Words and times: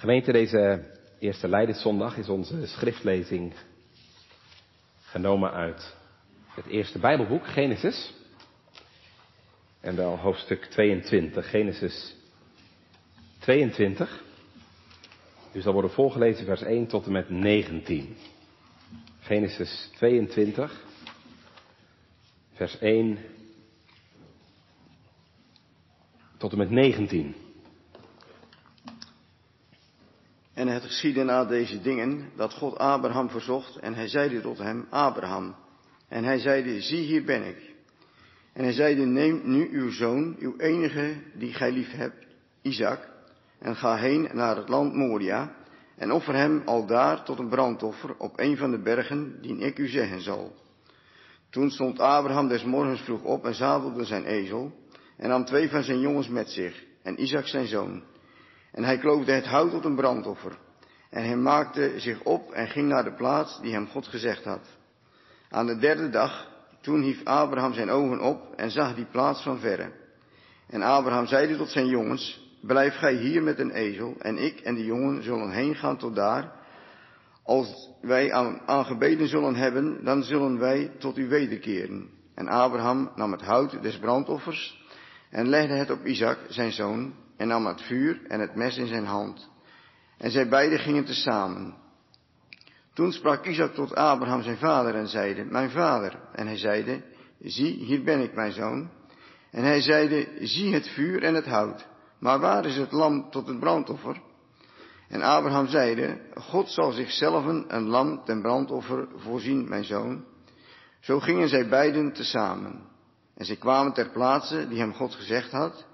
Gemeente, 0.00 0.32
deze 0.32 0.84
eerste 1.18 1.48
Leidenszondag 1.48 2.16
is 2.16 2.28
onze 2.28 2.66
schriftlezing 2.66 3.52
genomen 5.02 5.52
uit 5.52 5.96
het 6.46 6.66
eerste 6.66 6.98
Bijbelboek, 6.98 7.46
Genesis. 7.46 8.12
En 9.80 9.96
wel 9.96 10.16
hoofdstuk 10.16 10.64
22, 10.64 11.50
Genesis 11.50 12.16
22. 13.38 14.22
Dus 15.52 15.64
dan 15.64 15.72
worden 15.72 15.90
voorgelezen 15.90 16.44
vers 16.44 16.62
1 16.62 16.86
tot 16.86 17.06
en 17.06 17.12
met 17.12 17.30
19. 17.30 18.16
Genesis 19.20 19.90
22, 19.96 20.84
vers 22.52 22.78
1 22.78 23.18
tot 26.36 26.52
en 26.52 26.58
met 26.58 26.70
19. 26.70 27.34
En 30.60 30.68
het 30.68 30.82
geschiedde 30.82 31.22
na 31.22 31.44
deze 31.44 31.80
dingen 31.80 32.30
dat 32.36 32.54
God 32.54 32.78
Abraham 32.78 33.30
verzocht 33.30 33.76
en 33.76 33.94
hij 33.94 34.08
zeide 34.08 34.40
tot 34.40 34.58
hem, 34.58 34.86
Abraham. 34.90 35.54
En 36.08 36.24
hij 36.24 36.38
zeide, 36.38 36.80
zie 36.80 37.02
hier 37.02 37.24
ben 37.24 37.44
ik. 37.46 37.74
En 38.52 38.62
hij 38.62 38.72
zeide, 38.72 39.04
neem 39.04 39.40
nu 39.44 39.68
uw 39.72 39.90
zoon, 39.90 40.36
uw 40.38 40.56
enige 40.56 41.14
die 41.34 41.52
gij 41.52 41.72
lief 41.72 41.92
hebt, 41.92 42.26
Isaac, 42.62 43.08
en 43.58 43.76
ga 43.76 43.96
heen 43.96 44.28
naar 44.32 44.56
het 44.56 44.68
land 44.68 44.94
Moria, 44.94 45.54
en 45.96 46.12
offer 46.12 46.34
hem 46.34 46.62
al 46.64 46.86
daar 46.86 47.24
tot 47.24 47.38
een 47.38 47.48
brandoffer 47.48 48.14
op 48.18 48.38
een 48.38 48.56
van 48.56 48.70
de 48.70 48.82
bergen 48.82 49.42
die 49.42 49.58
ik 49.58 49.78
u 49.78 49.88
zeggen 49.88 50.20
zal. 50.20 50.54
Toen 51.50 51.70
stond 51.70 52.00
Abraham 52.00 52.48
des 52.48 52.64
morgens 52.64 53.00
vroeg 53.00 53.22
op 53.22 53.44
en 53.44 53.54
zadelde 53.54 54.04
zijn 54.04 54.24
ezel, 54.24 54.72
en 55.16 55.28
nam 55.28 55.44
twee 55.44 55.70
van 55.70 55.82
zijn 55.82 56.00
jongens 56.00 56.28
met 56.28 56.50
zich, 56.50 56.84
en 57.02 57.22
Isaac 57.22 57.46
zijn 57.46 57.66
zoon. 57.66 58.02
En 58.72 58.84
hij 58.84 58.98
kloofde 58.98 59.32
het 59.32 59.46
hout 59.46 59.70
tot 59.70 59.84
een 59.84 59.96
brandoffer. 59.96 60.58
En 61.10 61.24
hij 61.24 61.36
maakte 61.36 61.92
zich 61.96 62.22
op 62.22 62.52
en 62.52 62.68
ging 62.68 62.88
naar 62.88 63.04
de 63.04 63.14
plaats 63.14 63.60
die 63.60 63.72
hem 63.72 63.88
God 63.88 64.06
gezegd 64.06 64.44
had. 64.44 64.78
Aan 65.48 65.66
de 65.66 65.78
derde 65.78 66.10
dag, 66.10 66.48
toen 66.80 67.02
hief 67.02 67.24
Abraham 67.24 67.72
zijn 67.72 67.90
ogen 67.90 68.20
op 68.20 68.54
en 68.56 68.70
zag 68.70 68.94
die 68.94 69.06
plaats 69.10 69.42
van 69.42 69.58
verre. 69.58 69.92
En 70.68 70.82
Abraham 70.82 71.26
zeide 71.26 71.56
tot 71.56 71.68
zijn 71.68 71.86
jongens, 71.86 72.50
blijf 72.60 72.96
gij 72.96 73.14
hier 73.14 73.42
met 73.42 73.58
een 73.58 73.70
ezel, 73.70 74.14
en 74.18 74.38
ik 74.38 74.60
en 74.60 74.74
de 74.74 74.84
jongen 74.84 75.22
zullen 75.22 75.50
heen 75.50 75.74
gaan 75.74 75.96
tot 75.96 76.14
daar. 76.14 76.52
Als 77.42 77.90
wij 78.00 78.32
aan, 78.32 78.60
aangebeden 78.66 79.28
zullen 79.28 79.54
hebben, 79.54 80.04
dan 80.04 80.22
zullen 80.22 80.58
wij 80.58 80.92
tot 80.98 81.18
u 81.18 81.28
wederkeren. 81.28 82.08
En 82.34 82.48
Abraham 82.48 83.10
nam 83.14 83.32
het 83.32 83.42
hout 83.42 83.82
des 83.82 83.98
brandoffers 83.98 84.84
en 85.30 85.48
legde 85.48 85.74
het 85.74 85.90
op 85.90 86.06
Isaac, 86.06 86.38
zijn 86.48 86.72
zoon, 86.72 87.14
en 87.40 87.48
nam 87.48 87.66
het 87.66 87.82
vuur 87.82 88.20
en 88.28 88.40
het 88.40 88.54
mes 88.54 88.76
in 88.76 88.86
zijn 88.86 89.04
hand. 89.04 89.48
En 90.18 90.30
zij 90.30 90.48
beiden 90.48 90.78
gingen 90.78 91.04
tezamen. 91.04 91.74
Toen 92.94 93.12
sprak 93.12 93.46
Isaac 93.46 93.74
tot 93.74 93.94
Abraham 93.94 94.42
zijn 94.42 94.56
vader 94.56 94.94
en 94.94 95.08
zeide, 95.08 95.44
mijn 95.44 95.70
vader. 95.70 96.18
En 96.32 96.46
hij 96.46 96.56
zeide, 96.56 97.02
zie, 97.42 97.84
hier 97.84 98.02
ben 98.02 98.20
ik, 98.20 98.34
mijn 98.34 98.52
zoon. 98.52 98.90
En 99.50 99.64
hij 99.64 99.80
zeide, 99.80 100.28
zie 100.40 100.74
het 100.74 100.88
vuur 100.88 101.22
en 101.22 101.34
het 101.34 101.46
hout, 101.46 101.86
maar 102.18 102.40
waar 102.40 102.64
is 102.64 102.76
het 102.76 102.92
lam 102.92 103.30
tot 103.30 103.46
het 103.46 103.60
brandoffer? 103.60 104.20
En 105.08 105.22
Abraham 105.22 105.66
zeide, 105.66 106.20
God 106.34 106.70
zal 106.70 106.92
zichzelf 106.92 107.44
een 107.44 107.88
lam 107.88 108.24
ten 108.24 108.42
brandoffer 108.42 109.08
voorzien, 109.16 109.68
mijn 109.68 109.84
zoon. 109.84 110.24
Zo 111.00 111.20
gingen 111.20 111.48
zij 111.48 111.68
beiden 111.68 112.12
tezamen. 112.12 112.80
En 113.36 113.44
zij 113.44 113.56
kwamen 113.56 113.92
ter 113.92 114.10
plaatse 114.10 114.68
die 114.68 114.78
hem 114.78 114.94
God 114.94 115.14
gezegd 115.14 115.50
had. 115.50 115.88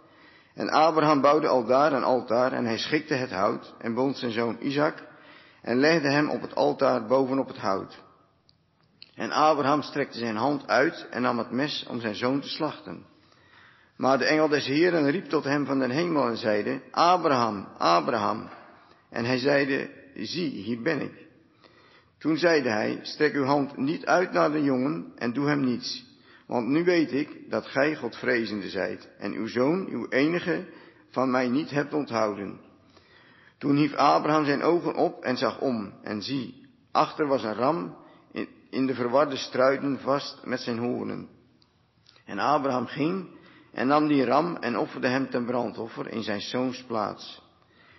En 0.57 0.69
Abraham 0.69 1.21
bouwde 1.21 1.47
al 1.47 1.65
daar 1.65 1.93
een 1.93 2.05
altaar 2.05 2.53
en 2.53 2.65
hij 2.65 2.79
schikte 2.79 3.15
het 3.15 3.31
hout 3.31 3.75
en 3.79 3.95
bond 3.95 4.17
zijn 4.17 4.33
zoon 4.33 4.57
Isaac 4.61 5.03
en 5.63 5.79
legde 5.79 6.11
hem 6.11 6.31
op 6.31 6.41
het 6.41 6.55
altaar 6.55 7.07
bovenop 7.07 7.49
het 7.49 7.59
hout. 7.59 8.03
En 9.15 9.31
Abraham 9.31 9.83
strekte 9.83 10.19
zijn 10.19 10.37
hand 10.37 10.67
uit 10.67 11.07
en 11.11 11.23
nam 11.23 11.39
het 11.39 11.51
mes 11.51 11.87
om 11.89 12.01
zijn 12.01 12.15
zoon 12.15 12.41
te 12.41 12.49
slachten. 12.49 13.05
Maar 13.97 14.19
de 14.19 14.25
engel 14.25 14.49
des 14.49 14.67
Heeren 14.67 15.11
riep 15.11 15.29
tot 15.29 15.45
hem 15.45 15.67
van 15.67 15.79
den 15.79 15.91
hemel 15.91 16.29
en 16.29 16.37
zeide, 16.37 16.81
Abraham, 16.91 17.69
Abraham. 17.79 18.49
En 19.11 19.25
hij 19.25 19.39
zeide, 19.39 19.91
zie, 20.15 20.51
hier 20.51 20.83
ben 20.83 21.01
ik. 21.01 21.27
Toen 22.19 22.37
zeide 22.37 22.69
hij, 22.69 22.99
strek 23.03 23.35
uw 23.35 23.45
hand 23.45 23.77
niet 23.77 24.07
uit 24.07 24.33
naar 24.33 24.53
de 24.53 24.63
jongen 24.63 25.13
en 25.17 25.33
doe 25.33 25.49
hem 25.49 25.61
niets. 25.61 26.06
Want 26.47 26.67
nu 26.67 26.85
weet 26.85 27.13
ik 27.13 27.51
dat 27.51 27.67
gij 27.67 27.97
Godvrezende 27.97 28.69
zijt 28.69 29.09
en 29.19 29.33
uw 29.33 29.47
zoon, 29.47 29.87
uw 29.89 30.09
enige, 30.09 30.67
van 31.11 31.31
mij 31.31 31.49
niet 31.49 31.71
hebt 31.71 31.95
onthouden. 31.95 32.61
Toen 33.59 33.77
hief 33.77 33.95
Abraham 33.95 34.45
zijn 34.45 34.63
ogen 34.63 34.95
op 34.95 35.23
en 35.23 35.37
zag 35.37 35.61
om, 35.61 35.93
en 36.03 36.23
zie, 36.23 36.67
achter 36.93 37.27
was 37.27 37.43
een 37.43 37.55
ram 37.55 37.97
in, 38.71 38.87
de 38.87 38.95
verwarde 38.95 39.37
struiden 39.37 39.99
vast 40.01 40.45
met 40.45 40.61
zijn 40.61 40.79
hoornen. 40.79 41.29
En 42.25 42.39
Abraham 42.39 42.87
ging 42.87 43.29
en 43.73 43.87
nam 43.87 44.09
die 44.09 44.25
ram 44.25 44.57
en 44.57 44.79
offerde 44.79 45.09
hem 45.09 45.31
ten 45.31 45.45
brandoffer 45.45 46.09
in 46.09 46.23
zijn 46.23 46.41
zoons 46.41 46.83
plaats. 46.83 47.43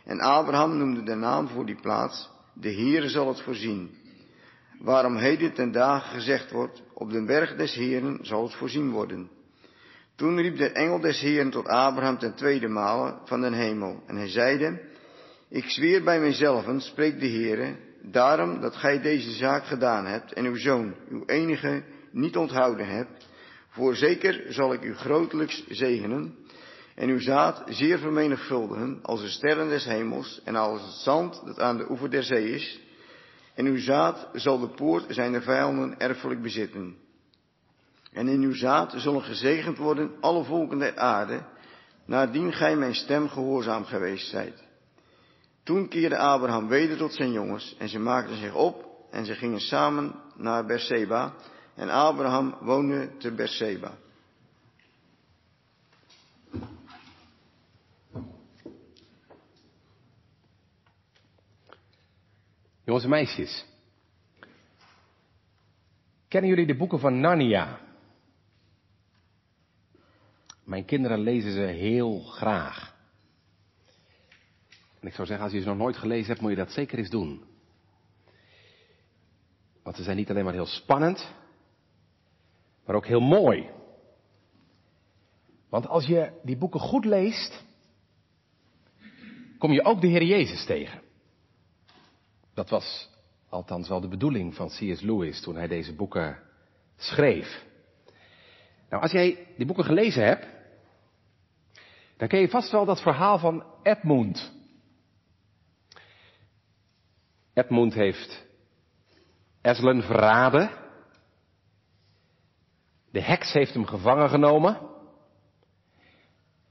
En 0.05 0.19
Abraham 0.19 0.77
noemde 0.77 1.03
de 1.03 1.15
naam 1.15 1.47
voor 1.47 1.65
die 1.65 1.81
plaats, 1.81 2.29
de 2.53 2.73
Heere 2.73 3.09
zal 3.09 3.27
het 3.27 3.41
voorzien. 3.41 3.97
Waarom 4.79 5.15
heden 5.15 5.53
ten 5.53 5.71
dagen 5.71 6.09
gezegd 6.09 6.51
wordt, 6.51 6.83
op 6.93 7.11
den 7.11 7.25
berg 7.25 7.55
des 7.55 7.73
Heeren 7.73 8.19
zal 8.21 8.43
het 8.43 8.53
voorzien 8.53 8.91
worden. 8.91 9.29
Toen 10.15 10.41
riep 10.41 10.57
de 10.57 10.69
engel 10.69 10.99
des 10.99 11.21
Heeren 11.21 11.49
tot 11.49 11.67
Abraham 11.67 12.17
ten 12.17 12.33
tweede 12.33 12.67
male 12.67 13.17
van 13.25 13.41
den 13.41 13.53
hemel, 13.53 14.03
en 14.07 14.15
hij 14.15 14.29
zeide, 14.29 14.81
ik 15.49 15.69
zweer 15.69 16.03
bij 16.03 16.19
mijzelf, 16.19 16.65
spreekt 16.77 17.19
de 17.19 17.29
Heere, 17.29 17.75
daarom 18.01 18.61
dat 18.61 18.75
gij 18.75 19.01
deze 19.01 19.31
zaak 19.31 19.65
gedaan 19.65 20.05
hebt 20.05 20.33
en 20.33 20.45
uw 20.45 20.55
zoon, 20.55 20.95
uw 21.09 21.23
enige, 21.25 21.83
niet 22.11 22.37
onthouden 22.37 22.87
hebt, 22.87 23.27
voorzeker 23.69 24.45
zal 24.49 24.73
ik 24.73 24.83
u 24.83 24.95
grotelijks 24.95 25.67
zegenen 25.67 26.35
en 26.95 27.09
uw 27.09 27.19
zaad 27.19 27.63
zeer 27.65 27.97
vermenigvuldigen 27.97 28.99
als 29.01 29.21
de 29.21 29.29
sterren 29.29 29.69
des 29.69 29.85
hemels 29.85 30.41
en 30.43 30.55
als 30.55 30.81
het 30.81 30.91
zand 30.91 31.41
dat 31.45 31.59
aan 31.59 31.77
de 31.77 31.89
oever 31.89 32.09
der 32.11 32.23
zee 32.23 32.49
is, 32.49 32.79
en 33.57 33.65
uw 33.65 33.79
zaad 33.79 34.29
zal 34.33 34.59
de 34.59 34.67
poort 34.67 35.05
zijn 35.09 35.31
de 35.31 35.41
vijanden 35.41 35.99
erfelijk 35.99 36.41
bezitten. 36.41 36.95
En 38.11 38.27
in 38.27 38.41
uw 38.41 38.53
zaad 38.53 38.93
zullen 38.95 39.21
gezegend 39.21 39.77
worden 39.77 40.11
alle 40.21 40.43
volken 40.43 40.79
der 40.79 40.97
aarde, 40.97 41.41
naardien 42.05 42.53
gij 42.53 42.75
mijn 42.75 42.95
stem 42.95 43.29
gehoorzaam 43.29 43.85
geweest 43.85 44.29
zijt. 44.29 44.63
Toen 45.63 45.87
keerde 45.87 46.17
Abraham 46.17 46.67
weder 46.67 46.97
tot 46.97 47.13
zijn 47.13 47.31
jongens 47.31 47.75
en 47.77 47.89
ze 47.89 47.99
maakten 47.99 48.37
zich 48.37 48.53
op 48.53 48.85
en 49.11 49.25
ze 49.25 49.33
gingen 49.35 49.61
samen 49.61 50.15
naar 50.35 50.65
Berseba 50.65 51.33
en 51.75 51.89
Abraham 51.89 52.55
woonde 52.61 53.17
te 53.17 53.31
Berseba. 53.31 53.97
Jongens 62.87 63.05
en 63.05 63.11
meisjes. 63.11 63.65
Kennen 66.27 66.49
jullie 66.49 66.65
de 66.65 66.77
boeken 66.77 66.99
van 66.99 67.19
Narnia? 67.19 67.79
Mijn 70.63 70.85
kinderen 70.85 71.19
lezen 71.19 71.51
ze 71.51 71.59
heel 71.59 72.19
graag. 72.19 72.95
En 74.99 75.07
ik 75.07 75.13
zou 75.13 75.27
zeggen, 75.27 75.45
als 75.45 75.53
je 75.53 75.61
ze 75.61 75.67
nog 75.67 75.77
nooit 75.77 75.97
gelezen 75.97 76.27
hebt, 76.27 76.41
moet 76.41 76.49
je 76.49 76.57
dat 76.57 76.71
zeker 76.71 76.97
eens 76.97 77.09
doen. 77.09 77.43
Want 79.83 79.95
ze 79.95 80.03
zijn 80.03 80.17
niet 80.17 80.29
alleen 80.29 80.43
maar 80.43 80.53
heel 80.53 80.65
spannend, 80.65 81.31
maar 82.85 82.95
ook 82.95 83.07
heel 83.07 83.21
mooi. 83.21 83.69
Want 85.69 85.87
als 85.87 86.05
je 86.05 86.39
die 86.43 86.57
boeken 86.57 86.79
goed 86.79 87.05
leest, 87.05 87.63
kom 89.57 89.71
je 89.71 89.83
ook 89.83 90.01
de 90.01 90.07
Heer 90.07 90.23
Jezus 90.23 90.65
tegen. 90.65 91.05
Dat 92.57 92.69
was 92.69 93.09
althans 93.49 93.87
wel 93.87 94.01
de 94.01 94.07
bedoeling 94.07 94.55
van 94.55 94.67
C.S. 94.67 95.01
Lewis 95.01 95.41
toen 95.41 95.55
hij 95.55 95.67
deze 95.67 95.95
boeken 95.95 96.39
schreef. 96.95 97.65
Nou, 98.89 99.01
als 99.01 99.11
jij 99.11 99.47
die 99.57 99.65
boeken 99.65 99.85
gelezen 99.85 100.23
hebt, 100.23 100.47
dan 102.17 102.27
ken 102.27 102.39
je 102.39 102.49
vast 102.49 102.71
wel 102.71 102.85
dat 102.85 103.01
verhaal 103.01 103.37
van 103.37 103.63
Edmund. 103.83 104.51
Edmund 107.53 107.93
heeft 107.93 108.45
Eslen 109.61 110.03
verraden. 110.03 110.69
De 113.11 113.21
heks 113.21 113.53
heeft 113.53 113.73
hem 113.73 113.85
gevangen 113.85 114.29
genomen. 114.29 114.79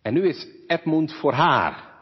En 0.03 0.15
nu 0.15 0.29
is 0.29 0.47
Edmund 0.67 1.13
voor 1.13 1.33
haar. 1.33 1.96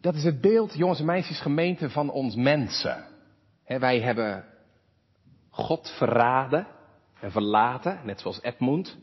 Dat 0.00 0.14
is 0.14 0.24
het 0.24 0.40
beeld, 0.40 0.74
jongens 0.74 0.98
en 0.98 1.04
meisjes, 1.04 1.40
gemeente 1.40 1.90
van 1.90 2.10
ons 2.10 2.34
mensen. 2.34 3.04
wij 3.64 4.00
hebben 4.00 4.44
God 5.50 5.90
verraden 5.90 6.66
en 7.20 7.30
verlaten, 7.30 8.00
net 8.04 8.20
zoals 8.20 8.42
Edmund. 8.42 8.96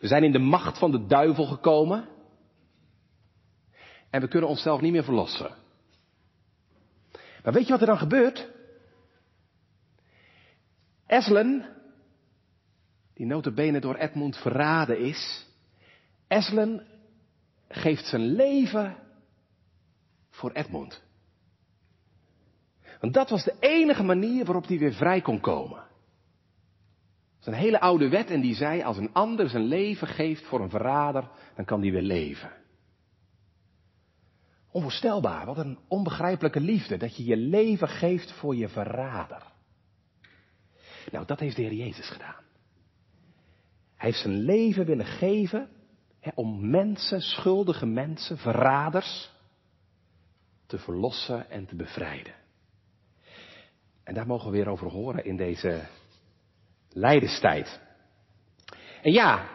We 0.00 0.06
zijn 0.06 0.24
in 0.24 0.32
de 0.32 0.38
macht 0.38 0.78
van 0.78 0.90
de 0.90 1.06
duivel 1.06 1.44
gekomen. 1.46 2.08
en 4.10 4.20
we 4.20 4.28
kunnen 4.28 4.50
onszelf 4.50 4.80
niet 4.80 4.92
meer 4.92 5.04
verlossen. 5.04 5.54
Maar 7.42 7.52
weet 7.52 7.66
je 7.66 7.72
wat 7.72 7.80
er 7.80 7.86
dan 7.86 7.98
gebeurt? 7.98 8.50
Eslen, 11.06 11.76
die 13.14 13.26
notabene 13.26 13.80
door 13.80 13.94
Edmund 13.94 14.36
verraden 14.36 14.98
is, 14.98 15.46
Eslen 16.26 16.86
geeft 17.68 18.06
zijn 18.06 18.22
leven 18.22 18.96
voor 20.36 20.50
Edmund. 20.50 21.02
Want 23.00 23.14
dat 23.14 23.30
was 23.30 23.44
de 23.44 23.56
enige 23.60 24.02
manier 24.02 24.44
waarop 24.44 24.66
hij 24.66 24.78
weer 24.78 24.92
vrij 24.92 25.20
kon 25.20 25.40
komen. 25.40 25.84
Dat 27.38 27.40
is 27.40 27.46
een 27.46 27.64
hele 27.64 27.80
oude 27.80 28.08
wet 28.08 28.30
en 28.30 28.40
die 28.40 28.54
zei, 28.54 28.82
als 28.82 28.96
een 28.96 29.12
ander 29.12 29.48
zijn 29.48 29.64
leven 29.64 30.06
geeft 30.06 30.46
voor 30.46 30.60
een 30.60 30.70
verrader, 30.70 31.28
dan 31.54 31.64
kan 31.64 31.80
die 31.80 31.92
weer 31.92 32.02
leven. 32.02 32.52
Onvoorstelbaar, 34.70 35.46
wat 35.46 35.58
een 35.58 35.78
onbegrijpelijke 35.88 36.60
liefde, 36.60 36.96
dat 36.96 37.16
je 37.16 37.24
je 37.24 37.36
leven 37.36 37.88
geeft 37.88 38.32
voor 38.32 38.56
je 38.56 38.68
verrader. 38.68 39.42
Nou, 41.10 41.26
dat 41.26 41.40
heeft 41.40 41.56
de 41.56 41.62
Heer 41.62 41.72
Jezus 41.72 42.08
gedaan. 42.08 42.44
Hij 43.96 44.08
heeft 44.08 44.22
zijn 44.22 44.40
leven 44.40 44.86
willen 44.86 45.06
geven 45.06 45.68
hè, 46.20 46.30
om 46.34 46.70
mensen, 46.70 47.20
schuldige 47.20 47.86
mensen, 47.86 48.38
verraders, 48.38 49.35
te 50.66 50.78
verlossen 50.78 51.50
en 51.50 51.66
te 51.66 51.76
bevrijden. 51.76 52.34
En 54.04 54.14
daar 54.14 54.26
mogen 54.26 54.50
we 54.50 54.56
weer 54.56 54.68
over 54.68 54.90
horen 54.90 55.24
in 55.24 55.36
deze 55.36 55.86
Leidenstijd. 56.88 57.80
En 59.02 59.12
ja, 59.12 59.48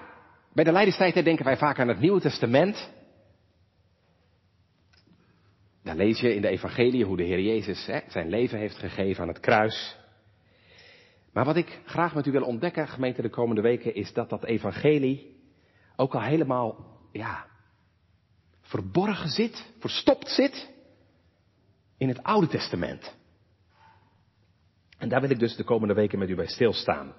bij 0.53 0.63
de 0.63 0.71
Leidenstijd 0.71 1.13
denken 1.13 1.45
wij 1.45 1.57
vaak 1.57 1.79
aan 1.79 1.87
het 1.87 1.99
Nieuwe 1.99 2.21
Testament. 2.21 2.91
Daar 5.83 5.95
lees 5.95 6.19
je 6.19 6.35
in 6.35 6.41
de 6.41 6.47
Evangelie 6.47 7.05
hoe 7.05 7.17
de 7.17 7.23
Heer 7.23 7.41
Jezus 7.41 7.85
hè, 7.85 7.99
zijn 8.07 8.29
leven 8.29 8.59
heeft 8.59 8.77
gegeven 8.77 9.21
aan 9.21 9.27
het 9.27 9.39
kruis. 9.39 9.97
Maar 11.33 11.45
wat 11.45 11.55
ik 11.55 11.81
graag 11.85 12.15
met 12.15 12.25
u 12.25 12.31
wil 12.31 12.43
ontdekken, 12.43 12.87
gemeente, 12.87 13.21
de 13.21 13.29
komende 13.29 13.61
weken, 13.61 13.95
is 13.95 14.13
dat 14.13 14.29
dat 14.29 14.43
Evangelie 14.43 15.35
ook 15.95 16.13
al 16.13 16.21
helemaal, 16.21 16.85
ja, 17.11 17.45
verborgen 18.61 19.29
zit, 19.29 19.71
verstopt 19.79 20.29
zit 20.29 20.70
in 22.01 22.07
het 22.07 22.23
Oude 22.23 22.47
Testament. 22.47 23.15
En 24.97 25.09
daar 25.09 25.21
wil 25.21 25.29
ik 25.29 25.39
dus 25.39 25.55
de 25.55 25.63
komende 25.63 25.93
weken 25.93 26.19
met 26.19 26.29
u 26.29 26.35
bij 26.35 26.47
stilstaan. 26.47 27.13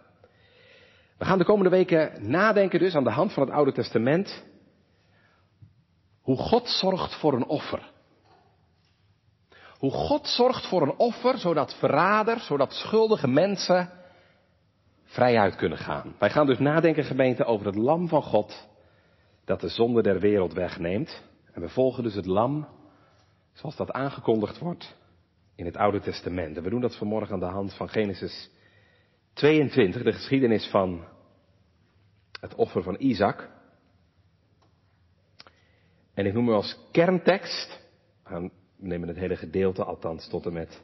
We 1.19 1.25
gaan 1.25 1.38
de 1.38 1.44
komende 1.44 1.70
weken 1.70 2.31
nadenken 2.31 2.79
dus 2.79 2.94
aan 2.94 3.05
de 3.05 3.11
hand 3.11 3.32
van 3.32 3.43
het 3.43 3.52
Oude 3.52 3.73
Testament 3.73 4.44
hoe 6.20 6.37
God 6.37 6.69
zorgt 6.69 7.14
voor 7.14 7.32
een 7.32 7.46
offer. 7.46 7.90
Hoe 9.79 9.90
God 9.90 10.26
zorgt 10.26 10.67
voor 10.67 10.82
een 10.82 10.96
offer, 10.96 11.38
zodat 11.38 11.75
verraders, 11.75 12.46
zodat 12.46 12.73
schuldige 12.73 13.29
mensen 13.29 13.90
vrijuit 15.05 15.56
kunnen 15.56 15.79
gaan. 15.79 16.14
Wij 16.19 16.31
gaan 16.31 16.46
dus 16.46 16.58
nadenken, 16.58 17.05
gemeente, 17.05 17.44
over 17.44 17.67
het 17.67 17.76
lam 17.76 18.08
van 18.08 18.23
God 18.23 18.69
dat 19.44 19.61
de 19.61 19.69
zonde 19.69 20.02
der 20.02 20.20
wereld 20.20 20.52
wegneemt. 20.52 21.23
En 21.52 21.61
we 21.61 21.69
volgen 21.69 22.02
dus 22.02 22.14
het 22.14 22.26
lam 22.26 22.81
zoals 23.52 23.76
dat 23.76 23.90
aangekondigd 23.90 24.58
wordt 24.58 24.96
in 25.54 25.64
het 25.64 25.76
Oude 25.76 26.00
Testament. 26.00 26.56
En 26.56 26.62
we 26.62 26.70
doen 26.70 26.81
dat 26.81 26.96
vanmorgen 26.96 27.34
aan 27.34 27.40
de 27.40 27.46
hand 27.46 27.75
van 27.75 27.88
Genesis 27.88 28.50
22, 29.32 30.02
de 30.02 30.12
geschiedenis 30.12 30.66
van 30.66 31.04
het 32.40 32.54
offer 32.54 32.82
van 32.82 32.96
Isaac. 32.99 33.50
En 36.14 36.26
ik 36.26 36.32
noem 36.32 36.46
hem 36.46 36.54
als 36.54 36.78
kerntekst, 36.90 37.81
we 38.25 38.50
nemen 38.76 39.08
het 39.08 39.16
hele 39.16 39.37
gedeelte 39.37 39.84
althans 39.84 40.28
tot 40.28 40.46
en 40.46 40.52
met 40.52 40.82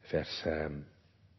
vers 0.00 0.44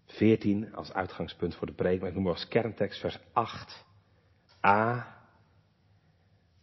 14 0.05 0.65
ehm, 0.65 0.75
als 0.75 0.93
uitgangspunt 0.93 1.55
voor 1.55 1.67
de 1.67 1.73
preek, 1.73 1.99
maar 1.99 2.09
ik 2.09 2.15
noem 2.15 2.25
hem 2.25 2.33
als 2.33 2.47
kerntekst 2.47 2.99
vers 2.99 3.19
8a, 3.19 5.05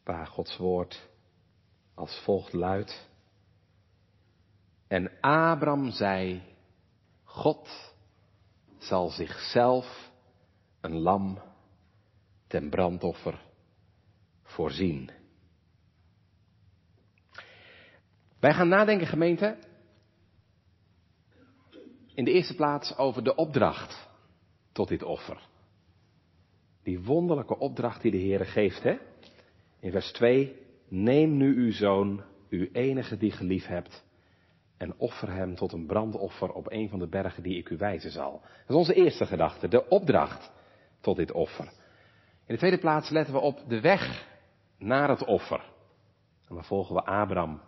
waar 0.05 0.27
Gods 0.27 0.57
woord 0.57 1.09
als 1.95 2.21
volgt 2.21 2.53
luidt. 2.53 3.09
En 4.87 5.21
Abram 5.21 5.91
zei, 5.91 6.43
God 7.25 7.95
zal 8.79 9.09
zichzelf 9.09 10.11
een 10.81 10.99
lam 10.99 11.39
ten 12.47 12.71
brandoffer 12.71 13.43
voorzien. 14.43 15.11
Wij 18.41 18.55
gaan 18.55 18.69
nadenken, 18.69 19.07
gemeente, 19.07 19.59
in 22.15 22.25
de 22.25 22.31
eerste 22.31 22.55
plaats 22.55 22.97
over 22.97 23.25
de 23.25 23.35
opdracht 23.35 24.09
tot 24.73 24.89
dit 24.89 25.03
offer. 25.03 25.49
Die 26.83 27.03
wonderlijke 27.03 27.59
opdracht 27.59 28.03
die 28.03 28.11
de 28.11 28.17
Heer 28.17 28.47
geeft, 28.47 28.83
hè? 28.83 28.97
In 29.81 29.91
vers 29.91 30.13
2, 30.13 30.64
neem 31.03 31.37
nu 31.37 31.57
uw 31.57 31.73
zoon, 31.73 32.23
uw 32.51 32.69
enige 32.73 33.17
die 33.17 33.31
geliefd 33.31 33.69
hebt, 33.69 34.05
en 34.77 34.95
offer 34.97 35.33
hem 35.33 35.55
tot 35.55 35.73
een 35.73 35.87
brandoffer 35.87 36.53
op 36.53 36.71
een 36.71 36.89
van 36.89 36.99
de 36.99 37.09
bergen 37.09 37.43
die 37.43 37.59
ik 37.59 37.69
u 37.71 37.77
wijzen 37.77 38.11
zal. 38.11 38.41
Dat 38.41 38.69
is 38.69 38.75
onze 38.75 38.95
eerste 38.95 39.27
gedachte, 39.27 39.69
de 39.69 39.89
opdracht 39.89 40.53
tot 41.01 41.17
dit 41.17 41.33
offer. 41.33 41.65
In 42.47 42.55
de 42.55 42.57
tweede 42.57 42.79
plaats 42.79 43.11
letten 43.11 43.35
we 43.35 43.41
op 43.41 43.63
de 43.69 43.81
weg 43.81 44.29
naar 44.79 45.09
het 45.09 45.25
offer. 45.25 45.61
En 46.49 46.55
dan 46.55 46.65
volgen 46.65 46.95
we 46.95 47.05
Abraham 47.05 47.61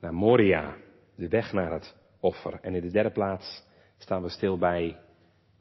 naar 0.00 0.14
Moria, 0.14 0.76
de 1.16 1.28
weg 1.28 1.52
naar 1.52 1.72
het 1.72 1.96
offer. 2.20 2.58
En 2.60 2.74
in 2.74 2.82
de 2.82 2.90
derde 2.90 3.10
plaats 3.10 3.64
staan 3.98 4.22
we 4.22 4.28
stil 4.28 4.58
bij 4.58 4.98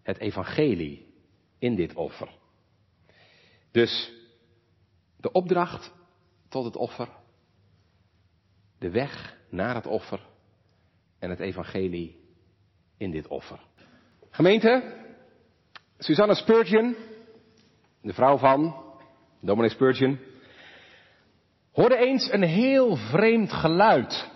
het 0.03 0.17
evangelie 0.17 1.13
in 1.59 1.75
dit 1.75 1.94
offer. 1.94 2.29
Dus 3.71 4.13
de 5.17 5.31
opdracht 5.31 5.97
tot 6.50 6.66
het 6.66 6.75
offer, 6.75 7.10
de 8.78 8.90
weg 8.90 9.38
naar 9.50 9.75
het 9.75 9.86
offer 9.86 10.19
en 11.19 11.30
het 11.30 11.40
evangelie 11.40 12.19
in 12.98 13.12
dit 13.12 13.28
offer. 13.28 13.60
Gemeente, 14.30 14.98
Susanna 15.98 16.34
Spurgeon, 16.34 16.96
de 18.01 18.13
vrouw 18.13 18.38
van 18.38 18.84
dominee 19.40 19.69
Spurgeon, 19.69 20.19
hoorde 21.72 21.98
eens 21.98 22.31
een 22.31 22.44
heel 22.44 22.96
vreemd 22.96 23.51
geluid. 23.51 24.29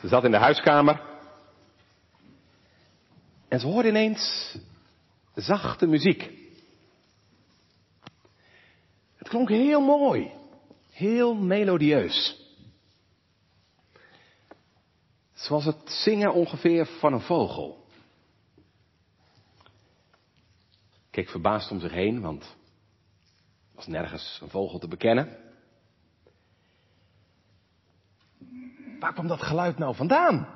Ze 0.00 0.08
zat 0.08 0.24
in 0.24 0.30
de 0.30 0.38
huiskamer 0.38 1.08
en 3.48 3.60
ze 3.60 3.66
hoorde 3.66 3.88
ineens 3.88 4.56
zachte 5.34 5.86
muziek. 5.86 6.39
Klonk 9.30 9.48
heel 9.48 9.80
mooi, 9.80 10.32
heel 10.90 11.34
melodieus. 11.34 12.36
Zoals 15.32 15.64
het 15.64 15.90
zingen 15.90 16.32
ongeveer 16.32 16.86
van 16.86 17.12
een 17.12 17.20
vogel. 17.20 17.86
Keek 21.10 21.28
verbaasd 21.28 21.70
om 21.70 21.80
zich 21.80 21.92
heen, 21.92 22.20
want 22.20 22.42
er 22.42 23.74
was 23.74 23.86
nergens 23.86 24.38
een 24.42 24.48
vogel 24.48 24.78
te 24.78 24.88
bekennen. 24.88 25.36
Waar 29.00 29.12
kwam 29.12 29.26
dat 29.26 29.42
geluid 29.42 29.78
nou 29.78 29.94
vandaan? 29.94 30.48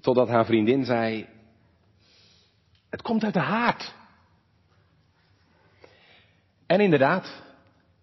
Totdat 0.00 0.28
haar 0.28 0.44
vriendin 0.44 0.84
zei, 0.84 1.28
het 2.88 3.02
komt 3.02 3.24
uit 3.24 3.34
de 3.34 3.40
haard. 3.40 3.98
En 6.70 6.80
inderdaad, 6.80 7.42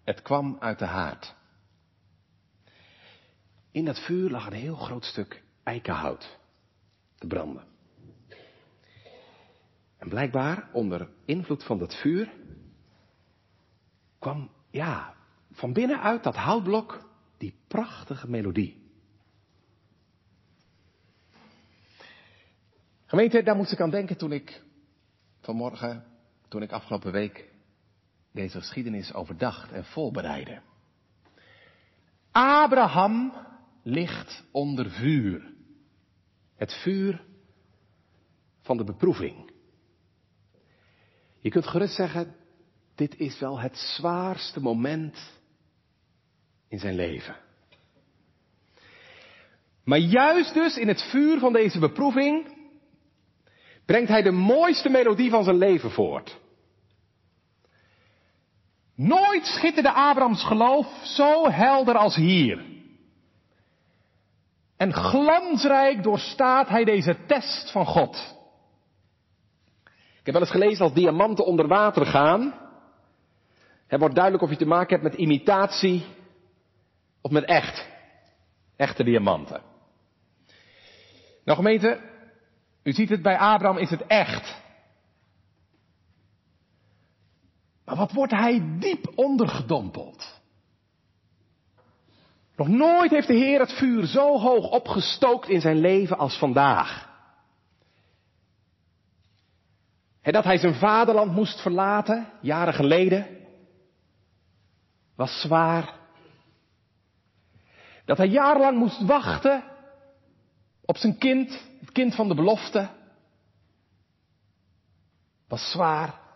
het 0.04 0.22
kwam 0.22 0.56
uit 0.60 0.78
de 0.78 0.84
haard. 0.84 1.34
In 3.70 3.84
dat 3.84 4.04
vuur 4.04 4.30
lag 4.30 4.46
een 4.46 4.52
heel 4.52 4.76
groot 4.76 5.04
stuk 5.04 5.42
eikenhout 5.62 6.38
te 7.18 7.26
branden. 7.26 7.64
En 9.98 10.08
blijkbaar 10.08 10.68
onder 10.72 11.08
invloed 11.24 11.64
van 11.64 11.78
dat 11.78 11.94
vuur 11.94 12.32
kwam, 14.18 14.50
ja, 14.70 15.14
van 15.52 15.72
binnenuit 15.72 16.22
dat 16.22 16.36
houtblok 16.36 17.08
die 17.36 17.54
prachtige 17.68 18.30
melodie. 18.30 18.90
Gemeente, 23.06 23.42
daar 23.42 23.56
moest 23.56 23.72
ik 23.72 23.80
aan 23.80 23.90
denken 23.90 24.16
toen 24.16 24.32
ik 24.32 24.62
vanmorgen, 25.40 26.04
toen 26.48 26.62
ik 26.62 26.72
afgelopen 26.72 27.12
week 27.12 27.56
deze 28.38 28.58
geschiedenis 28.58 29.14
overdacht 29.14 29.72
en 29.72 29.84
voorbereidde. 29.84 30.60
Abraham 32.32 33.32
ligt 33.82 34.44
onder 34.50 34.90
vuur. 34.90 35.52
Het 36.56 36.74
vuur 36.74 37.24
van 38.60 38.76
de 38.76 38.84
beproeving. 38.84 39.50
Je 41.40 41.50
kunt 41.50 41.66
gerust 41.66 41.94
zeggen, 41.94 42.36
dit 42.94 43.16
is 43.16 43.38
wel 43.38 43.60
het 43.60 43.76
zwaarste 43.76 44.60
moment 44.60 45.40
in 46.68 46.78
zijn 46.78 46.94
leven. 46.94 47.36
Maar 49.84 49.98
juist 49.98 50.54
dus 50.54 50.76
in 50.76 50.88
het 50.88 51.02
vuur 51.02 51.38
van 51.38 51.52
deze 51.52 51.78
beproeving 51.78 52.56
brengt 53.84 54.08
hij 54.08 54.22
de 54.22 54.30
mooiste 54.30 54.88
melodie 54.88 55.30
van 55.30 55.44
zijn 55.44 55.56
leven 55.56 55.90
voort. 55.90 56.38
Nooit 58.98 59.46
schitterde 59.46 59.92
Abrahams 59.92 60.44
geloof 60.44 60.86
zo 61.02 61.50
helder 61.50 61.96
als 61.96 62.16
hier. 62.16 62.64
En 64.76 64.92
glansrijk 64.92 66.02
doorstaat 66.02 66.68
hij 66.68 66.84
deze 66.84 67.16
test 67.26 67.70
van 67.70 67.86
God. 67.86 68.36
Ik 70.18 70.24
heb 70.24 70.34
wel 70.34 70.42
eens 70.42 70.50
gelezen 70.50 70.84
als 70.84 70.94
diamanten 70.94 71.44
onder 71.44 71.68
water 71.68 72.06
gaan. 72.06 72.54
Het 73.86 74.00
wordt 74.00 74.14
duidelijk 74.14 74.44
of 74.44 74.50
je 74.50 74.56
te 74.56 74.66
maken 74.66 74.90
hebt 74.90 75.10
met 75.10 75.20
imitatie 75.20 76.06
of 77.20 77.30
met 77.30 77.44
echt. 77.44 77.88
Echte 78.76 79.04
diamanten. 79.04 79.62
Nou 81.44 81.58
gemeente, 81.58 82.00
u 82.82 82.92
ziet 82.92 83.08
het 83.08 83.22
bij 83.22 83.38
Abraham 83.38 83.78
is 83.78 83.90
het 83.90 84.06
echt. 84.06 84.62
Maar 87.88 87.96
wat 87.96 88.12
wordt 88.12 88.32
hij 88.32 88.78
diep 88.78 89.12
ondergedompeld? 89.14 90.40
Nog 92.56 92.68
nooit 92.68 93.10
heeft 93.10 93.26
de 93.26 93.34
Heer 93.34 93.60
het 93.60 93.72
vuur 93.72 94.06
zo 94.06 94.38
hoog 94.38 94.70
opgestookt 94.70 95.48
in 95.48 95.60
zijn 95.60 95.78
leven 95.78 96.18
als 96.18 96.38
vandaag. 96.38 97.08
En 100.20 100.32
dat 100.32 100.44
hij 100.44 100.58
zijn 100.58 100.74
vaderland 100.74 101.32
moest 101.32 101.60
verlaten, 101.60 102.32
jaren 102.40 102.74
geleden, 102.74 103.26
was 105.14 105.40
zwaar. 105.40 105.94
Dat 108.04 108.16
hij 108.16 108.28
jarenlang 108.28 108.78
moest 108.78 109.06
wachten 109.06 109.64
op 110.80 110.96
zijn 110.96 111.18
kind, 111.18 111.66
het 111.80 111.92
kind 111.92 112.14
van 112.14 112.28
de 112.28 112.34
belofte, 112.34 112.88
was 115.46 115.70
zwaar. 115.70 116.27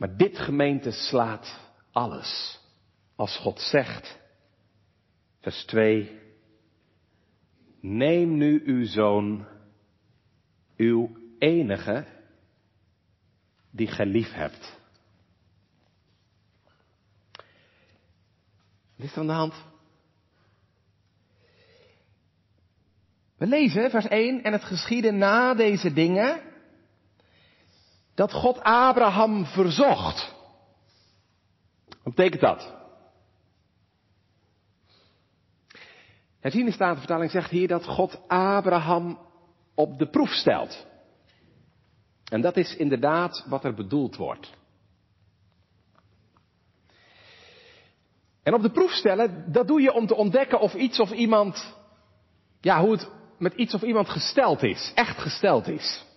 Maar 0.00 0.16
dit 0.16 0.38
gemeente 0.38 0.90
slaat 0.90 1.60
alles. 1.92 2.60
Als 3.16 3.36
God 3.36 3.60
zegt, 3.60 4.18
vers 5.40 5.64
2, 5.64 6.20
neem 7.80 8.36
nu 8.36 8.62
uw 8.64 8.84
zoon, 8.84 9.46
uw 10.76 11.16
enige, 11.38 12.06
die 13.70 13.86
gij 13.86 14.06
lief 14.06 14.32
hebt. 14.32 14.78
Wat 18.96 19.06
is 19.06 19.12
er 19.12 19.18
aan 19.18 19.26
de 19.26 19.32
hand? 19.32 19.54
We 23.36 23.46
lezen 23.46 23.90
vers 23.90 24.06
1 24.06 24.42
en 24.42 24.52
het 24.52 24.64
geschiedde 24.64 25.10
na 25.10 25.54
deze 25.54 25.92
dingen 25.92 26.49
dat 28.20 28.32
God 28.32 28.60
Abraham 28.62 29.46
verzocht. 29.46 30.34
Wat 32.02 32.14
betekent 32.14 32.40
dat? 32.40 32.74
Het 36.40 36.54
in 36.54 36.64
de 36.64 36.72
Statenvertaling 36.72 37.30
zegt 37.30 37.50
hier 37.50 37.68
dat 37.68 37.86
God 37.86 38.20
Abraham 38.28 39.18
op 39.74 39.98
de 39.98 40.10
proef 40.10 40.30
stelt. 40.30 40.86
En 42.24 42.40
dat 42.40 42.56
is 42.56 42.76
inderdaad 42.76 43.44
wat 43.48 43.64
er 43.64 43.74
bedoeld 43.74 44.16
wordt. 44.16 44.52
En 48.42 48.54
op 48.54 48.62
de 48.62 48.70
proef 48.70 48.92
stellen, 48.92 49.52
dat 49.52 49.66
doe 49.66 49.80
je 49.80 49.92
om 49.92 50.06
te 50.06 50.14
ontdekken 50.14 50.60
of 50.60 50.74
iets 50.74 51.00
of 51.00 51.10
iemand, 51.10 51.74
ja, 52.60 52.80
hoe 52.80 52.92
het 52.92 53.10
met 53.38 53.54
iets 53.54 53.74
of 53.74 53.82
iemand 53.82 54.08
gesteld 54.08 54.62
is, 54.62 54.92
echt 54.94 55.18
gesteld 55.18 55.68
is. 55.68 56.08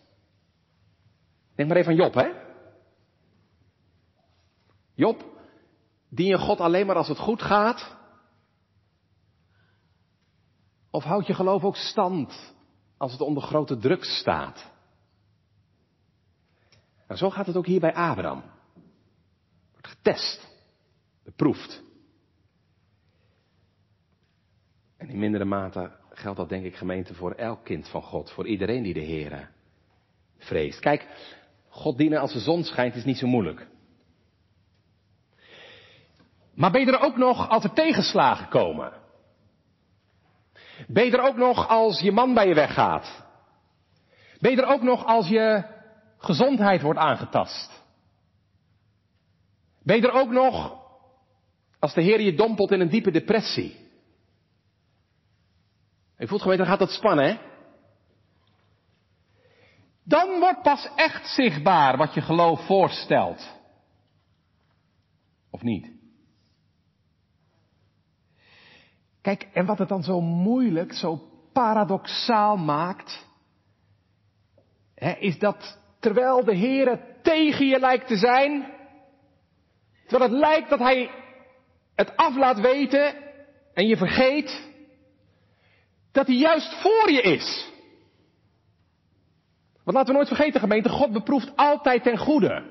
Denk 1.56 1.70
maar 1.70 1.78
even 1.78 1.92
aan 1.92 1.98
Job, 1.98 2.14
hè? 2.14 2.32
Job, 4.94 5.26
dien 6.10 6.28
je 6.28 6.38
God 6.38 6.60
alleen 6.60 6.86
maar 6.86 6.96
als 6.96 7.08
het 7.08 7.20
goed 7.20 7.42
gaat? 7.42 7.96
Of 10.90 11.04
houdt 11.04 11.28
je 11.28 11.34
geloof 11.34 11.64
ook 11.64 11.76
stand 11.76 12.54
als 12.98 13.12
het 13.12 13.22
onder 13.22 13.44
grote 13.44 13.78
druk 13.78 14.04
staat? 14.04 14.72
En 17.08 17.18
zo 17.18 17.30
gaat 17.30 17.46
het 17.46 17.56
ook 17.56 17.66
hier 17.66 17.80
bij 17.80 17.94
Abraham. 17.94 18.44
Wordt 19.72 19.88
getest, 19.88 20.48
beproefd. 21.24 21.82
En 24.98 25.10
in 25.10 25.20
mindere 25.20 25.46
mate 25.46 25.92
geldt 26.10 26.38
dat 26.38 26.50
denk 26.50 26.66
ik 26.66 26.76
gemeente 26.76 27.14
voor 27.14 27.32
elk 27.32 27.64
kind 27.64 27.90
van 27.90 28.02
God, 28.02 28.32
voor 28.32 28.48
iedereen 28.48 28.84
die 28.84 28.94
de 28.94 29.00
Heer 29.00 29.52
vreest. 30.38 30.80
Kijk, 30.80 31.08
God 31.74 31.98
dienen 31.98 32.20
als 32.20 32.34
de 32.34 32.40
zon 32.40 32.64
schijnt 32.64 32.96
is 32.96 33.04
niet 33.04 33.18
zo 33.18 33.28
moeilijk. 33.28 33.68
Maar 36.56 36.72
ben 36.72 36.86
je 36.86 36.92
er 36.92 37.00
ook 37.00 37.18
nog 37.18 37.50
als 37.50 37.64
er 37.64 37.74
tegenslagen 37.74 38.48
komen? 38.48 38.94
Ben 40.88 41.06
je 41.06 41.12
er 41.12 41.24
ook 41.24 41.36
nog 41.36 41.68
als 41.68 42.00
je 42.00 42.12
man 42.12 42.34
bij 42.34 42.48
je 42.48 42.54
weggaat? 42.54 43.24
Ben 44.40 44.52
je 44.52 44.62
er 44.62 44.68
ook 44.68 44.82
nog 44.82 45.06
als 45.06 45.28
je 45.28 45.64
gezondheid 46.18 46.82
wordt 46.82 47.00
aangetast? 47.00 47.84
Ben 49.84 49.96
je 49.96 50.08
er 50.08 50.20
ook 50.20 50.32
nog 50.32 50.78
als 51.80 51.94
de 51.94 52.02
Heer 52.02 52.22
je 52.22 52.36
dompelt 52.36 52.72
in 52.72 52.80
een 52.80 52.90
diepe 52.90 53.12
depressie? 53.12 53.78
Je 56.18 56.28
voelt 56.28 56.42
gewoon, 56.42 56.58
dan 56.58 56.66
gaat 56.66 56.80
dat 56.80 56.92
spannen, 56.92 57.26
hè? 57.26 57.53
Dan 60.04 60.40
wordt 60.40 60.62
pas 60.62 60.90
echt 60.96 61.28
zichtbaar 61.28 61.98
wat 61.98 62.14
je 62.14 62.22
geloof 62.22 62.66
voorstelt. 62.66 63.62
Of 65.50 65.62
niet? 65.62 65.92
Kijk, 69.22 69.48
en 69.54 69.66
wat 69.66 69.78
het 69.78 69.90
dan 69.90 70.04
zo 70.04 70.22
moeilijk, 70.22 70.94
zo 70.94 71.22
paradoxaal 71.54 72.58
maakt, 72.58 73.26
hè, 74.96 75.12
is 75.12 75.40
dat 75.40 75.78
terwijl 76.00 76.44
de 76.44 76.56
Heer 76.56 77.00
tegen 77.22 77.68
je 77.68 77.80
lijkt 77.80 78.08
te 78.08 78.18
zijn, 78.18 78.74
terwijl 80.08 80.32
het 80.32 80.40
lijkt 80.40 80.70
dat 80.70 80.80
Hij 80.80 81.10
het 81.96 82.16
af 82.16 82.36
laat 82.36 82.60
weten 82.60 83.16
en 83.74 83.88
je 83.88 83.98
vergeet, 83.98 84.72
dat 86.12 86.28
Hij 86.28 86.36
juist 86.36 86.82
voor 86.82 87.12
je 87.12 87.22
is. 87.22 87.72
Want 89.84 89.98
laten 89.98 90.12
we 90.12 90.14
nooit 90.14 90.28
vergeten, 90.28 90.60
gemeente, 90.60 90.90
God 90.90 91.12
beproeft 91.12 91.52
altijd 91.56 92.04
ten 92.04 92.18
goede. 92.18 92.64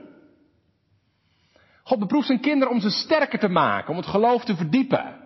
God 1.83 1.99
beproeft 1.99 2.27
zijn 2.27 2.41
kinderen 2.41 2.75
om 2.75 2.81
ze 2.81 2.91
sterker 2.91 3.39
te 3.39 3.49
maken, 3.49 3.91
om 3.91 3.97
het 3.97 4.07
geloof 4.07 4.45
te 4.45 4.57
verdiepen. 4.57 5.21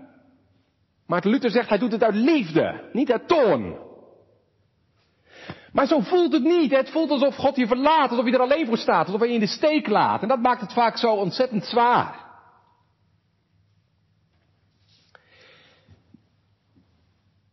Maar 1.06 1.22
Luther 1.24 1.50
zegt, 1.50 1.68
hij 1.68 1.78
doet 1.78 1.92
het 1.92 2.02
uit 2.02 2.14
liefde, 2.14 2.88
niet 2.92 3.12
uit 3.12 3.28
toorn. 3.28 3.76
Maar 5.72 5.86
zo 5.86 6.00
voelt 6.00 6.32
het 6.32 6.42
niet. 6.42 6.70
Het 6.70 6.90
voelt 6.90 7.10
alsof 7.10 7.36
God 7.36 7.56
je 7.56 7.66
verlaat, 7.66 8.10
alsof 8.10 8.26
je 8.26 8.32
er 8.32 8.40
alleen 8.40 8.66
voor 8.66 8.78
staat, 8.78 9.06
alsof 9.06 9.20
hij 9.20 9.28
je 9.28 9.34
in 9.34 9.40
de 9.40 9.46
steek 9.46 9.88
laat. 9.88 10.22
En 10.22 10.28
dat 10.28 10.40
maakt 10.40 10.60
het 10.60 10.72
vaak 10.72 10.96
zo 10.96 11.12
ontzettend 11.12 11.64
zwaar. 11.64 12.25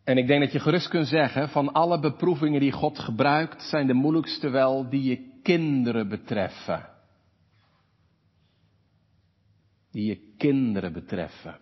En 0.03 0.17
ik 0.17 0.27
denk 0.27 0.41
dat 0.41 0.51
je 0.51 0.59
gerust 0.59 0.87
kunt 0.87 1.07
zeggen, 1.07 1.49
van 1.49 1.73
alle 1.73 1.99
beproevingen 1.99 2.59
die 2.59 2.71
God 2.71 2.99
gebruikt, 2.99 3.61
zijn 3.63 3.87
de 3.87 3.93
moeilijkste 3.93 4.49
wel 4.49 4.89
die 4.89 5.03
je 5.03 5.39
kinderen 5.43 6.07
betreffen. 6.07 6.89
Die 9.91 10.05
je 10.05 10.33
kinderen 10.37 10.93
betreffen. 10.93 11.59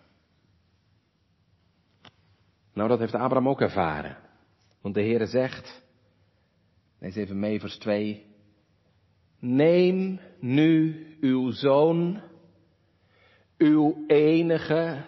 Nou, 2.72 2.88
dat 2.88 2.98
heeft 2.98 3.14
Abraham 3.14 3.48
ook 3.48 3.60
ervaren. 3.60 4.16
Want 4.80 4.94
de 4.94 5.00
Heere 5.00 5.26
zegt, 5.26 5.82
lees 6.98 7.16
even 7.16 7.38
mee 7.38 7.60
vers 7.60 7.78
2, 7.78 8.26
neem 9.38 10.20
nu 10.40 11.06
uw 11.20 11.50
zoon, 11.50 12.20
uw 13.58 14.04
enige, 14.06 15.04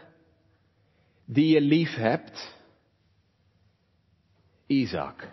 die 1.25 1.55
je 1.55 1.61
lief 1.61 1.95
hebt, 1.95 2.55
Isaac. 4.67 5.33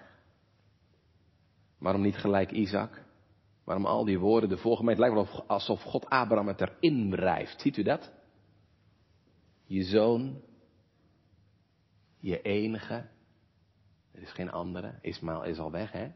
Waarom 1.77 2.01
niet 2.01 2.17
gelijk 2.17 2.51
Isaac? 2.51 3.03
Waarom 3.63 3.85
al 3.85 4.05
die 4.05 4.19
woorden 4.19 4.49
de 4.49 4.57
volgende? 4.57 4.91
Het 4.91 4.99
lijkt 4.99 5.15
wel 5.15 5.47
alsof 5.47 5.81
God 5.81 6.05
Abraham 6.05 6.47
het 6.47 6.61
erin 6.61 7.09
wrijft. 7.09 7.61
Ziet 7.61 7.77
u 7.77 7.83
dat? 7.83 8.11
Je 9.65 9.83
zoon, 9.83 10.41
je 12.19 12.41
enige, 12.41 13.09
er 14.11 14.21
is 14.21 14.31
geen 14.31 14.51
andere, 14.51 14.99
Ismaël 15.01 15.43
is 15.43 15.57
al 15.57 15.71
weg, 15.71 15.91
hè? 15.91 16.11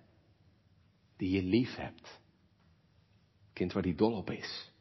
Die 1.18 1.30
je 1.30 1.44
lief 1.44 1.76
hebt. 1.76 2.22
Kind 3.54 3.74
waar 3.74 3.84
hij 3.84 3.96
dol 3.96 4.14
op 4.14 4.30
is. 4.30 4.72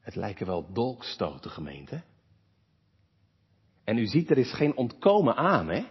Het 0.00 0.14
lijken 0.14 0.46
wel 0.46 0.72
dolkstoten, 0.72 1.50
gemeente. 1.50 2.02
En 3.84 3.98
u 3.98 4.06
ziet, 4.06 4.30
er 4.30 4.38
is 4.38 4.52
geen 4.52 4.76
ontkomen 4.76 5.36
aan, 5.36 5.68
hè? 5.68 5.86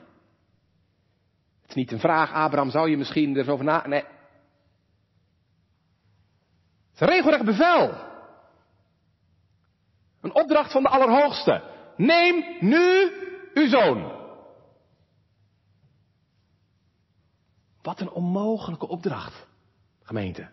Het 1.66 1.76
is 1.76 1.82
niet 1.84 1.92
een 1.92 2.00
vraag, 2.00 2.32
Abraham, 2.32 2.70
zou 2.70 2.90
je 2.90 2.98
misschien 2.98 3.38
er 3.38 3.44
zo 3.44 3.52
over 3.52 3.66
na... 3.66 3.88
Nee. 3.88 4.04
Het 6.90 6.94
is 6.94 7.00
een 7.00 7.08
regelrecht 7.08 7.46
bevel. 7.46 7.94
Een 10.22 10.36
opdracht 10.36 10.72
van 10.72 10.84
de 10.84 10.90
Allerhoogste. 10.90 11.64
Neem 11.98 12.58
nu 12.60 13.12
uw 13.54 13.68
zoon. 13.68 14.12
Wat 17.82 18.00
een 18.00 18.12
onmogelijke 18.12 18.88
opdracht, 18.88 19.48
gemeente. 20.02 20.50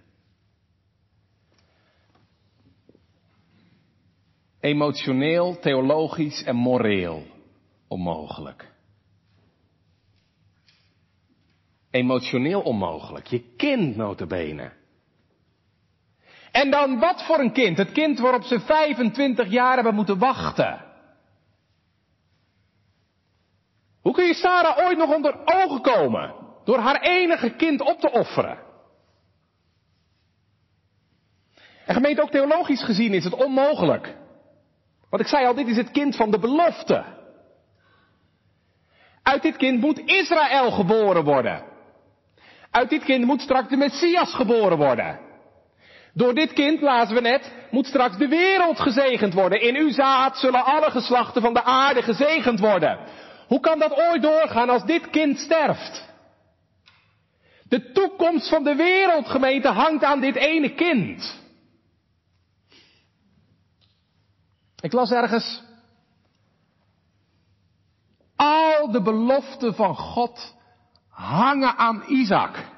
Emotioneel, 4.60 5.58
theologisch 5.58 6.42
en 6.42 6.56
moreel 6.56 7.26
onmogelijk. 7.88 8.71
Emotioneel 11.92 12.60
onmogelijk. 12.60 13.26
Je 13.26 13.54
kind 13.56 13.96
notabene. 13.96 14.72
En 16.52 16.70
dan 16.70 16.98
wat 16.98 17.22
voor 17.22 17.38
een 17.38 17.52
kind? 17.52 17.78
Het 17.78 17.92
kind 17.92 18.18
waarop 18.18 18.42
ze 18.42 18.60
25 18.60 19.50
jaar 19.50 19.74
hebben 19.74 19.94
moeten 19.94 20.18
wachten. 20.18 20.84
Hoe 24.00 24.12
kun 24.12 24.24
je 24.24 24.34
Sarah 24.34 24.86
ooit 24.86 24.98
nog 24.98 25.14
onder 25.14 25.36
ogen 25.44 25.80
komen? 25.80 26.34
Door 26.64 26.78
haar 26.78 27.00
enige 27.00 27.50
kind 27.50 27.80
op 27.80 28.00
te 28.00 28.10
offeren. 28.10 28.58
En 31.86 31.94
gemeente 31.94 32.22
ook 32.22 32.30
theologisch 32.30 32.84
gezien 32.84 33.14
is 33.14 33.24
het 33.24 33.34
onmogelijk. 33.34 34.16
Want 35.10 35.22
ik 35.22 35.28
zei 35.28 35.46
al, 35.46 35.54
dit 35.54 35.66
is 35.66 35.76
het 35.76 35.90
kind 35.90 36.16
van 36.16 36.30
de 36.30 36.38
belofte. 36.38 37.04
Uit 39.22 39.42
dit 39.42 39.56
kind 39.56 39.80
moet 39.80 40.02
Israël 40.04 40.70
geboren 40.70 41.24
worden. 41.24 41.71
Uit 42.72 42.90
dit 42.90 43.04
kind 43.04 43.24
moet 43.24 43.40
straks 43.40 43.68
de 43.68 43.76
Messias 43.76 44.34
geboren 44.34 44.76
worden. 44.76 45.20
Door 46.14 46.34
dit 46.34 46.52
kind, 46.52 46.80
lazen 46.80 47.14
we 47.14 47.20
net, 47.20 47.52
moet 47.70 47.86
straks 47.86 48.16
de 48.16 48.28
wereld 48.28 48.80
gezegend 48.80 49.34
worden. 49.34 49.60
In 49.60 49.76
uw 49.76 49.90
zaad 49.90 50.38
zullen 50.38 50.64
alle 50.64 50.90
geslachten 50.90 51.42
van 51.42 51.54
de 51.54 51.62
aarde 51.62 52.02
gezegend 52.02 52.60
worden. 52.60 52.98
Hoe 53.46 53.60
kan 53.60 53.78
dat 53.78 53.92
ooit 53.92 54.22
doorgaan 54.22 54.68
als 54.68 54.84
dit 54.84 55.10
kind 55.10 55.38
sterft? 55.38 56.10
De 57.68 57.92
toekomst 57.92 58.48
van 58.48 58.64
de 58.64 58.74
wereldgemeente 58.74 59.68
hangt 59.68 60.04
aan 60.04 60.20
dit 60.20 60.36
ene 60.36 60.74
kind. 60.74 61.40
Ik 64.80 64.92
las 64.92 65.10
ergens. 65.10 65.62
Al 68.36 68.90
de 68.90 69.02
beloften 69.02 69.74
van 69.74 69.96
God 69.96 70.54
hangen 71.22 71.76
aan 71.76 72.04
Isaac. 72.06 72.70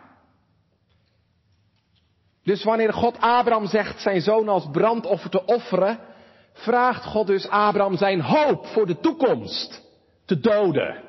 Dus 2.43 2.65
wanneer 2.65 2.93
God 2.93 3.21
Abraham 3.21 3.67
zegt 3.67 4.01
zijn 4.01 4.21
zoon 4.21 4.49
als 4.49 4.69
brandoffer 4.73 5.31
te 5.31 5.45
offeren, 5.45 5.99
vraagt 6.53 7.05
God 7.05 7.27
dus 7.27 7.49
Abraham 7.49 7.97
zijn 7.97 8.21
hoop 8.21 8.67
voor 8.67 8.87
de 8.87 9.01
toekomst 9.01 9.83
te 10.25 10.41
doden. 10.41 11.03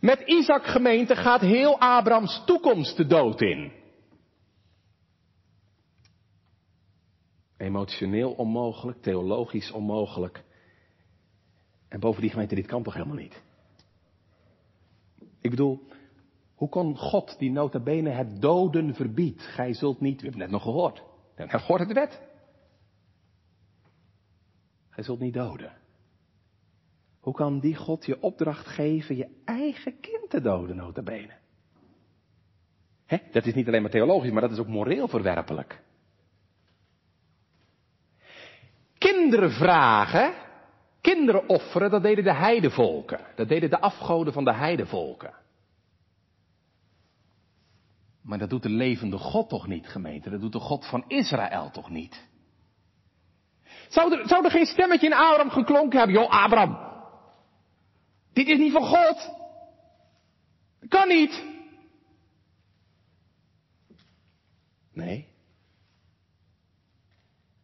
Met 0.00 0.20
Isaac 0.20 0.66
gemeente 0.66 1.16
gaat 1.16 1.40
heel 1.40 1.78
Abrahams 1.78 2.42
toekomst 2.46 2.96
de 2.96 3.06
dood 3.06 3.40
in. 3.40 3.72
Emotioneel 7.56 8.32
onmogelijk, 8.32 9.02
theologisch 9.02 9.70
onmogelijk. 9.70 10.42
En 11.88 12.00
bovendien 12.00 12.30
gemeente, 12.30 12.54
dit 12.54 12.66
kan 12.66 12.82
toch 12.82 12.94
helemaal 12.94 13.16
niet? 13.16 13.42
Ik 15.40 15.50
bedoel, 15.50 15.82
hoe 16.54 16.68
kon 16.68 16.96
God 16.96 17.38
die 17.38 17.50
nota 17.50 17.80
bene 17.80 18.10
het 18.10 18.40
doden 18.40 18.94
verbiedt? 18.94 19.42
Gij 19.42 19.74
zult 19.74 20.00
niet, 20.00 20.16
we 20.16 20.22
hebben 20.22 20.40
net 20.40 20.50
nog 20.50 20.62
gehoord. 20.62 21.02
Gehoord 21.36 21.80
uit 21.80 21.88
de 21.88 21.94
wet. 21.94 22.20
Gij 24.90 25.04
zult 25.04 25.20
niet 25.20 25.34
doden. 25.34 25.72
Hoe 27.20 27.34
kan 27.34 27.60
die 27.60 27.76
God 27.76 28.06
je 28.06 28.22
opdracht 28.22 28.66
geven 28.66 29.16
je 29.16 29.42
eigen 29.44 30.00
kind 30.00 30.30
te 30.30 30.40
doden, 30.40 30.76
nota 30.76 31.02
bene? 31.02 31.38
Dat 33.32 33.46
is 33.46 33.54
niet 33.54 33.66
alleen 33.66 33.82
maar 33.82 33.90
theologisch, 33.90 34.30
maar 34.30 34.40
dat 34.40 34.50
is 34.50 34.58
ook 34.58 34.66
moreel 34.66 35.08
verwerpelijk. 35.08 35.82
Kinderen 38.98 39.50
vragen, 39.50 40.34
kinderen 41.00 41.48
offeren, 41.48 41.90
dat 41.90 42.02
deden 42.02 42.24
de 42.24 42.34
heidevolken. 42.34 43.20
Dat 43.36 43.48
deden 43.48 43.70
de 43.70 43.80
afgoden 43.80 44.32
van 44.32 44.44
de 44.44 44.54
heidevolken. 44.54 45.34
Maar 48.22 48.38
dat 48.38 48.50
doet 48.50 48.62
de 48.62 48.68
levende 48.68 49.18
God 49.18 49.48
toch 49.48 49.66
niet, 49.66 49.88
gemeente? 49.88 50.30
Dat 50.30 50.40
doet 50.40 50.52
de 50.52 50.58
God 50.58 50.86
van 50.86 51.04
Israël 51.08 51.70
toch 51.70 51.90
niet? 51.90 52.28
Zou 53.88 54.18
er, 54.18 54.28
zou 54.28 54.44
er 54.44 54.50
geen 54.50 54.66
stemmetje 54.66 55.06
in 55.06 55.12
Abraham 55.12 55.50
geklonken 55.50 55.98
hebben? 55.98 56.16
Joh, 56.16 56.30
Abraham, 56.30 56.78
dit 58.32 58.48
is 58.48 58.58
niet 58.58 58.72
van 58.72 58.84
God. 58.84 59.30
Kan 60.88 61.08
niet. 61.08 61.44
Nee. 64.92 65.28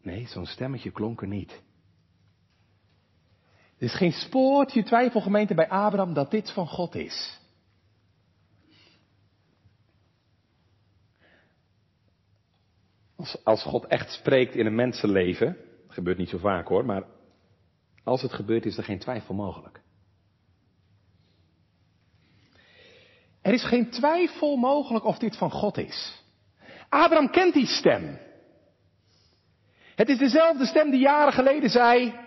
Nee, 0.02 0.26
zo'n 0.26 0.46
stemmetje 0.46 0.90
klonk 0.90 1.20
er 1.20 1.28
niet. 1.28 1.62
Er 3.86 3.92
is 3.92 3.98
geen 3.98 4.12
spoortje 4.12 4.82
twijfelgemeente 4.82 5.54
bij 5.54 5.68
Abraham 5.68 6.14
dat 6.14 6.30
dit 6.30 6.52
van 6.52 6.66
God 6.66 6.94
is. 6.94 7.40
Als, 13.16 13.44
als 13.44 13.62
God 13.62 13.86
echt 13.86 14.10
spreekt 14.12 14.54
in 14.54 14.66
een 14.66 14.74
mensenleven, 14.74 15.56
dat 15.86 15.94
gebeurt 15.94 16.18
niet 16.18 16.28
zo 16.28 16.38
vaak 16.38 16.68
hoor, 16.68 16.84
maar 16.84 17.04
als 18.04 18.22
het 18.22 18.32
gebeurt 18.32 18.66
is 18.66 18.76
er 18.76 18.84
geen 18.84 18.98
twijfel 18.98 19.34
mogelijk. 19.34 19.80
Er 23.42 23.52
is 23.52 23.64
geen 23.64 23.90
twijfel 23.90 24.56
mogelijk 24.56 25.04
of 25.04 25.18
dit 25.18 25.36
van 25.36 25.50
God 25.50 25.78
is. 25.78 26.22
Abraham 26.88 27.30
kent 27.30 27.54
die 27.54 27.66
stem. 27.66 28.18
Het 29.94 30.08
is 30.08 30.18
dezelfde 30.18 30.66
stem 30.66 30.90
die 30.90 31.00
jaren 31.00 31.32
geleden 31.32 31.70
zei, 31.70 32.24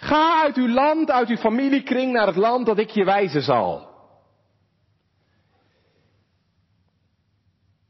ga 0.00 0.42
uit 0.42 0.56
uw 0.56 0.68
land, 0.68 1.10
uit 1.10 1.28
uw 1.28 1.36
familiekring 1.36 2.12
naar 2.12 2.26
het 2.26 2.36
land 2.36 2.66
dat 2.66 2.78
ik 2.78 2.90
je 2.90 3.04
wijzen 3.04 3.42
zal. 3.42 3.88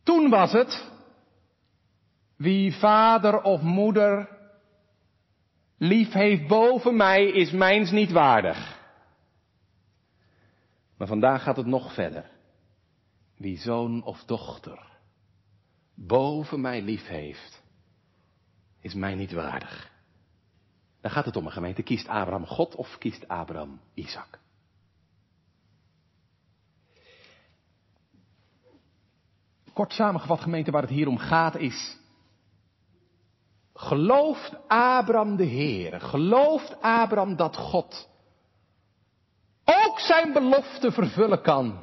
Toen 0.03 0.31
was 0.31 0.53
het, 0.53 0.91
wie 2.37 2.75
vader 2.75 3.43
of 3.43 3.61
moeder 3.61 4.29
lief 5.79 6.13
heeft 6.13 6.47
boven 6.47 6.97
mij, 6.97 7.27
is 7.27 7.51
mijns 7.51 7.91
niet 7.91 8.11
waardig. 8.11 8.79
Maar 10.97 11.09
vandaag 11.09 11.43
gaat 11.43 11.57
het 11.57 11.67
nog 11.67 11.95
verder. 11.95 12.31
Wie 13.37 13.59
zoon 13.59 14.03
of 14.03 14.25
dochter 14.25 14.89
boven 15.95 16.61
mij 16.61 16.83
lief 16.83 17.07
heeft, 17.07 17.63
is 18.81 18.95
mij 18.95 19.15
niet 19.15 19.33
waardig. 19.33 19.90
Daar 21.01 21.11
gaat 21.13 21.25
het 21.25 21.37
om, 21.37 21.47
een 21.47 21.53
gemeente. 21.53 21.83
Kiest 21.83 22.09
Abraham 22.09 22.47
God 22.47 22.75
of 22.75 22.99
kiest 22.99 23.29
Abraham 23.29 23.81
Isaac? 23.95 24.39
Kort 29.73 29.93
samengevat, 29.93 30.41
gemeente, 30.41 30.71
waar 30.71 30.83
het 30.83 30.91
hier 30.91 31.09
om 31.09 31.19
gaat 31.19 31.57
is. 31.57 31.99
Gelooft 33.75 34.57
Abraham 34.69 35.37
de 35.37 35.45
Heer? 35.45 36.01
Gelooft 36.01 36.77
Abraham 36.81 37.37
dat 37.37 37.57
God 37.57 38.09
ook 39.65 39.99
zijn 40.01 40.33
belofte 40.33 40.93
vervullen 40.93 41.43
kan? 41.43 41.83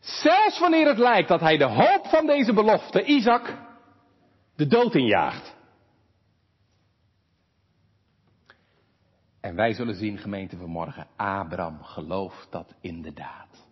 Zelfs 0.00 0.58
wanneer 0.58 0.86
het 0.86 0.98
lijkt 0.98 1.28
dat 1.28 1.40
hij 1.40 1.56
de 1.56 1.68
hoop 1.68 2.06
van 2.06 2.26
deze 2.26 2.52
belofte, 2.52 3.04
Isaac, 3.04 3.56
de 4.56 4.66
dood 4.66 4.94
injaagt. 4.94 5.54
En 9.40 9.54
wij 9.54 9.72
zullen 9.72 9.94
zien, 9.94 10.18
gemeente 10.18 10.56
vanmorgen, 10.56 11.06
Abraham 11.16 11.82
gelooft 11.82 12.46
dat 12.50 12.74
inderdaad. 12.80 13.68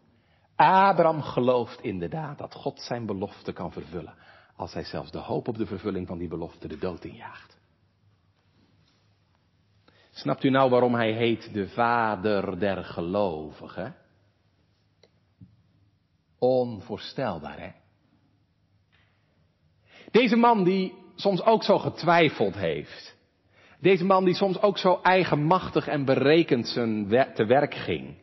Abraham 0.56 1.22
gelooft 1.22 1.80
inderdaad 1.80 2.38
dat 2.38 2.54
God 2.54 2.80
zijn 2.80 3.06
belofte 3.06 3.52
kan 3.52 3.72
vervullen, 3.72 4.14
als 4.56 4.72
hij 4.72 4.84
zelfs 4.84 5.10
de 5.10 5.18
hoop 5.18 5.48
op 5.48 5.56
de 5.56 5.66
vervulling 5.66 6.06
van 6.06 6.18
die 6.18 6.28
belofte 6.28 6.68
de 6.68 6.78
dood 6.78 7.04
injaagt. 7.04 7.58
Snapt 10.10 10.44
u 10.44 10.50
nou 10.50 10.70
waarom 10.70 10.94
hij 10.94 11.12
heet 11.12 11.52
de 11.52 11.68
vader 11.68 12.58
der 12.58 12.84
gelovigen? 12.84 13.96
Onvoorstelbaar, 16.38 17.60
hè? 17.60 17.70
Deze 20.10 20.36
man 20.36 20.64
die 20.64 20.94
soms 21.14 21.42
ook 21.42 21.62
zo 21.62 21.78
getwijfeld 21.78 22.54
heeft. 22.54 23.17
Deze 23.80 24.04
man 24.04 24.24
die 24.24 24.34
soms 24.34 24.62
ook 24.62 24.78
zo 24.78 24.98
eigenmachtig 25.02 25.88
en 25.88 26.04
berekend 26.04 26.68
zijn 26.68 27.08
te 27.34 27.44
werk 27.44 27.74
ging. 27.74 28.16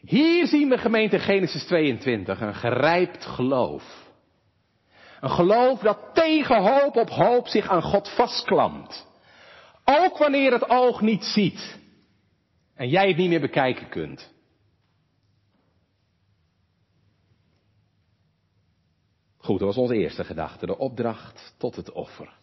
Hier 0.00 0.46
zien 0.46 0.68
we 0.68 0.78
gemeente 0.78 1.18
Genesis 1.18 1.64
22 1.64 2.40
een 2.40 2.54
gerijpt 2.54 3.24
geloof. 3.24 4.10
Een 5.20 5.30
geloof 5.30 5.80
dat 5.80 5.98
tegen 6.14 6.62
hoop 6.62 6.96
op 6.96 7.08
hoop 7.08 7.46
zich 7.46 7.68
aan 7.68 7.82
God 7.82 8.08
vastklampt. 8.08 9.06
Ook 9.84 10.18
wanneer 10.18 10.52
het 10.52 10.70
oog 10.70 11.00
niet 11.00 11.24
ziet 11.24 11.78
en 12.74 12.88
jij 12.88 13.08
het 13.08 13.16
niet 13.16 13.28
meer 13.28 13.40
bekijken 13.40 13.88
kunt. 13.88 14.32
Goed, 19.36 19.58
dat 19.58 19.68
was 19.68 19.76
onze 19.76 19.96
eerste 19.96 20.24
gedachte, 20.24 20.66
de 20.66 20.78
opdracht 20.78 21.54
tot 21.58 21.76
het 21.76 21.92
offer. 21.92 22.40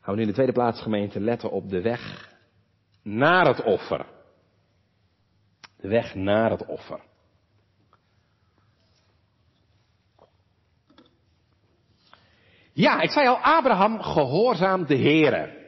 Gaan 0.00 0.14
we 0.14 0.20
nu 0.20 0.26
de 0.26 0.32
tweede 0.32 0.52
plaats 0.52 0.82
gemeente 0.82 1.20
letten 1.20 1.50
op 1.50 1.68
de 1.68 1.80
weg 1.80 2.34
naar 3.02 3.46
het 3.46 3.62
offer. 3.62 4.06
De 5.76 5.88
weg 5.88 6.14
naar 6.14 6.50
het 6.50 6.66
offer. 6.66 7.00
Ja, 12.72 13.00
ik 13.00 13.10
zei 13.10 13.28
al, 13.28 13.38
Abraham 13.38 14.02
gehoorzaamt 14.02 14.88
de 14.88 14.96
Here. 14.98 15.58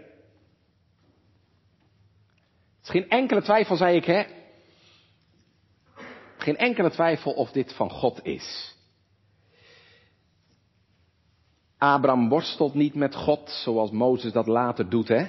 Het 2.77 2.83
is 2.83 2.90
geen 2.90 3.09
enkele 3.09 3.42
twijfel, 3.42 3.77
zei 3.77 3.97
ik, 3.97 4.05
hè? 4.05 4.25
Geen 6.37 6.57
enkele 6.57 6.90
twijfel 6.90 7.33
of 7.33 7.51
dit 7.51 7.75
van 7.75 7.90
God 7.90 8.25
is. 8.25 8.77
Abraham 11.83 12.29
worstelt 12.29 12.75
niet 12.75 12.95
met 12.95 13.14
God 13.14 13.51
zoals 13.51 13.90
Mozes 13.90 14.33
dat 14.33 14.47
later 14.47 14.88
doet, 14.88 15.09
hè? 15.09 15.27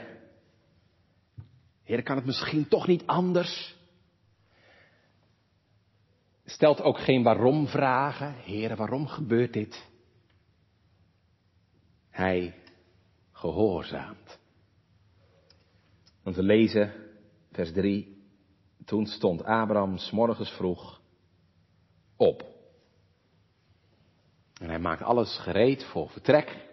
Heer, 1.84 2.04
kan 2.04 2.16
het 2.16 2.26
misschien 2.26 2.68
toch 2.68 2.88
niet 2.88 3.06
anders? 3.06 3.76
Stelt 6.46 6.82
ook 6.82 7.00
geen 7.00 7.24
waarom 7.24 7.68
vragen. 7.68 8.34
Heer, 8.34 8.76
waarom 8.76 9.08
gebeurt 9.08 9.54
dit? 9.54 9.90
Hij 12.10 12.56
gehoorzaamt. 13.32 14.40
Want 16.24 16.36
we 16.36 16.44
lezen 16.44 16.94
vers 17.52 17.72
3. 17.72 18.24
Toen 18.86 19.06
stond 19.06 19.44
Abraham 19.44 19.98
s 19.98 20.12
morgens 20.12 20.50
vroeg 20.50 21.02
op. 22.18 22.53
En 24.64 24.70
hij 24.70 24.80
maakt 24.80 25.02
alles 25.02 25.38
gereed 25.38 25.84
voor 25.84 26.10
vertrek. 26.10 26.68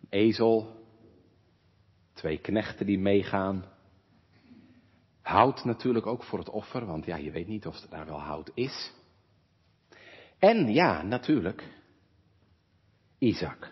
Een 0.00 0.08
ezel, 0.08 0.84
twee 2.12 2.38
knechten 2.38 2.86
die 2.86 2.98
meegaan. 2.98 3.64
Hout 5.22 5.64
natuurlijk 5.64 6.06
ook 6.06 6.24
voor 6.24 6.38
het 6.38 6.48
offer, 6.48 6.86
want 6.86 7.04
ja, 7.04 7.16
je 7.16 7.30
weet 7.30 7.46
niet 7.46 7.66
of 7.66 7.82
er 7.82 7.88
daar 7.88 8.06
wel 8.06 8.20
hout 8.20 8.50
is. 8.54 8.92
En 10.38 10.72
ja, 10.72 11.02
natuurlijk, 11.02 11.64
Isaac. 13.18 13.70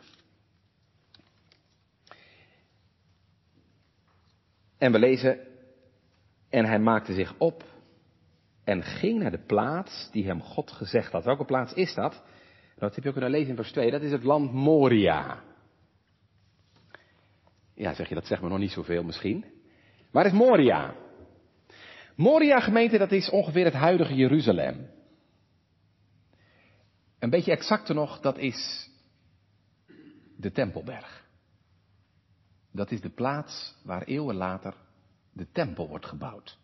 En 4.78 4.92
we 4.92 4.98
lezen, 4.98 5.46
en 6.48 6.64
hij 6.64 6.78
maakte 6.78 7.14
zich 7.14 7.34
op 7.38 7.64
en 8.64 8.82
ging 8.82 9.18
naar 9.18 9.30
de 9.30 9.44
plaats 9.46 10.08
die 10.12 10.26
hem 10.26 10.42
God 10.42 10.70
gezegd 10.70 11.12
had. 11.12 11.24
Welke 11.24 11.44
plaats 11.44 11.72
is 11.72 11.94
dat? 11.94 12.22
Dat 12.78 12.94
heb 12.94 13.02
je 13.02 13.08
ook 13.08 13.16
kunnen 13.16 13.32
lezen 13.32 13.48
in 13.48 13.56
vers 13.56 13.72
2. 13.72 13.90
Dat 13.90 14.02
is 14.02 14.12
het 14.12 14.22
land 14.22 14.52
Moria. 14.52 15.42
Ja, 17.74 17.94
zeg 17.94 18.08
je, 18.08 18.14
dat 18.14 18.26
zegt 18.26 18.42
me 18.42 18.48
nog 18.48 18.58
niet 18.58 18.70
zoveel 18.70 19.02
misschien. 19.02 19.44
Waar 20.10 20.26
is 20.26 20.32
Moria? 20.32 20.94
Moria 22.16 22.60
gemeente, 22.60 22.98
dat 22.98 23.12
is 23.12 23.30
ongeveer 23.30 23.64
het 23.64 23.74
huidige 23.74 24.14
Jeruzalem. 24.14 24.90
Een 27.18 27.30
beetje 27.30 27.52
exacter 27.52 27.94
nog, 27.94 28.20
dat 28.20 28.38
is 28.38 28.90
de 30.36 30.52
Tempelberg. 30.52 31.26
Dat 32.72 32.90
is 32.90 33.00
de 33.00 33.10
plaats 33.10 33.74
waar 33.84 34.02
eeuwen 34.02 34.36
later 34.36 34.74
de 35.32 35.50
tempel 35.52 35.88
wordt 35.88 36.06
gebouwd. 36.06 36.58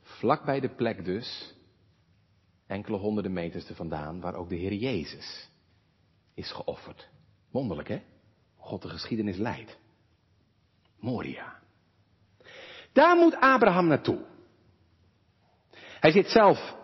Vlak 0.00 0.44
bij 0.44 0.60
de 0.60 0.74
plek 0.74 1.04
dus 1.04 1.54
enkele 2.72 2.96
honderden 2.96 3.32
meters 3.32 3.68
er 3.68 3.74
vandaan, 3.74 4.20
waar 4.20 4.34
ook 4.34 4.48
de 4.48 4.54
Heer 4.56 4.72
Jezus 4.72 5.50
is 6.34 6.52
geofferd. 6.52 7.08
Wonderlijk, 7.50 7.88
hè? 7.88 8.02
God 8.56 8.82
de 8.82 8.88
geschiedenis 8.88 9.36
leidt. 9.36 9.78
Moria. 11.00 11.60
Daar 12.92 13.16
moet 13.16 13.36
Abraham 13.36 13.86
naartoe. 13.86 14.18
Hij 16.00 16.10
zit 16.10 16.28
zelf 16.28 16.76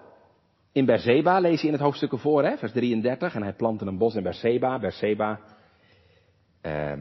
in 0.73 0.85
Berseba, 0.85 1.39
lees 1.39 1.61
je 1.61 1.67
in 1.67 1.73
het 1.73 1.83
hoofdstuk 1.83 2.13
ervoor, 2.13 2.45
hè, 2.45 2.57
vers 2.57 2.73
33. 2.73 3.35
En 3.35 3.43
hij 3.43 3.53
plantte 3.53 3.85
een 3.85 3.99
bos 3.99 4.15
in 4.15 4.23
Berseba. 4.23 4.79
Berseba, 4.79 5.41
eh, 6.61 6.99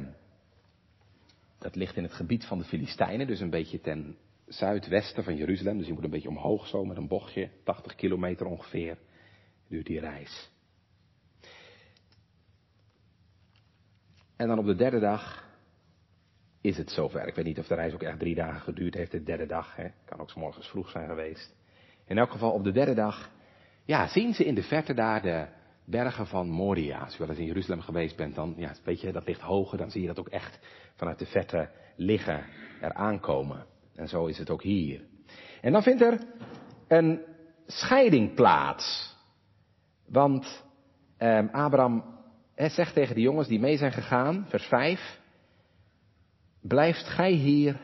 dat 1.59 1.75
ligt 1.75 1.95
in 1.95 2.03
het 2.03 2.13
gebied 2.13 2.45
van 2.45 2.57
de 2.57 2.63
Filistijnen, 2.63 3.27
dus 3.27 3.39
een 3.39 3.49
beetje 3.49 3.81
ten 3.81 4.17
zuidwesten 4.47 5.23
van 5.23 5.35
Jeruzalem. 5.35 5.77
Dus 5.77 5.87
je 5.87 5.93
moet 5.93 6.03
een 6.03 6.09
beetje 6.09 6.29
omhoog 6.29 6.67
zo 6.67 6.85
met 6.85 6.97
een 6.97 7.07
bochtje, 7.07 7.49
80 7.63 7.95
kilometer 7.95 8.45
ongeveer, 8.45 8.97
duurt 9.67 9.85
die 9.85 9.99
reis. 9.99 10.51
En 14.35 14.47
dan 14.47 14.59
op 14.59 14.65
de 14.65 14.75
derde 14.75 14.99
dag 14.99 15.45
is 16.61 16.77
het 16.77 16.91
zover. 16.91 17.27
Ik 17.27 17.35
weet 17.35 17.45
niet 17.45 17.59
of 17.59 17.67
de 17.67 17.75
reis 17.75 17.93
ook 17.93 18.03
echt 18.03 18.19
drie 18.19 18.35
dagen 18.35 18.61
geduurd 18.61 18.93
heeft, 18.93 19.11
de 19.11 19.23
derde 19.23 19.45
dag. 19.45 19.75
Hè. 19.75 19.87
Kan 20.05 20.19
ook 20.19 20.29
s 20.29 20.35
morgens 20.35 20.67
vroeg 20.67 20.89
zijn 20.89 21.07
geweest. 21.07 21.55
In 22.05 22.17
elk 22.17 22.31
geval 22.31 22.51
op 22.51 22.63
de 22.63 22.71
derde 22.71 22.93
dag, 22.93 23.31
ja, 23.85 24.07
zien 24.07 24.33
ze 24.33 24.45
in 24.45 24.55
de 24.55 24.63
verte 24.63 24.93
daar 24.93 25.21
de 25.21 25.47
bergen 25.85 26.27
van 26.27 26.49
Moria. 26.49 26.99
Als 26.99 27.13
je 27.13 27.19
wel 27.19 27.29
eens 27.29 27.39
in 27.39 27.45
Jeruzalem 27.45 27.81
geweest 27.81 28.15
bent, 28.15 28.35
dan, 28.35 28.53
ja, 28.57 28.73
weet 28.83 29.01
je, 29.01 29.11
dat 29.11 29.27
ligt 29.27 29.41
hoger. 29.41 29.77
Dan 29.77 29.91
zie 29.91 30.01
je 30.01 30.07
dat 30.07 30.19
ook 30.19 30.29
echt 30.29 30.59
vanuit 30.95 31.19
de 31.19 31.25
verte 31.25 31.69
liggen, 31.95 32.45
er 32.81 32.93
aankomen. 32.93 33.65
En 33.97 34.07
zo 34.07 34.25
is 34.25 34.37
het 34.37 34.49
ook 34.49 34.61
hier. 34.61 35.01
En 35.61 35.71
dan 35.71 35.83
vindt 35.83 36.01
er 36.01 36.19
een 36.87 37.21
scheiding 37.65 38.33
plaats. 38.33 39.15
Want 40.05 40.65
eh, 41.17 41.51
Abraham 41.51 42.03
zegt 42.55 42.93
tegen 42.93 43.15
de 43.15 43.21
jongens 43.21 43.47
die 43.47 43.59
mee 43.59 43.77
zijn 43.77 43.91
gegaan, 43.91 44.45
vers 44.49 44.65
5, 44.65 45.19
blijft 46.61 47.07
gij 47.07 47.31
hier 47.31 47.79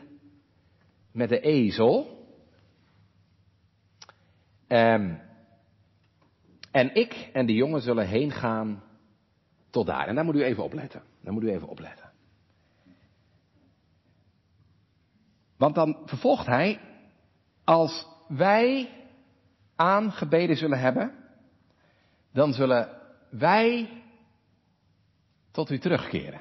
met 1.12 1.28
de 1.28 1.40
ezel? 1.40 2.26
Um, 4.68 5.20
en 6.70 6.94
ik 6.94 7.30
en 7.32 7.46
de 7.46 7.54
jongen 7.54 7.80
zullen 7.80 8.06
heen 8.06 8.30
gaan 8.30 8.82
tot 9.70 9.86
daar. 9.86 10.06
En 10.06 10.14
daar 10.14 10.24
moet 10.24 10.34
u 10.34 10.42
even 10.42 10.64
opletten. 10.64 11.02
Daar 11.20 11.32
moet 11.32 11.42
u 11.42 11.50
even 11.50 11.68
opletten. 11.68 12.13
Want 15.56 15.74
dan 15.74 16.02
vervolgt 16.04 16.46
hij, 16.46 16.80
als 17.64 18.06
wij 18.28 18.90
aangebeden 19.76 20.56
zullen 20.56 20.78
hebben, 20.78 21.14
dan 22.32 22.52
zullen 22.52 23.00
wij 23.30 24.02
tot 25.50 25.70
u 25.70 25.78
terugkeren. 25.78 26.40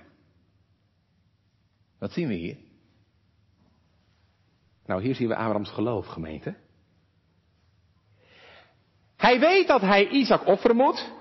Wat 2.00 2.12
zien 2.12 2.28
we 2.28 2.34
hier? 2.34 2.58
Nou, 4.86 5.02
hier 5.02 5.16
zien 5.16 5.28
we 5.28 5.36
Abrahams 5.36 5.70
geloof, 5.70 6.06
gemeente. 6.06 6.56
Hij 9.18 9.40
weet 9.40 9.68
dat 9.68 9.82
hij 9.82 10.08
Isaac 10.08 10.48
offeren 10.48 10.76
moet. 10.76 11.12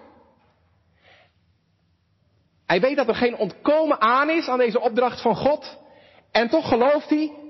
Hij 2.66 2.80
weet 2.80 2.96
dat 2.96 3.08
er 3.08 3.14
geen 3.14 3.36
ontkomen 3.36 4.00
aan 4.00 4.30
is 4.30 4.48
aan 4.48 4.58
deze 4.58 4.80
opdracht 4.80 5.20
van 5.20 5.36
God. 5.36 5.78
En 6.30 6.48
toch 6.48 6.68
gelooft 6.68 7.08
hij, 7.08 7.41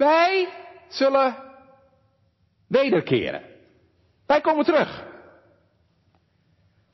wij 0.00 0.48
zullen 0.88 1.36
wederkeren. 2.68 3.42
Wij 4.26 4.40
komen 4.40 4.64
terug. 4.64 5.04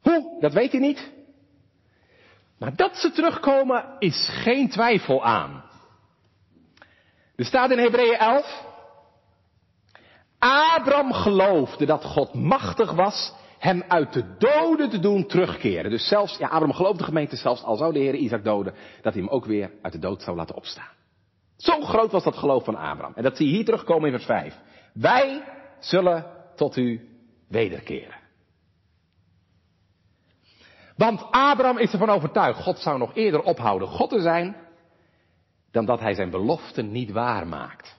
Hoe? 0.01 0.37
Dat 0.41 0.53
weet 0.53 0.73
hij 0.73 0.81
niet. 0.81 1.13
Maar 2.59 2.77
dat 2.77 2.97
ze 2.97 3.11
terugkomen 3.11 3.97
is 3.99 4.29
geen 4.31 4.69
twijfel 4.69 5.25
aan. 5.25 5.65
Er 7.37 7.45
staat 7.45 7.71
in 7.71 7.79
Hebreeën 7.79 8.19
11. 8.19 8.65
Abraham 10.39 11.13
geloofde 11.13 11.87
dat 11.87 12.05
God 12.05 12.35
machtig 12.35 12.93
was 12.93 13.33
hem 13.59 13.83
uit 13.89 14.13
de 14.13 14.37
doden 14.39 14.91
te 14.91 14.99
doen 14.99 15.27
terugkeren. 15.27 15.91
Dus 15.91 16.09
zelfs, 16.09 16.37
ja, 16.39 16.47
Abraham 16.47 16.73
geloofde 16.73 16.99
de 16.99 17.05
gemeente 17.05 17.37
zelfs, 17.37 17.63
al 17.63 17.77
zou 17.77 17.93
de 17.93 17.99
Heer 17.99 18.15
Isaac 18.15 18.45
doden, 18.45 18.75
dat 19.03 19.13
hij 19.13 19.23
hem 19.23 19.33
ook 19.33 19.45
weer 19.45 19.71
uit 19.83 19.93
de 19.93 19.99
dood 19.99 20.23
zou 20.23 20.37
laten 20.37 20.57
opstaan. 20.57 20.96
Zo 21.57 21.81
groot 21.81 22.11
was 22.11 22.25
dat 22.25 22.37
geloof 22.37 22.65
van 22.65 22.77
Abraham. 22.77 23.15
En 23.15 23.23
dat 23.23 23.37
zie 23.37 23.47
je 23.47 23.55
hier 23.55 23.65
terugkomen 23.65 24.07
in 24.07 24.13
vers 24.13 24.25
5. 24.25 24.61
Wij 24.93 25.45
zullen 25.79 26.27
tot 26.55 26.77
u 26.77 27.09
wederkeren. 27.49 28.25
Want 30.97 31.21
Abraham 31.31 31.79
is 31.79 31.93
ervan 31.93 32.11
overtuigd, 32.11 32.63
God 32.63 32.79
zou 32.79 32.99
nog 32.99 33.15
eerder 33.15 33.43
ophouden 33.43 33.89
God 33.89 34.11
te 34.11 34.21
zijn, 34.21 34.57
dan 35.71 35.85
dat 35.85 36.01
hij 36.01 36.15
zijn 36.15 36.31
belofte 36.31 36.83
niet 36.83 37.11
waar 37.11 37.47
maakt. 37.47 37.99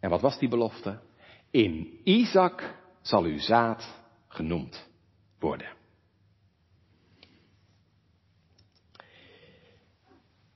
En 0.00 0.10
wat 0.10 0.20
was 0.20 0.38
die 0.38 0.48
belofte? 0.48 1.00
In 1.50 2.00
Isaac 2.04 2.74
zal 3.00 3.22
uw 3.22 3.38
zaad 3.38 4.02
genoemd 4.28 4.88
worden. 5.38 5.68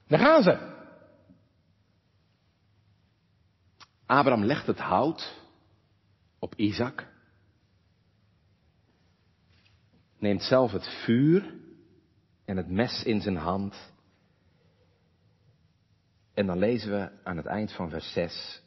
Daar 0.07 0.18
gaan 0.18 0.42
ze. 0.42 0.74
Abraham 4.07 4.45
legt 4.45 4.67
het 4.67 4.79
hout 4.79 5.43
op 6.38 6.55
Isaac. 6.55 7.12
Neemt 10.19 10.43
zelf 10.43 10.73
het 10.73 10.88
vuur 11.05 11.55
en 12.45 12.57
het 12.57 12.69
mes 12.69 13.03
in 13.03 13.21
zijn 13.21 13.37
hand. 13.37 13.93
En 16.35 16.47
dan 16.47 16.59
lezen 16.59 16.90
we 16.90 17.11
aan 17.23 17.37
het 17.37 17.47
eind 17.47 17.73
van 17.73 17.90
vers 17.90 18.12
6. 18.12 18.62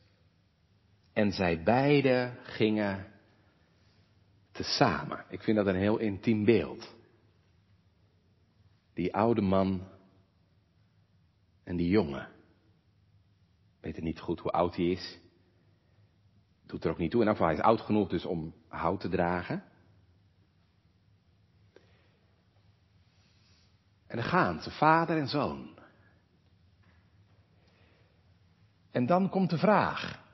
En 1.13 1.31
zij 1.31 1.63
beiden 1.63 2.37
gingen 2.43 3.07
tezamen. 4.51 5.25
Ik 5.29 5.41
vind 5.41 5.57
dat 5.57 5.67
een 5.67 5.75
heel 5.75 5.97
intiem 5.97 6.45
beeld. 6.45 6.95
Die 8.93 9.15
oude 9.15 9.41
man 9.41 9.87
en 11.63 11.75
die 11.75 11.89
jongen. 11.89 12.27
Ik 13.81 13.95
weet 13.95 14.03
niet 14.03 14.19
goed 14.19 14.39
hoe 14.39 14.51
oud 14.51 14.75
hij 14.75 14.85
is. 14.85 15.19
Doet 16.67 16.83
er 16.83 16.91
ook 16.91 16.97
niet 16.97 17.11
toe. 17.11 17.21
In 17.21 17.27
afval, 17.27 17.45
hij 17.45 17.55
is 17.55 17.61
oud 17.61 17.81
genoeg 17.81 18.09
dus 18.09 18.25
om 18.25 18.53
hout 18.67 18.99
te 18.99 19.09
dragen. 19.09 19.63
En 24.07 24.15
dan 24.17 24.25
gaan 24.25 24.61
ze, 24.61 24.71
vader 24.71 25.17
en 25.17 25.27
zoon. 25.27 25.75
En 28.91 29.05
dan 29.05 29.29
komt 29.29 29.49
de 29.49 29.57
vraag. 29.57 30.25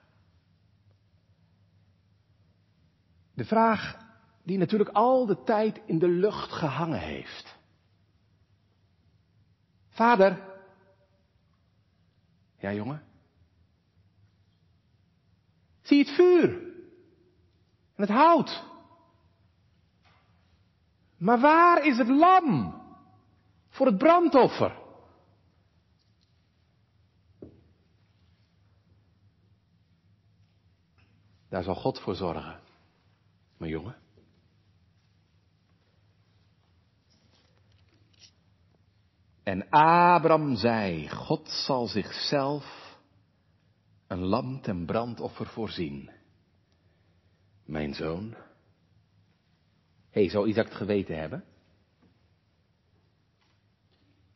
De 3.33 3.45
vraag 3.45 3.97
die 4.43 4.57
natuurlijk 4.57 4.89
al 4.89 5.25
de 5.25 5.43
tijd 5.43 5.81
in 5.85 5.99
de 5.99 6.07
lucht 6.07 6.51
gehangen 6.51 6.99
heeft. 6.99 7.57
Vader. 9.89 10.41
Ja, 12.57 12.73
jongen. 12.73 13.12
Zie 15.83 15.99
het 15.99 16.15
vuur. 16.15 16.49
En 17.95 18.03
het 18.03 18.09
hout. 18.09 18.63
Maar 21.17 21.39
waar 21.39 21.85
is 21.85 21.97
het 21.97 22.07
lam 22.07 22.81
voor 23.69 23.85
het 23.85 23.97
brandoffer? 23.97 24.81
Daar 31.49 31.63
zal 31.63 31.75
God 31.75 31.99
voor 31.99 32.15
zorgen, 32.15 32.59
mijn 33.57 33.71
jongen. 33.71 33.95
En 39.43 39.69
Abram 39.69 40.55
zei, 40.55 41.09
God 41.09 41.49
zal 41.49 41.87
zichzelf 41.87 42.82
een 44.13 44.25
lam 44.25 44.61
ten 44.61 44.85
brandoffer 44.85 45.47
voorzien. 45.47 46.11
Mijn 47.65 47.93
zoon. 47.93 48.35
Hé, 50.09 50.29
zou 50.29 50.47
Isaac 50.47 50.65
het 50.65 50.75
geweten 50.75 51.17
hebben? 51.19 51.43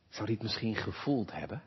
Zou 0.09 0.25
hij 0.25 0.33
het 0.33 0.43
misschien 0.43 0.75
gevoeld 0.75 1.31
hebben? 1.31 1.61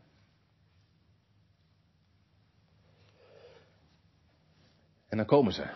En 5.08 5.16
dan 5.16 5.26
komen 5.26 5.52
ze 5.52 5.70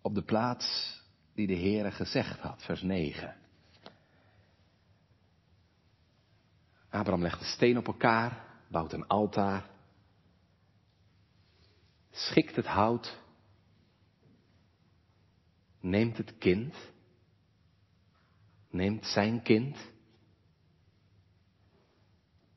op 0.00 0.14
de 0.14 0.22
plaats 0.22 0.98
die 1.34 1.46
de 1.46 1.56
Heere 1.56 1.90
gezegd 1.90 2.40
had, 2.40 2.62
vers 2.62 2.82
9. 2.82 3.36
Abraham 6.88 7.22
legt 7.22 7.38
de 7.38 7.44
steen 7.44 7.78
op 7.78 7.86
elkaar, 7.86 8.44
bouwt 8.68 8.92
een 8.92 9.06
altaar, 9.06 9.71
schikt 12.12 12.56
het 12.56 12.66
hout, 12.66 13.20
neemt 15.80 16.16
het 16.16 16.38
kind, 16.38 16.74
neemt 18.70 19.06
zijn 19.06 19.42
kind, 19.42 19.76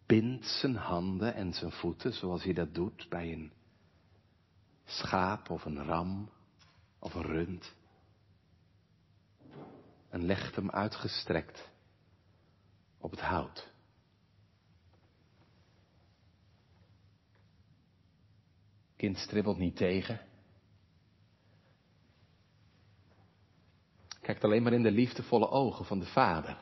bindt 0.05 0.45
zijn 0.45 0.75
handen 0.75 1.33
en 1.33 1.53
zijn 1.53 1.71
voeten 1.71 2.13
zoals 2.13 2.43
hij 2.43 2.53
dat 2.53 2.73
doet 2.73 3.09
bij 3.09 3.31
een 3.31 3.51
schaap 4.83 5.49
of 5.49 5.65
een 5.65 5.83
ram 5.83 6.29
of 6.99 7.13
een 7.13 7.25
rund? 7.25 7.73
En 10.09 10.25
legt 10.25 10.55
hem 10.55 10.69
uitgestrekt 10.69 11.69
op 12.97 13.11
het 13.11 13.19
hout. 13.19 13.73
Kind 18.95 19.17
stribbelt 19.17 19.57
niet 19.57 19.75
tegen. 19.75 20.19
Kijkt 24.21 24.43
alleen 24.43 24.63
maar 24.63 24.73
in 24.73 24.83
de 24.83 24.91
liefdevolle 24.91 25.49
ogen 25.49 25.85
van 25.85 25.99
de 25.99 26.05
vader. 26.05 26.57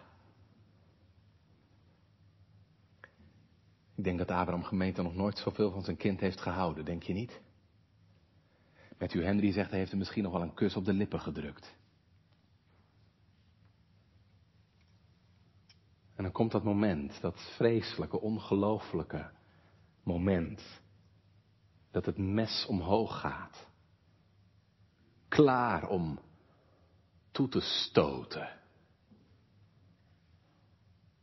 Ik 3.95 4.03
denk 4.03 4.17
dat 4.17 4.31
Abraham 4.31 4.63
gemeente 4.63 5.01
nog 5.01 5.15
nooit 5.15 5.37
zoveel 5.37 5.71
van 5.71 5.83
zijn 5.83 5.97
kind 5.97 6.19
heeft 6.19 6.41
gehouden, 6.41 6.85
denk 6.85 7.03
je 7.03 7.13
niet? 7.13 7.41
Met 8.97 9.13
u 9.13 9.23
Henry 9.23 9.51
zegt, 9.51 9.69
hij 9.69 9.77
heeft 9.77 9.89
hem 9.89 9.99
misschien 9.99 10.23
nog 10.23 10.31
wel 10.31 10.41
een 10.41 10.53
kus 10.53 10.75
op 10.75 10.85
de 10.85 10.93
lippen 10.93 11.19
gedrukt. 11.19 11.75
En 16.15 16.23
dan 16.23 16.31
komt 16.31 16.51
dat 16.51 16.63
moment, 16.63 17.21
dat 17.21 17.53
vreselijke, 17.55 18.19
ongelooflijke 18.19 19.31
moment 20.03 20.81
dat 21.93 22.05
het 22.05 22.17
mes 22.17 22.65
omhoog 22.67 23.19
gaat. 23.19 23.67
Klaar 25.29 25.87
om 25.87 26.19
toe 27.31 27.47
te 27.47 27.59
stoten. 27.59 28.49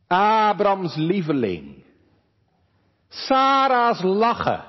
Abrams 0.07 0.95
lieveling. 0.95 1.83
Sarah's 3.07 4.01
lachen. 4.01 4.63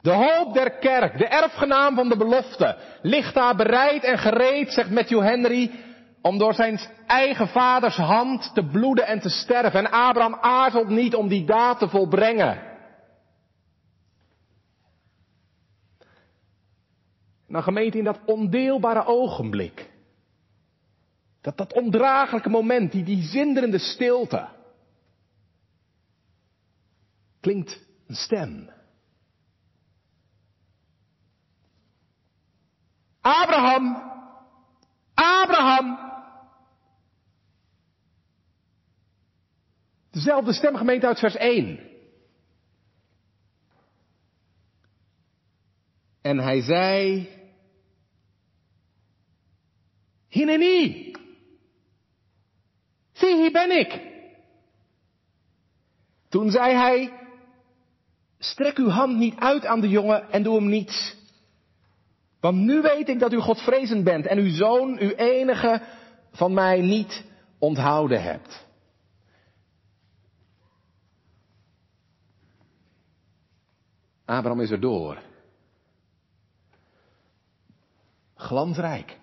De 0.00 0.10
hoop 0.10 0.54
der 0.54 0.70
kerk, 0.70 1.18
de 1.18 1.26
erfgenaam 1.26 1.94
van 1.94 2.08
de 2.08 2.16
belofte, 2.16 2.76
ligt 3.02 3.34
daar 3.34 3.56
bereid 3.56 4.04
en 4.04 4.18
gereed, 4.18 4.72
zegt 4.72 4.90
Matthew 4.90 5.22
Henry, 5.22 5.70
om 6.22 6.38
door 6.38 6.54
zijn 6.54 6.80
eigen 7.06 7.48
vaders 7.48 7.96
hand 7.96 8.54
te 8.54 8.66
bloeden 8.66 9.06
en 9.06 9.20
te 9.20 9.28
sterven. 9.28 9.78
En 9.80 9.90
Abraham 9.90 10.38
aarzelt 10.40 10.88
niet 10.88 11.14
om 11.14 11.28
die 11.28 11.44
daad 11.44 11.78
te 11.78 11.88
volbrengen. 11.88 12.69
Nou 17.50 17.64
gemeente 17.64 17.98
in 17.98 18.04
dat 18.04 18.20
ondeelbare 18.24 19.04
ogenblik. 19.04 19.90
Dat, 21.40 21.56
dat 21.56 21.72
ondraaglijke 21.72 22.48
moment, 22.48 22.92
die, 22.92 23.04
die 23.04 23.22
zinderende 23.22 23.78
stilte. 23.78 24.48
Klinkt 27.40 27.86
een 28.06 28.14
stem. 28.14 28.70
Abraham, 33.20 34.12
Abraham. 35.14 35.98
Dezelfde 40.10 40.52
stemgemeente 40.52 41.06
uit 41.06 41.18
vers 41.18 41.36
1. 41.36 41.88
En 46.20 46.38
hij 46.38 46.60
zei, 46.62 47.28
Hineni. 50.30 51.12
Zie, 53.12 53.36
hier 53.36 53.52
ben 53.52 53.78
ik. 53.78 54.00
Toen 56.28 56.50
zei 56.50 56.74
hij, 56.74 57.12
strek 58.38 58.76
uw 58.76 58.88
hand 58.88 59.16
niet 59.16 59.34
uit 59.38 59.66
aan 59.66 59.80
de 59.80 59.88
jongen 59.88 60.30
en 60.30 60.42
doe 60.42 60.54
hem 60.54 60.68
niets. 60.68 61.16
Want 62.40 62.56
nu 62.56 62.80
weet 62.80 63.08
ik 63.08 63.18
dat 63.18 63.32
u 63.32 63.40
Godvrezend 63.40 64.04
bent 64.04 64.26
en 64.26 64.38
uw 64.38 64.50
zoon, 64.50 64.98
uw 64.98 65.10
enige, 65.10 65.82
van 66.32 66.54
mij 66.54 66.80
niet 66.80 67.24
onthouden 67.58 68.22
hebt. 68.22 68.66
Abraham 74.24 74.60
is 74.60 74.70
er 74.70 74.80
door. 74.80 75.22
Glansrijk. 78.34 79.19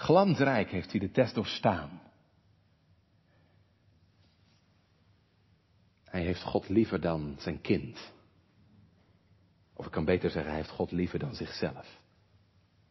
Glansrijk 0.00 0.70
heeft 0.70 0.90
hij 0.90 1.00
de 1.00 1.10
test 1.10 1.34
doorstaan. 1.34 2.00
Hij 6.04 6.22
heeft 6.22 6.42
God 6.42 6.68
liever 6.68 7.00
dan 7.00 7.34
zijn 7.38 7.60
kind. 7.60 8.12
Of 9.74 9.86
ik 9.86 9.92
kan 9.92 10.04
beter 10.04 10.30
zeggen, 10.30 10.50
hij 10.50 10.60
heeft 10.60 10.74
God 10.74 10.90
liever 10.90 11.18
dan 11.18 11.34
zichzelf. 11.34 12.00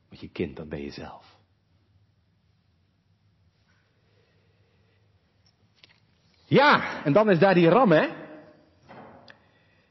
Want 0.09 0.21
je 0.21 0.29
kind, 0.29 0.55
dat 0.55 0.69
ben 0.69 0.81
je 0.81 0.91
zelf. 0.91 1.37
Ja, 6.45 7.03
en 7.03 7.13
dan 7.13 7.29
is 7.29 7.39
daar 7.39 7.53
die 7.53 7.69
ram, 7.69 7.91
hè? 7.91 8.07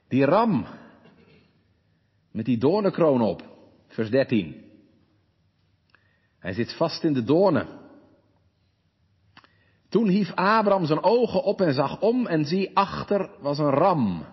Die 0.08 0.24
ram. 0.24 0.66
Met 2.30 2.44
die 2.44 2.58
doornenkroon 2.58 3.20
op. 3.20 3.42
Vers 3.86 4.10
13. 4.10 4.67
Hij 6.38 6.52
zit 6.52 6.76
vast 6.76 7.04
in 7.04 7.12
de 7.12 7.24
doornen. 7.24 7.68
Toen 9.88 10.08
hief 10.08 10.30
Abraham 10.34 10.86
zijn 10.86 11.02
ogen 11.02 11.42
op 11.42 11.60
en 11.60 11.74
zag 11.74 12.00
om 12.00 12.26
en 12.26 12.44
zie 12.44 12.76
achter 12.76 13.30
was 13.40 13.58
een 13.58 13.70
ram. 13.70 14.26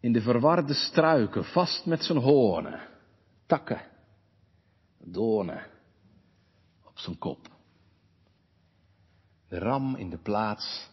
In 0.00 0.12
de 0.12 0.20
verwarde 0.20 0.74
struiken, 0.74 1.44
vast 1.44 1.86
met 1.86 2.04
zijn 2.04 2.18
hoornen, 2.18 2.80
takken, 3.46 3.80
doornen 4.98 5.66
op 6.84 6.98
zijn 6.98 7.18
kop. 7.18 7.48
De 9.48 9.58
ram 9.58 9.94
in 9.96 10.10
de 10.10 10.18
plaats 10.18 10.90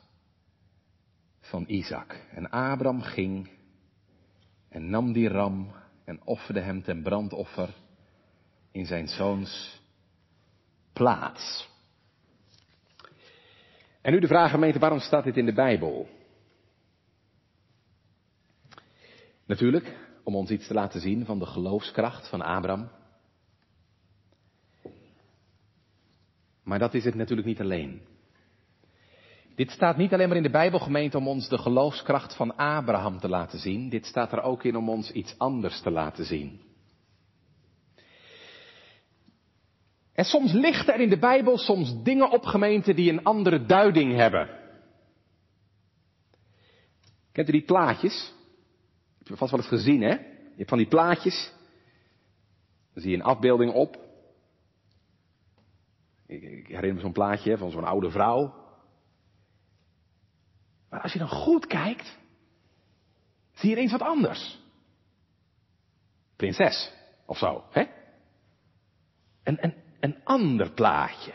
van 1.39 1.63
Isaac. 1.67 2.28
En 2.32 2.50
Abraham 2.50 3.02
ging 3.02 3.50
en 4.69 4.89
nam 4.89 5.12
die 5.12 5.28
ram 5.28 5.71
en 6.06 6.21
offerde 6.23 6.60
hem 6.60 6.84
ten 6.84 7.04
brandoffer 7.04 7.76
in 8.71 8.86
zijn 8.86 9.08
zoons 9.08 9.77
plaats. 10.98 11.70
En 14.02 14.12
nu 14.12 14.20
de 14.20 14.28
vraag, 14.28 14.52
gemeente, 14.52 14.80
waarom 14.80 15.00
staat 15.00 15.24
dit 15.24 15.38
in 15.38 15.46
de 15.46 15.54
Bijbel? 15.54 16.08
Natuurlijk, 19.46 19.98
om 20.24 20.36
ons 20.36 20.50
iets 20.50 20.68
te 20.68 20.74
laten 20.74 21.02
zien 21.02 21.26
van 21.26 21.40
de 21.40 21.46
geloofskracht 21.46 22.30
van 22.30 22.42
Abraham. 22.42 22.90
Maar 26.64 26.80
dat 26.80 26.94
is 26.94 27.06
het 27.06 27.16
natuurlijk 27.16 27.48
niet 27.48 27.62
alleen. 27.62 28.02
Dit 29.56 29.72
staat 29.72 29.98
niet 29.98 30.14
alleen 30.14 30.28
maar 30.28 30.38
in 30.38 30.44
de 30.44 30.50
Bijbelgemeente 30.50 31.18
om 31.18 31.28
ons 31.28 31.50
de 31.50 31.58
geloofskracht 31.58 32.36
van 32.36 32.56
Abraham 32.56 33.20
te 33.20 33.30
laten 33.30 33.60
zien. 33.60 33.90
Dit 33.90 34.06
staat 34.06 34.32
er 34.32 34.42
ook 34.42 34.64
in 34.64 34.76
om 34.76 34.90
ons 34.90 35.12
iets 35.12 35.38
anders 35.38 35.82
te 35.82 35.92
laten 35.92 36.26
zien. 36.26 36.66
En 40.17 40.25
soms 40.25 40.51
lichten 40.51 40.93
er 40.93 40.99
in 40.99 41.10
de 41.10 41.19
Bijbel 41.19 41.58
soms 41.58 42.03
dingen 42.03 42.32
op 42.32 42.43
gemeenten 42.43 42.95
die 42.95 43.12
een 43.12 43.23
andere 43.23 43.65
duiding 43.65 44.15
hebben. 44.15 44.49
Kent 47.32 47.49
u 47.49 47.51
die 47.51 47.65
plaatjes? 47.65 48.34
Heb 49.17 49.27
je 49.27 49.36
vast 49.36 49.51
wel 49.51 49.60
eens 49.60 49.69
gezien, 49.69 50.01
hè? 50.01 50.10
Je 50.10 50.53
hebt 50.56 50.69
van 50.69 50.77
die 50.77 50.88
plaatjes. 50.88 51.53
Dan 52.93 53.01
zie 53.01 53.12
je 53.12 53.17
een 53.17 53.23
afbeelding 53.23 53.73
op. 53.73 53.95
Ik, 56.25 56.41
ik 56.41 56.67
herinner 56.67 56.93
me 56.93 56.99
zo'n 56.99 57.12
plaatje 57.12 57.58
van 57.58 57.71
zo'n 57.71 57.84
oude 57.84 58.12
vrouw. 58.12 58.53
Maar 60.89 61.01
als 61.01 61.13
je 61.13 61.19
dan 61.19 61.30
goed 61.30 61.67
kijkt, 61.67 62.17
zie 63.53 63.69
je 63.69 63.75
ineens 63.75 63.91
wat 63.91 64.01
anders. 64.01 64.60
Prinses, 66.36 66.91
of 67.25 67.38
zo, 67.38 67.63
hè? 67.69 67.86
Een, 69.43 69.63
een, 69.63 69.86
een 70.00 70.24
ander 70.24 70.72
plaatje. 70.72 71.34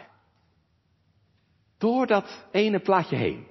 Door 1.79 2.07
dat 2.07 2.47
ene 2.51 2.81
plaatje 2.81 3.17
heen. 3.17 3.47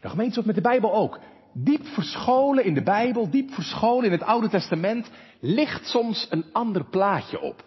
De 0.00 0.08
gemeenschap 0.08 0.44
met 0.44 0.54
de 0.54 0.60
Bijbel 0.60 0.92
ook. 0.92 1.20
Diep 1.52 1.86
verscholen 1.86 2.64
in 2.64 2.74
de 2.74 2.82
Bijbel, 2.82 3.30
diep 3.30 3.50
verscholen 3.50 4.04
in 4.04 4.12
het 4.12 4.22
Oude 4.22 4.48
Testament, 4.48 5.10
ligt 5.40 5.86
soms 5.86 6.26
een 6.30 6.52
ander 6.52 6.84
plaatje 6.84 7.40
op. 7.40 7.64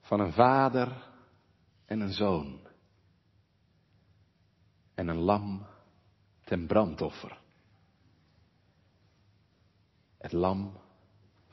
Van 0.00 0.20
een 0.20 0.32
vader 0.32 1.10
en 1.86 2.00
een 2.00 2.12
zoon. 2.12 2.60
En 4.94 5.08
een 5.08 5.18
lam 5.18 5.66
ten 6.44 6.66
brandoffer. 6.66 7.38
Het 10.18 10.32
lam 10.32 10.72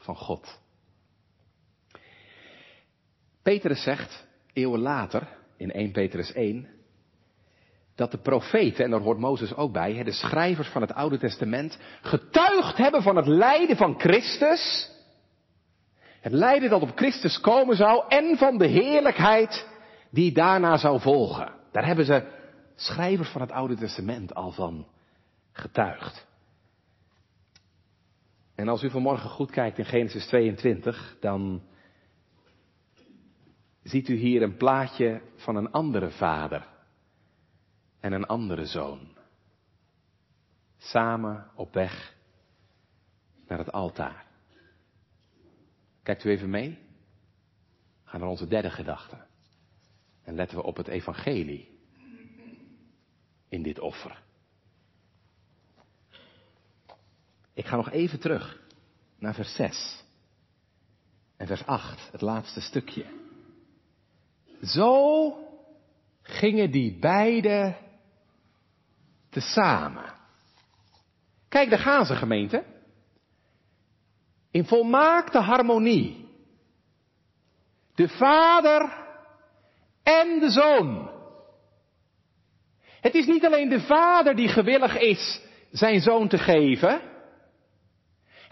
van 0.04 0.16
God. 0.16 0.60
Petrus 3.42 3.84
zegt, 3.84 4.26
eeuwen 4.54 4.80
later, 4.80 5.28
in 5.58 5.72
1 5.72 5.92
Petrus 5.92 6.34
1, 6.34 6.68
dat 7.96 8.12
de 8.12 8.18
profeten, 8.18 8.84
en 8.84 8.92
daar 8.92 9.00
hoort 9.00 9.20
Mozes 9.20 9.56
ook 9.56 9.74
bij, 9.74 10.04
de 10.04 10.12
schrijvers 10.12 10.68
van 10.68 10.82
het 10.82 10.94
Oude 10.94 11.18
Testament, 11.18 11.78
getuigd 12.02 12.78
hebben 12.78 13.02
van 13.02 13.16
het 13.16 13.28
lijden 13.28 13.78
van 13.78 14.00
Christus, 14.00 14.92
het 16.22 16.34
lijden 16.34 16.70
dat 16.70 16.82
op 16.82 16.92
Christus 16.96 17.39
komen 17.39 17.76
zou 17.76 18.04
en 18.08 18.38
van 18.38 18.58
de 18.58 18.68
heerlijkheid 18.68 19.68
die 20.10 20.32
daarna 20.32 20.78
zou 20.78 21.00
volgen. 21.00 21.52
Daar 21.72 21.86
hebben 21.86 22.06
ze 22.06 22.28
schrijvers 22.76 23.30
van 23.30 23.42
het 23.42 23.52
Oude 23.52 23.76
Testament 23.76 24.36
al 24.36 24.52
van 24.52 24.88
getuigd. 25.52 26.26
En 28.56 28.68
als 28.68 28.84
u 28.84 28.89
vanmorgen 28.89 29.30
goed 29.30 29.52
kijkt 29.52 29.78
in 29.78 29.86
Genesis 29.86 30.28
22, 30.28 31.18
dan 31.20 31.63
ziet 33.84 34.10
u 34.10 34.16
hier 34.16 34.42
een 34.42 34.58
plaatje 34.58 35.22
van 35.36 35.56
een 35.56 35.72
andere 35.72 36.12
vader 36.12 36.68
en 38.00 38.13
een 38.13 38.26
andere 38.26 38.66
zoon. 38.66 39.18
Samen 40.78 41.50
op 41.56 41.74
weg 41.74 42.16
naar 43.48 43.58
het 43.58 43.72
altaar. 43.72 44.26
Kijkt 46.04 46.24
u 46.24 46.30
even 46.30 46.50
mee? 46.50 46.80
Gaan 48.04 48.20
naar 48.20 48.30
onze 48.30 48.48
derde 48.48 48.70
gedachte. 48.70 49.18
En 50.24 50.36
letten 50.36 50.58
we 50.58 50.63
op 50.63 50.78
het 50.78 50.88
evangelie 50.88 51.80
in 53.50 53.63
dit 53.63 53.80
offer. 53.80 54.22
Ik 57.54 57.66
ga 57.66 57.76
nog 57.76 57.92
even 57.92 58.20
terug 58.20 58.62
naar 59.20 59.34
vers 59.34 59.56
6 59.56 60.04
en 61.38 61.48
vers 61.48 61.66
8, 61.66 62.12
het 62.12 62.22
laatste 62.22 62.62
stukje. 62.62 63.06
Zo 64.62 65.38
gingen 66.22 66.72
die 66.72 67.00
beiden 67.00 67.78
tezamen. 69.30 70.13
Kijk, 71.50 71.70
daar 71.70 71.80
gaan 71.80 72.06
gemeente. 72.06 72.63
In 74.52 74.66
volmaakte 74.66 75.39
harmonie. 75.39 76.28
De 77.96 78.08
vader 78.08 79.04
en 80.04 80.39
de 80.39 80.50
zoon. 80.50 81.12
Het 83.02 83.13
is 83.13 83.26
niet 83.26 83.46
alleen 83.46 83.70
de 83.70 83.82
vader 83.82 84.36
die 84.36 84.48
gewillig 84.48 84.98
is 84.98 85.42
zijn 85.72 86.02
zoon 86.02 86.28
te 86.28 86.38
geven. 86.38 87.12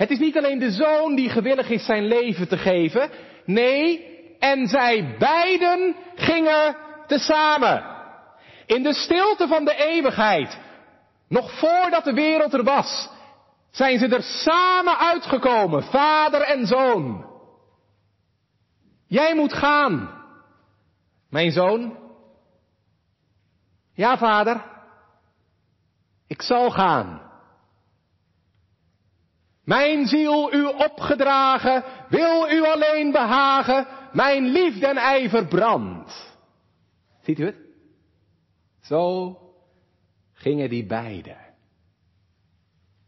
Het 0.01 0.09
is 0.09 0.19
niet 0.19 0.37
alleen 0.37 0.59
de 0.59 0.71
zoon 0.71 1.15
die 1.15 1.29
gewillig 1.29 1.69
is 1.69 1.85
zijn 1.85 2.05
leven 2.05 2.47
te 2.47 2.57
geven. 2.57 3.09
Nee, 3.45 4.05
en 4.39 4.67
zij 4.67 5.15
beiden 5.19 5.95
gingen 6.15 6.75
tezamen. 7.07 7.83
In 8.65 8.83
de 8.83 8.93
stilte 8.93 9.47
van 9.47 9.65
de 9.65 9.75
eeuwigheid, 9.75 10.59
nog 11.27 11.59
voordat 11.59 12.03
de 12.03 12.13
wereld 12.13 12.53
er 12.53 12.63
was, 12.63 13.09
zijn 13.71 13.99
ze 13.99 14.07
er 14.07 14.23
samen 14.23 14.97
uitgekomen, 14.97 15.83
vader 15.83 16.41
en 16.41 16.65
zoon. 16.65 17.25
Jij 19.07 19.35
moet 19.35 19.53
gaan. 19.53 20.23
Mijn 21.29 21.51
zoon? 21.51 21.97
Ja, 23.93 24.17
vader. 24.17 24.65
Ik 26.27 26.41
zal 26.41 26.71
gaan. 26.71 27.20
Mijn 29.71 30.07
ziel 30.07 30.53
u 30.53 30.65
opgedragen, 30.65 31.83
wil 32.09 32.49
u 32.49 32.63
alleen 32.63 33.11
behagen, 33.11 33.87
mijn 34.13 34.43
liefde 34.43 34.87
en 34.87 34.97
ijver 34.97 35.47
brandt. 35.47 36.37
Ziet 37.21 37.39
u 37.39 37.45
het? 37.45 37.55
Zo 38.81 39.37
gingen 40.33 40.69
die 40.69 40.85
beiden 40.85 41.37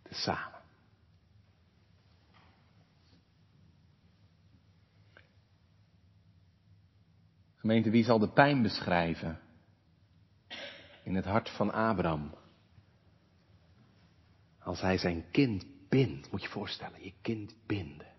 samen. 0.09 0.61
Gemeente, 7.55 7.89
wie 7.89 8.03
zal 8.03 8.19
de 8.19 8.29
pijn 8.29 8.61
beschrijven 8.61 9.39
in 11.03 11.15
het 11.15 11.25
hart 11.25 11.49
van 11.49 11.71
Abraham? 11.71 12.35
Als 14.59 14.81
hij 14.81 14.97
zijn 14.97 15.25
kind 15.31 15.71
bindt, 15.93 16.31
moet 16.31 16.43
je 16.43 16.49
voorstellen, 16.49 17.03
je 17.03 17.13
kind 17.21 17.55
binden. 17.65 18.13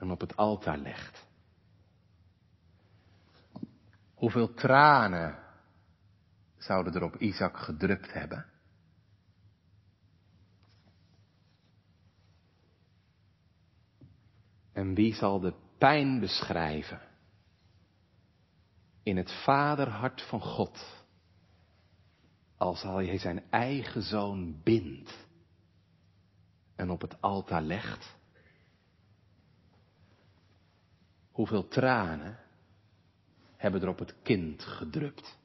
en 0.00 0.10
op 0.10 0.20
het 0.20 0.36
altaar 0.36 0.78
legt. 0.78 1.26
Hoeveel 4.14 4.54
tranen 4.54 5.38
zouden 6.56 6.94
er 6.94 7.02
op 7.02 7.16
Isaac 7.16 7.56
gedrupt 7.56 8.12
hebben? 8.12 8.46
En 14.72 14.94
wie 14.94 15.14
zal 15.14 15.40
de 15.40 15.54
pijn 15.78 16.20
beschrijven 16.20 17.00
in 19.02 19.16
het 19.16 19.32
vaderhart 19.44 20.22
van 20.22 20.40
God, 20.40 20.99
als 22.60 22.82
hij 22.82 23.18
zijn 23.18 23.42
eigen 23.50 24.02
zoon 24.02 24.60
bindt 24.62 25.26
en 26.76 26.90
op 26.90 27.00
het 27.00 27.20
altaar 27.20 27.62
legt? 27.62 28.16
Hoeveel 31.30 31.68
tranen 31.68 32.38
hebben 33.56 33.82
er 33.82 33.88
op 33.88 33.98
het 33.98 34.14
kind 34.22 34.62
gedrupt? 34.62 35.38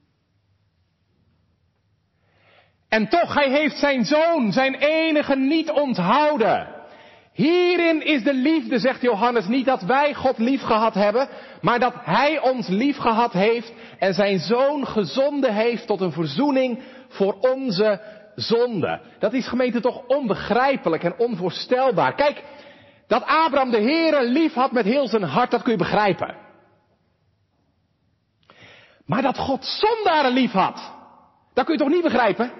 En 2.88 3.10
toch, 3.10 3.34
hij 3.34 3.52
heeft 3.52 3.78
zijn 3.78 4.06
zoon, 4.06 4.52
zijn 4.52 4.76
enige, 4.76 5.36
niet 5.36 5.70
onthouden. 5.70 6.76
Hierin 7.36 8.06
is 8.06 8.24
de 8.24 8.34
liefde, 8.34 8.80
zegt 8.80 9.02
Johannes, 9.02 9.48
niet 9.48 9.66
dat 9.66 9.82
wij 9.82 10.14
God 10.14 10.38
lief 10.38 10.62
gehad 10.62 10.94
hebben, 10.94 11.28
maar 11.62 11.80
dat 11.80 11.94
Hij 11.96 12.40
ons 12.40 12.68
lief 12.68 12.98
gehad 12.98 13.34
heeft 13.34 13.74
en 14.00 14.14
zijn 14.14 14.40
zoon 14.40 14.88
gezonden 14.88 15.54
heeft 15.54 15.88
tot 15.88 16.02
een 16.02 16.12
verzoening 16.12 16.80
voor 17.16 17.40
onze 17.40 18.02
zonde. 18.36 19.02
Dat 19.20 19.34
is 19.34 19.48
gemeente 19.48 19.82
toch 19.82 20.08
onbegrijpelijk 20.08 21.04
en 21.04 21.20
onvoorstelbaar. 21.20 22.16
Kijk, 22.16 22.44
dat 23.08 23.24
Abraham 23.24 23.72
de 23.72 23.82
Heere 23.82 24.30
lief 24.30 24.54
had 24.54 24.72
met 24.72 24.86
heel 24.86 25.08
zijn 25.08 25.24
hart, 25.24 25.52
dat 25.52 25.62
kun 25.62 25.72
je 25.72 25.78
begrijpen. 25.78 26.36
Maar 29.06 29.22
dat 29.22 29.38
God 29.38 29.66
zondaren 29.66 30.32
lief 30.32 30.52
had, 30.52 30.94
dat 31.54 31.66
kun 31.66 31.74
je 31.74 31.80
toch 31.80 31.94
niet 31.94 32.04
begrijpen? 32.04 32.52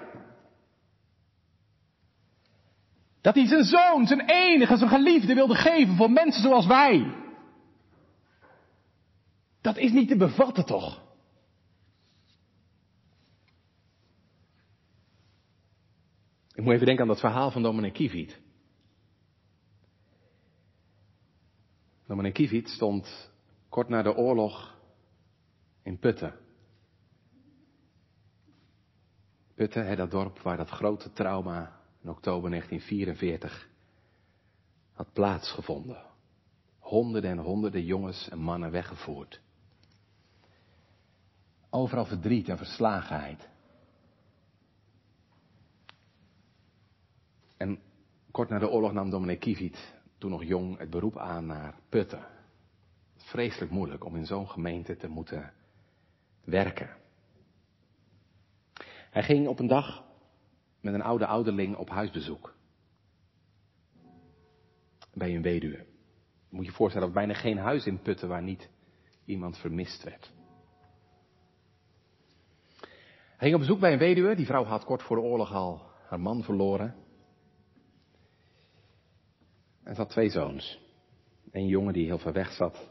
Dat 3.20 3.34
hij 3.34 3.46
zijn 3.46 3.64
zoon, 3.64 4.06
zijn 4.06 4.20
enige, 4.20 4.76
zijn 4.76 4.90
geliefde 4.90 5.34
wilde 5.34 5.54
geven 5.54 5.96
voor 5.96 6.10
mensen 6.10 6.42
zoals 6.42 6.66
wij. 6.66 7.14
Dat 9.60 9.76
is 9.76 9.92
niet 9.92 10.08
te 10.08 10.16
bevatten 10.16 10.64
toch? 10.64 11.05
Ik 16.56 16.64
moet 16.64 16.72
even 16.72 16.86
denken 16.86 17.02
aan 17.02 17.10
dat 17.10 17.20
verhaal 17.20 17.50
van 17.50 17.62
dominee 17.62 17.90
Kieviet. 17.90 18.40
Dominee 22.06 22.32
Kieviet 22.32 22.68
stond 22.68 23.30
kort 23.68 23.88
na 23.88 24.02
de 24.02 24.16
oorlog 24.16 24.78
in 25.82 25.98
Putten. 25.98 26.34
Putten, 29.54 29.86
hè, 29.86 29.96
dat 29.96 30.10
dorp 30.10 30.38
waar 30.38 30.56
dat 30.56 30.68
grote 30.68 31.12
trauma 31.12 31.80
in 32.02 32.10
oktober 32.10 32.50
1944 32.50 33.68
had 34.92 35.12
plaatsgevonden. 35.12 36.02
Honderden 36.78 37.30
en 37.30 37.38
honderden 37.38 37.84
jongens 37.84 38.28
en 38.28 38.38
mannen 38.38 38.70
weggevoerd. 38.70 39.40
Overal 41.70 42.06
verdriet 42.06 42.48
en 42.48 42.58
verslagenheid. 42.58 43.48
En 47.56 47.78
kort 48.30 48.48
na 48.48 48.58
de 48.58 48.68
oorlog 48.68 48.92
nam 48.92 49.10
dominee 49.10 49.36
Kiviet, 49.36 49.94
toen 50.18 50.30
nog 50.30 50.44
jong, 50.44 50.78
het 50.78 50.90
beroep 50.90 51.18
aan 51.18 51.46
naar 51.46 51.74
Putten. 51.88 52.26
Vreselijk 53.16 53.70
moeilijk 53.70 54.04
om 54.04 54.16
in 54.16 54.26
zo'n 54.26 54.48
gemeente 54.48 54.96
te 54.96 55.08
moeten 55.08 55.52
werken. 56.44 56.96
Hij 59.10 59.22
ging 59.22 59.48
op 59.48 59.58
een 59.58 59.66
dag 59.66 60.04
met 60.80 60.94
een 60.94 61.02
oude 61.02 61.26
ouderling 61.26 61.76
op 61.76 61.88
huisbezoek. 61.88 62.54
Bij 65.14 65.34
een 65.34 65.42
weduwe. 65.42 65.86
Moet 66.48 66.64
je 66.64 66.70
je 66.70 66.76
voorstellen 66.76 67.06
dat 67.06 67.16
bijna 67.16 67.34
geen 67.34 67.58
huis 67.58 67.86
in 67.86 68.02
Putten 68.02 68.28
waar 68.28 68.42
niet 68.42 68.70
iemand 69.24 69.58
vermist 69.58 70.04
werd. 70.04 70.32
Hij 73.36 73.48
ging 73.48 73.54
op 73.54 73.60
bezoek 73.60 73.80
bij 73.80 73.92
een 73.92 73.98
weduwe. 73.98 74.34
Die 74.34 74.46
vrouw 74.46 74.64
had 74.64 74.84
kort 74.84 75.02
voor 75.02 75.16
de 75.16 75.22
oorlog 75.22 75.52
al 75.52 75.82
haar 76.08 76.20
man 76.20 76.42
verloren. 76.42 76.94
En 79.86 79.94
ze 79.94 80.06
twee 80.06 80.28
zoons. 80.28 80.80
Een 81.50 81.66
jongen 81.66 81.92
die 81.92 82.06
heel 82.06 82.18
ver 82.18 82.32
weg 82.32 82.52
zat. 82.52 82.88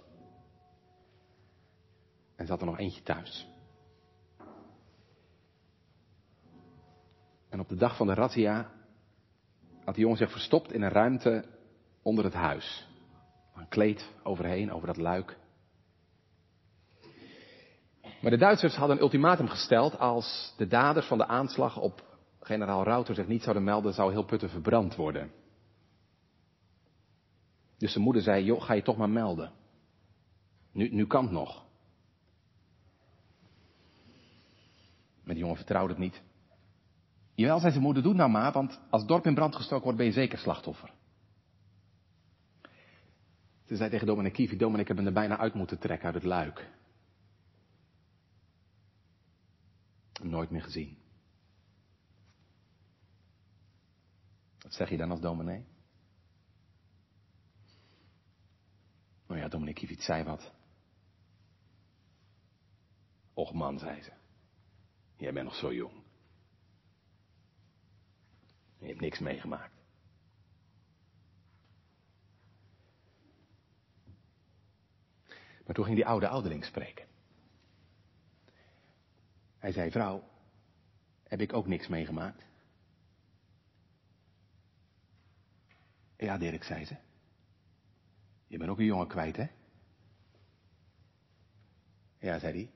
En 2.35 2.45
zat 2.45 2.59
er 2.59 2.65
nog 2.65 2.77
eentje 2.77 3.01
thuis. 3.01 3.47
En 7.49 7.59
op 7.59 7.69
de 7.69 7.75
dag 7.75 7.97
van 7.97 8.07
de 8.07 8.13
razzia 8.13 8.71
had 9.83 9.95
de 9.95 10.01
jongen 10.01 10.17
zich 10.17 10.31
verstopt 10.31 10.71
in 10.71 10.81
een 10.81 10.89
ruimte 10.89 11.45
onder 12.01 12.23
het 12.23 12.33
huis. 12.33 12.87
Een 13.55 13.67
kleed 13.67 14.11
overheen, 14.23 14.71
over 14.71 14.87
dat 14.87 14.97
luik. 14.97 15.37
Maar 18.21 18.31
de 18.31 18.37
Duitsers 18.37 18.75
hadden 18.75 18.95
een 18.95 19.03
ultimatum 19.03 19.47
gesteld. 19.47 19.99
Als 19.99 20.53
de 20.57 20.67
daders 20.67 21.07
van 21.07 21.17
de 21.17 21.27
aanslag 21.27 21.77
op 21.77 22.17
generaal 22.39 22.83
Rauter 22.83 23.15
zich 23.15 23.27
niet 23.27 23.41
zouden 23.41 23.63
melden, 23.63 23.93
zou 23.93 24.11
heel 24.11 24.25
Putten 24.25 24.49
verbrand 24.49 24.95
worden. 24.95 25.31
Dus 27.77 27.91
zijn 27.91 28.03
moeder 28.03 28.21
zei, 28.21 28.43
joh, 28.43 28.61
ga 28.61 28.73
je 28.73 28.81
toch 28.81 28.97
maar 28.97 29.09
melden. 29.09 29.51
Nu, 30.71 30.89
nu 30.89 31.07
kan 31.07 31.23
het 31.23 31.31
nog. 31.31 31.65
Maar 35.23 35.33
die 35.33 35.43
jongen 35.43 35.55
vertrouwde 35.55 35.93
het 35.93 36.01
niet. 36.01 36.21
Jawel, 37.35 37.59
zei 37.59 37.71
zijn 37.71 37.83
moeder, 37.83 38.03
doe 38.03 38.13
nou 38.13 38.29
maar, 38.29 38.51
want 38.51 38.79
als 38.89 39.01
het 39.01 39.09
dorp 39.09 39.25
in 39.25 39.33
brand 39.33 39.55
gestoken 39.55 39.83
wordt, 39.83 39.97
ben 39.97 40.07
je 40.07 40.13
zeker 40.13 40.37
slachtoffer. 40.37 40.93
Ze 43.65 43.75
zei 43.75 43.89
tegen 43.89 44.07
dominee 44.07 44.31
Kievi, 44.31 44.57
dominee, 44.57 44.81
ik 44.81 44.87
heb 44.87 44.97
hem 44.97 45.05
er 45.05 45.13
bijna 45.13 45.37
uit 45.37 45.53
moeten 45.53 45.79
trekken 45.79 46.05
uit 46.05 46.15
het 46.15 46.23
luik. 46.23 46.69
Nooit 50.21 50.49
meer 50.49 50.63
gezien. 50.63 50.97
Wat 54.59 54.73
zeg 54.73 54.89
je 54.89 54.97
dan 54.97 55.11
als 55.11 55.19
dominee? 55.19 55.65
Nou 59.35 59.47
ja, 59.47 59.53
dominee 59.53 59.73
Kieviet 59.73 60.01
zei 60.01 60.23
wat. 60.23 60.51
Och 63.33 63.53
man, 63.53 63.79
zei 63.79 64.01
ze. 64.01 64.11
Jij 65.17 65.33
bent 65.33 65.45
nog 65.45 65.55
zo 65.55 65.73
jong. 65.73 66.03
Je 68.77 68.85
hebt 68.85 68.99
niks 68.99 69.19
meegemaakt. 69.19 69.73
Maar 75.65 75.75
toen 75.75 75.85
ging 75.85 75.95
die 75.95 76.05
oude 76.05 76.27
ouderling 76.27 76.65
spreken. 76.65 77.07
Hij 79.57 79.71
zei, 79.71 79.91
vrouw, 79.91 80.29
heb 81.23 81.41
ik 81.41 81.53
ook 81.53 81.67
niks 81.67 81.87
meegemaakt? 81.87 82.43
Ja, 86.17 86.37
Dirk, 86.37 86.63
zei 86.63 86.85
ze. 86.85 86.95
Je 88.47 88.57
bent 88.57 88.69
ook 88.69 88.79
een 88.79 88.85
jongen 88.85 89.07
kwijt, 89.07 89.35
hè? 89.35 89.47
Ja, 92.19 92.39
zei 92.39 92.53
hij. 92.53 92.71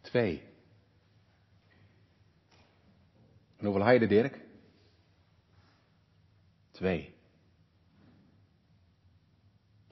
Twee. 0.00 0.42
En 3.56 3.64
hoeveel 3.64 3.82
had 3.82 4.08
Dirk? 4.08 4.40
Twee. 6.70 7.14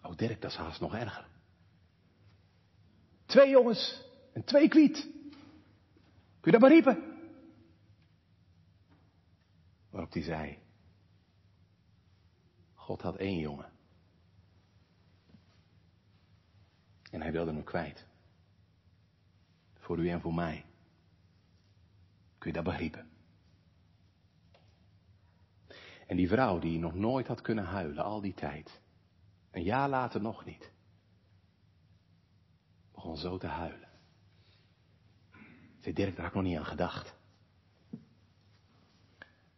Oh 0.02 0.16
Dirk, 0.16 0.40
dat 0.40 0.50
is 0.50 0.56
haast 0.56 0.80
nog 0.80 0.94
erger. 0.94 1.26
Twee 3.26 3.50
jongens 3.50 4.04
en 4.32 4.44
twee 4.44 4.68
kwiet. 4.68 4.96
Kun 6.40 6.52
je 6.52 6.58
dat 6.58 6.60
maar 6.60 6.70
riepen? 6.70 7.12
Waarop 9.90 10.12
hij 10.12 10.22
zei, 10.22 10.58
God 12.74 13.02
had 13.02 13.16
één 13.16 13.38
jongen. 13.38 13.71
En 17.12 17.20
hij 17.20 17.32
wilde 17.32 17.52
hem 17.52 17.64
kwijt. 17.64 18.06
Voor 19.74 19.98
u 19.98 20.08
en 20.08 20.20
voor 20.20 20.34
mij. 20.34 20.64
Kun 22.38 22.50
je 22.50 22.56
dat 22.56 22.64
begrijpen? 22.64 23.10
En 26.06 26.16
die 26.16 26.28
vrouw 26.28 26.58
die 26.58 26.78
nog 26.78 26.94
nooit 26.94 27.26
had 27.26 27.40
kunnen 27.40 27.64
huilen, 27.64 28.04
al 28.04 28.20
die 28.20 28.34
tijd. 28.34 28.80
Een 29.50 29.62
jaar 29.62 29.88
later 29.88 30.20
nog 30.20 30.44
niet. 30.44 30.72
Begon 32.92 33.16
zo 33.16 33.38
te 33.38 33.46
huilen. 33.46 33.88
Zei 35.78 35.94
Dirk, 35.94 36.16
daar 36.16 36.24
had 36.24 36.34
ik 36.34 36.34
nog 36.34 36.42
niet 36.42 36.58
aan 36.58 36.64
gedacht. 36.64 37.14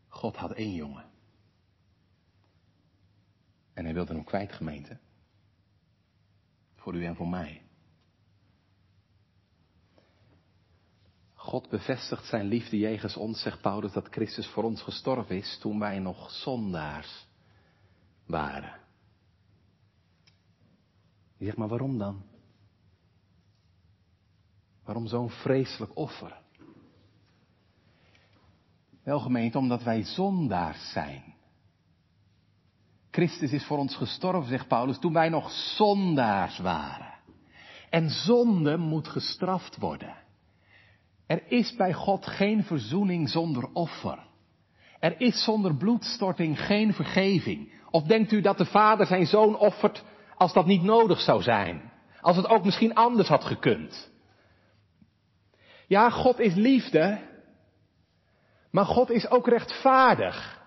God 0.08 0.36
had 0.36 0.52
één 0.52 0.74
jongen. 0.74 1.10
En 3.72 3.84
hij 3.84 3.94
wilde 3.94 4.14
hem 4.14 4.24
kwijt, 4.24 4.52
gemeente. 4.52 4.98
Voor 6.84 6.94
u 6.94 7.04
en 7.04 7.16
voor 7.16 7.28
mij. 7.28 7.62
God 11.34 11.68
bevestigt 11.68 12.26
zijn 12.26 12.46
liefde 12.46 12.78
jegens 12.78 13.16
ons, 13.16 13.42
zegt 13.42 13.60
Paulus, 13.60 13.92
dat 13.92 14.08
Christus 14.08 14.48
voor 14.48 14.64
ons 14.64 14.82
gestorven 14.82 15.36
is 15.36 15.58
toen 15.58 15.78
wij 15.78 15.98
nog 15.98 16.30
zondaars 16.30 17.26
waren. 18.26 18.80
Je 21.36 21.44
zegt, 21.44 21.56
maar 21.56 21.68
waarom 21.68 21.98
dan? 21.98 22.22
Waarom 24.82 25.06
zo'n 25.06 25.30
vreselijk 25.30 25.96
offer? 25.96 26.42
Wel 29.02 29.20
gemeend, 29.20 29.54
omdat 29.54 29.82
wij 29.82 30.02
zondaars 30.02 30.92
zijn. 30.92 31.33
Christus 33.14 33.52
is 33.52 33.64
voor 33.64 33.78
ons 33.78 33.96
gestorven, 33.96 34.48
zegt 34.48 34.68
Paulus, 34.68 34.98
toen 34.98 35.12
wij 35.12 35.28
nog 35.28 35.50
zondaars 35.50 36.58
waren. 36.58 37.14
En 37.90 38.10
zonde 38.10 38.76
moet 38.76 39.08
gestraft 39.08 39.76
worden. 39.76 40.14
Er 41.26 41.42
is 41.46 41.76
bij 41.76 41.92
God 41.92 42.26
geen 42.26 42.64
verzoening 42.64 43.28
zonder 43.28 43.68
offer. 43.72 44.18
Er 45.00 45.20
is 45.20 45.44
zonder 45.44 45.76
bloedstorting 45.76 46.60
geen 46.60 46.94
vergeving. 46.94 47.72
Of 47.90 48.02
denkt 48.02 48.32
u 48.32 48.40
dat 48.40 48.58
de 48.58 48.64
vader 48.64 49.06
zijn 49.06 49.26
zoon 49.26 49.58
offert 49.58 50.04
als 50.36 50.52
dat 50.52 50.66
niet 50.66 50.82
nodig 50.82 51.20
zou 51.20 51.42
zijn? 51.42 51.92
Als 52.20 52.36
het 52.36 52.48
ook 52.48 52.64
misschien 52.64 52.94
anders 52.94 53.28
had 53.28 53.44
gekund? 53.44 54.10
Ja, 55.86 56.10
God 56.10 56.38
is 56.38 56.54
liefde, 56.54 57.18
maar 58.70 58.86
God 58.86 59.10
is 59.10 59.30
ook 59.30 59.48
rechtvaardig. 59.48 60.63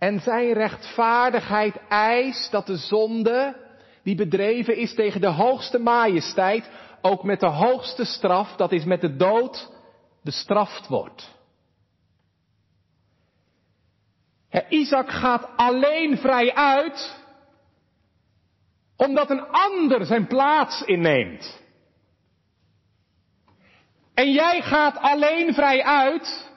En 0.00 0.20
zijn 0.20 0.52
rechtvaardigheid 0.52 1.76
eist 1.88 2.50
dat 2.50 2.66
de 2.66 2.76
zonde 2.76 3.56
die 4.02 4.14
bedreven 4.14 4.76
is 4.76 4.94
tegen 4.94 5.20
de 5.20 5.28
hoogste 5.28 5.78
majesteit 5.78 6.70
ook 7.00 7.22
met 7.22 7.40
de 7.40 7.46
hoogste 7.46 8.04
straf, 8.04 8.56
dat 8.56 8.72
is 8.72 8.84
met 8.84 9.00
de 9.00 9.16
dood, 9.16 9.70
bestraft 10.22 10.88
wordt. 10.88 11.38
Isaac 14.68 15.10
gaat 15.10 15.48
alleen 15.56 16.18
vrij 16.18 16.54
uit, 16.54 17.16
omdat 18.96 19.30
een 19.30 19.46
ander 19.46 20.06
zijn 20.06 20.26
plaats 20.26 20.82
inneemt. 20.82 21.60
En 24.14 24.32
jij 24.32 24.62
gaat 24.62 24.96
alleen 24.96 25.54
vrij 25.54 25.84
uit, 25.84 26.50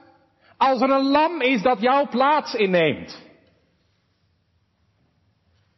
als 0.58 0.82
er 0.82 0.90
een 0.90 1.10
lam 1.10 1.42
is 1.42 1.62
dat 1.62 1.82
jouw 1.82 2.08
plaats 2.08 2.54
inneemt. 2.54 3.22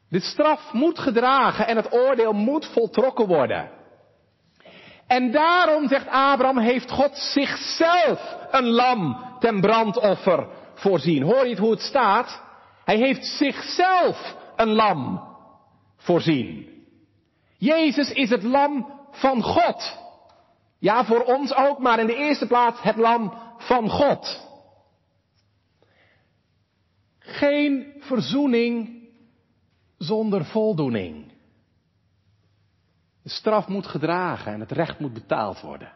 De 0.10 0.20
straf 0.20 0.74
moet 0.74 1.00
gedragen 1.00 1.68
en 1.68 1.76
het 1.76 1.94
oordeel 1.94 2.34
moet 2.34 2.66
voltrokken 2.66 3.28
worden. 3.28 3.70
En 5.08 5.32
daarom, 5.32 5.88
zegt 5.88 6.08
Abraham, 6.08 6.58
heeft 6.58 6.92
God 6.92 7.18
zichzelf 7.18 8.38
een 8.52 8.68
lam 8.68 9.18
ten 9.40 9.62
brandoffer 9.62 10.48
voorzien. 10.74 11.24
Hoor 11.24 11.44
je 11.44 11.50
het 11.50 11.60
hoe 11.60 11.72
het 11.72 11.82
staat? 11.82 12.42
Hij 12.86 12.98
heeft 12.98 13.26
zichzelf 13.26 14.36
een 14.56 14.74
lam 14.74 15.28
voorzien. 15.98 16.74
Jezus 17.58 18.12
is 18.12 18.30
het 18.30 18.44
lam 18.44 18.94
van 19.12 19.44
God. 19.44 19.98
Ja, 20.80 21.06
voor 21.06 21.24
ons 21.24 21.56
ook, 21.56 21.80
maar 21.80 22.00
in 22.00 22.08
de 22.08 22.16
eerste 22.16 22.48
plaats 22.48 22.82
het 22.82 22.96
lam 22.96 23.34
van 23.58 23.90
God. 23.90 24.44
Geen 27.20 27.94
verzoening 28.00 28.95
zonder 29.98 30.46
voldoening. 30.46 31.34
De 33.24 33.30
straf 33.30 33.68
moet 33.68 33.88
gedragen 33.88 34.54
en 34.54 34.60
het 34.60 34.72
recht 34.72 35.00
moet 35.00 35.14
betaald 35.14 35.62
worden. 35.62 35.92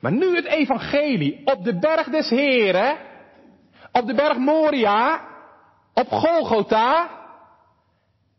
Maar 0.00 0.12
nu 0.12 0.36
het 0.36 0.44
evangelie 0.44 1.46
op 1.46 1.64
de 1.64 1.78
berg 1.78 2.08
des 2.08 2.28
Heren, 2.28 2.96
op 3.92 4.06
de 4.06 4.14
berg 4.14 4.36
Moria, 4.36 5.28
op 5.94 6.08
Golgotha, 6.08 7.10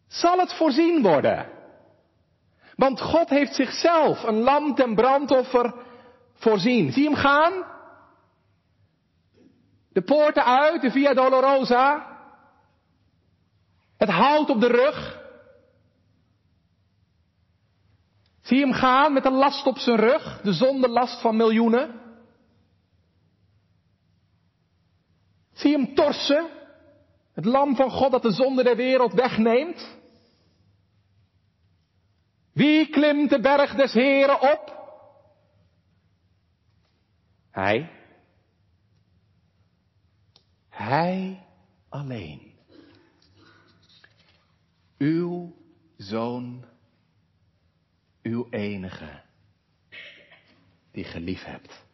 zal 0.07 0.39
het 0.39 0.53
voorzien 0.53 1.01
worden. 1.01 1.49
Want 2.75 3.01
God 3.01 3.29
heeft 3.29 3.55
zichzelf 3.55 4.23
een 4.23 4.39
lam 4.39 4.75
ten 4.75 4.95
brandoffer 4.95 5.73
voorzien. 6.33 6.91
Zie 6.91 7.03
hem 7.03 7.15
gaan? 7.15 7.53
De 9.89 10.01
poorten 10.01 10.45
uit, 10.45 10.81
de 10.81 10.91
Via 10.91 11.13
Dolorosa. 11.13 12.12
Het 14.03 14.11
hout 14.11 14.49
op 14.49 14.59
de 14.59 14.67
rug. 14.67 15.21
Zie 18.41 18.59
hem 18.59 18.73
gaan 18.73 19.13
met 19.13 19.25
een 19.25 19.33
last 19.33 19.65
op 19.65 19.77
zijn 19.77 19.97
rug, 19.97 20.41
de 20.41 20.53
zondelast 20.53 21.21
van 21.21 21.35
miljoenen. 21.35 22.01
Zie 25.53 25.71
hem 25.71 25.95
torsen, 25.95 26.49
het 27.33 27.45
lam 27.45 27.75
van 27.75 27.91
God 27.91 28.11
dat 28.11 28.21
de 28.21 28.31
zonde 28.31 28.63
der 28.63 28.75
wereld 28.75 29.13
wegneemt. 29.13 29.97
Wie 32.53 32.89
klimt 32.89 33.29
de 33.29 33.39
berg 33.39 33.75
des 33.75 33.93
Heren 33.93 34.41
op? 34.41 34.87
Hij. 37.51 37.91
Hij 40.69 41.45
alleen. 41.89 42.52
Uw 45.03 45.53
zoon 45.97 46.65
uw 48.21 48.47
enige, 48.49 49.21
die 50.91 51.03
gelief 51.03 51.43
hebt. 51.43 51.85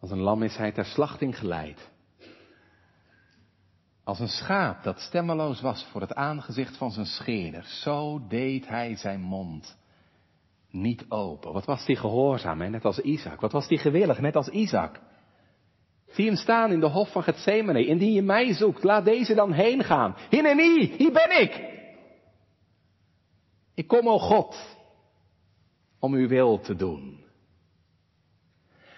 Als 0.00 0.10
een 0.10 0.20
lam 0.20 0.42
is 0.42 0.56
hij 0.56 0.72
ter 0.72 0.84
slachting 0.84 1.38
geleid. 1.38 1.90
Als 4.04 4.20
een 4.20 4.28
schaap 4.28 4.82
dat 4.82 5.00
stemmeloos 5.00 5.60
was 5.60 5.84
voor 5.90 6.00
het 6.00 6.14
aangezicht 6.14 6.76
van 6.76 6.90
zijn 6.90 7.06
scheerder, 7.06 7.64
zo 7.64 8.26
deed 8.26 8.68
hij 8.68 8.96
zijn 8.96 9.20
mond 9.20 9.78
niet 10.70 11.04
open. 11.08 11.52
Wat 11.52 11.64
was 11.64 11.84
die 11.84 11.96
gehoorzaam, 11.96 12.60
hè? 12.60 12.68
net 12.68 12.84
als 12.84 12.98
Isaac. 12.98 13.40
Wat 13.40 13.52
was 13.52 13.68
die 13.68 13.78
gewillig, 13.78 14.20
net 14.20 14.36
als 14.36 14.48
Isaac. 14.48 15.00
Zie 16.12 16.26
hem 16.26 16.36
staan 16.36 16.72
in 16.72 16.80
de 16.80 16.86
hof 16.86 17.12
van 17.12 17.22
Gethsemane. 17.22 17.86
Indien 17.86 18.12
je 18.12 18.22
mij 18.22 18.54
zoekt, 18.54 18.82
laat 18.82 19.04
deze 19.04 19.34
dan 19.34 19.52
heen 19.52 19.84
gaan. 19.84 20.16
Hineni, 20.30 20.94
hier 20.96 21.12
ben 21.12 21.40
ik. 21.40 21.70
Ik 23.74 23.86
kom, 23.86 24.08
o 24.08 24.18
God, 24.18 24.76
om 25.98 26.14
uw 26.14 26.28
wil 26.28 26.60
te 26.60 26.76
doen. 26.76 27.24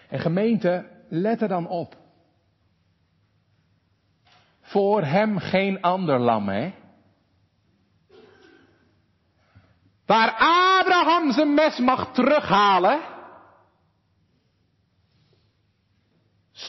En 0.09 0.21
gemeente, 0.21 0.89
let 1.09 1.43
er 1.43 1.49
dan 1.49 1.69
op. 1.69 1.97
Voor 4.61 5.03
hem 5.03 5.39
geen 5.39 5.81
ander 5.81 6.19
lam, 6.19 6.49
hè? 6.49 6.73
Waar 10.07 10.31
Abraham 10.31 11.33
zijn 11.33 11.55
mes 11.55 11.79
mag 11.79 12.13
terughalen, 12.13 13.01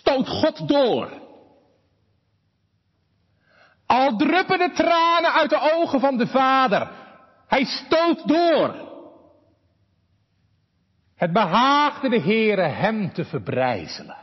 stoot 0.06 0.28
God 0.28 0.68
door. 0.68 1.10
Al 3.86 4.18
druppen 4.18 4.58
de 4.58 4.72
tranen 4.74 5.34
uit 5.34 5.50
de 5.50 5.72
ogen 5.74 6.00
van 6.00 6.18
de 6.18 6.28
vader, 6.28 6.92
hij 7.48 7.64
stoot 7.66 8.28
door. 8.28 8.84
Het 11.16 11.34
behaagde 11.34 12.10
de 12.10 12.22
Heere 12.22 12.62
hem 12.62 13.14
te 13.14 13.26
verbrijzelen. 13.26 14.18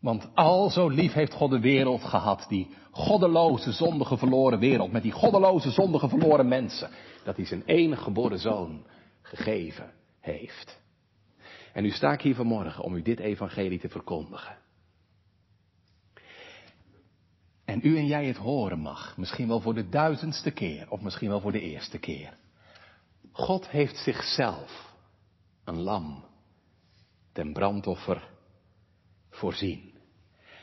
Want 0.00 0.28
al 0.34 0.70
zo 0.70 0.88
lief 0.88 1.12
heeft 1.12 1.32
God 1.32 1.50
de 1.50 1.60
wereld 1.60 2.04
gehad, 2.04 2.46
die 2.48 2.74
goddeloze, 2.90 3.72
zondige, 3.72 4.16
verloren 4.16 4.58
wereld, 4.58 4.92
met 4.92 5.02
die 5.02 5.12
goddeloze, 5.12 5.70
zondige, 5.70 6.08
verloren 6.08 6.48
mensen, 6.48 6.90
dat 7.24 7.36
hij 7.36 7.46
zijn 7.46 7.62
enige 7.66 8.02
geboren 8.02 8.38
zoon 8.38 8.86
gegeven 9.22 9.92
heeft. 10.20 10.84
En 11.76 11.82
nu 11.82 11.90
sta 11.90 12.12
ik 12.12 12.20
hier 12.20 12.34
vanmorgen 12.34 12.84
om 12.84 12.94
u 12.94 13.02
dit 13.02 13.18
evangelie 13.18 13.78
te 13.78 13.88
verkondigen. 13.88 14.56
En 17.64 17.80
u 17.82 17.96
en 17.96 18.06
jij 18.06 18.26
het 18.26 18.36
horen 18.36 18.78
mag, 18.78 19.16
misschien 19.16 19.48
wel 19.48 19.60
voor 19.60 19.74
de 19.74 19.88
duizendste 19.88 20.50
keer 20.50 20.90
of 20.90 21.00
misschien 21.00 21.28
wel 21.28 21.40
voor 21.40 21.52
de 21.52 21.60
eerste 21.60 21.98
keer. 21.98 22.36
God 23.32 23.68
heeft 23.68 23.96
zichzelf 23.96 24.94
een 25.64 25.80
lam 25.80 26.24
ten 27.32 27.52
brandoffer 27.52 28.28
voorzien. 29.30 29.94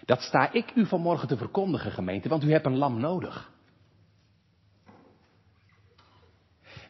Dat 0.05 0.21
sta 0.21 0.51
ik 0.51 0.75
u 0.75 0.85
vanmorgen 0.85 1.27
te 1.27 1.37
verkondigen, 1.37 1.91
gemeente, 1.91 2.29
want 2.29 2.43
u 2.43 2.51
hebt 2.51 2.65
een 2.65 2.77
lam 2.77 2.99
nodig. 2.99 3.52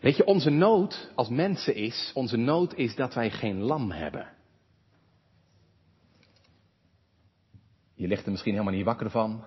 Weet 0.04 0.18
je, 0.18 0.26
onze 0.26 0.50
nood 0.50 1.12
als 1.16 1.30
mensen 1.30 1.76
is, 1.76 2.12
onze 2.14 2.38
nood 2.38 2.74
is 2.76 2.96
dat 2.96 3.14
wij 3.14 3.32
geen 3.32 3.60
lam 3.60 3.92
hebben. 3.92 4.28
Je 7.94 8.08
ligt 8.08 8.26
er 8.26 8.32
misschien 8.32 8.52
helemaal 8.52 8.74
niet 8.74 8.86
wakker 8.86 9.10
van. 9.10 9.44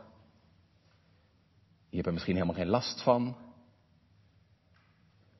Je 1.88 1.94
hebt 1.94 2.07
er 2.07 2.12
misschien 2.12 2.34
helemaal 2.34 2.54
geen 2.54 2.68
last 2.68 3.02
van. 3.02 3.36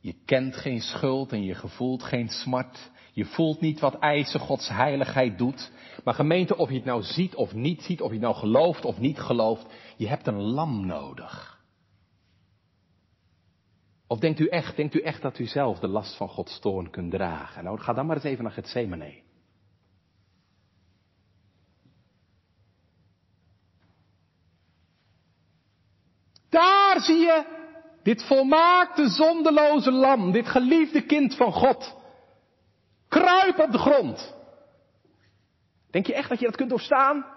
Je 0.01 0.15
kent 0.25 0.57
geen 0.57 0.81
schuld 0.81 1.33
en 1.33 1.43
je 1.45 1.55
gevoelt 1.55 2.03
geen 2.03 2.29
smart. 2.29 2.91
Je 3.13 3.25
voelt 3.25 3.61
niet 3.61 3.81
wat 3.81 3.99
eisen 3.99 4.41
Gods 4.41 4.69
heiligheid 4.69 5.39
doet. 5.39 5.71
Maar 6.05 6.15
gemeente, 6.15 6.57
of 6.57 6.69
je 6.69 6.75
het 6.75 6.85
nou 6.85 7.03
ziet 7.03 7.35
of 7.35 7.55
niet 7.55 7.83
ziet, 7.83 8.01
of 8.01 8.09
je 8.09 8.15
het 8.15 8.23
nou 8.23 8.35
gelooft 8.35 8.85
of 8.85 8.99
niet 8.99 9.19
gelooft, 9.19 9.67
je 9.97 10.09
hebt 10.09 10.27
een 10.27 10.43
lam 10.43 10.87
nodig. 10.87 11.56
Of 14.07 14.19
denkt 14.19 14.39
u 14.39 14.47
echt, 14.47 14.77
denkt 14.77 14.95
u 14.95 15.01
echt 15.01 15.23
dat 15.23 15.39
u 15.39 15.47
zelf 15.47 15.79
de 15.79 15.89
last 15.89 16.17
van 16.17 16.29
Gods 16.29 16.59
toorn 16.59 16.91
kunt 16.91 17.11
dragen? 17.11 17.65
Nou, 17.65 17.79
ga 17.79 17.93
dan 17.93 18.07
maar 18.07 18.17
eens 18.17 18.25
even 18.25 18.45
naar 18.45 18.53
Gethsemane. 18.53 19.23
Daar 26.49 27.01
zie 27.01 27.19
je 27.19 27.45
dit 28.03 28.25
volmaakte, 28.27 29.09
zondeloze 29.09 29.91
lam, 29.91 30.33
dit 30.33 30.49
geliefde 30.49 31.03
kind 31.03 31.37
van 31.37 31.53
God. 31.53 31.95
Kruip 33.09 33.59
op 33.59 33.73
de 33.73 33.79
grond. 33.79 34.35
Denk 35.91 36.07
je 36.07 36.15
echt 36.15 36.29
dat 36.29 36.39
je 36.39 36.47
dat 36.47 36.57
kunt 36.57 36.71
doorstaan? 36.71 37.36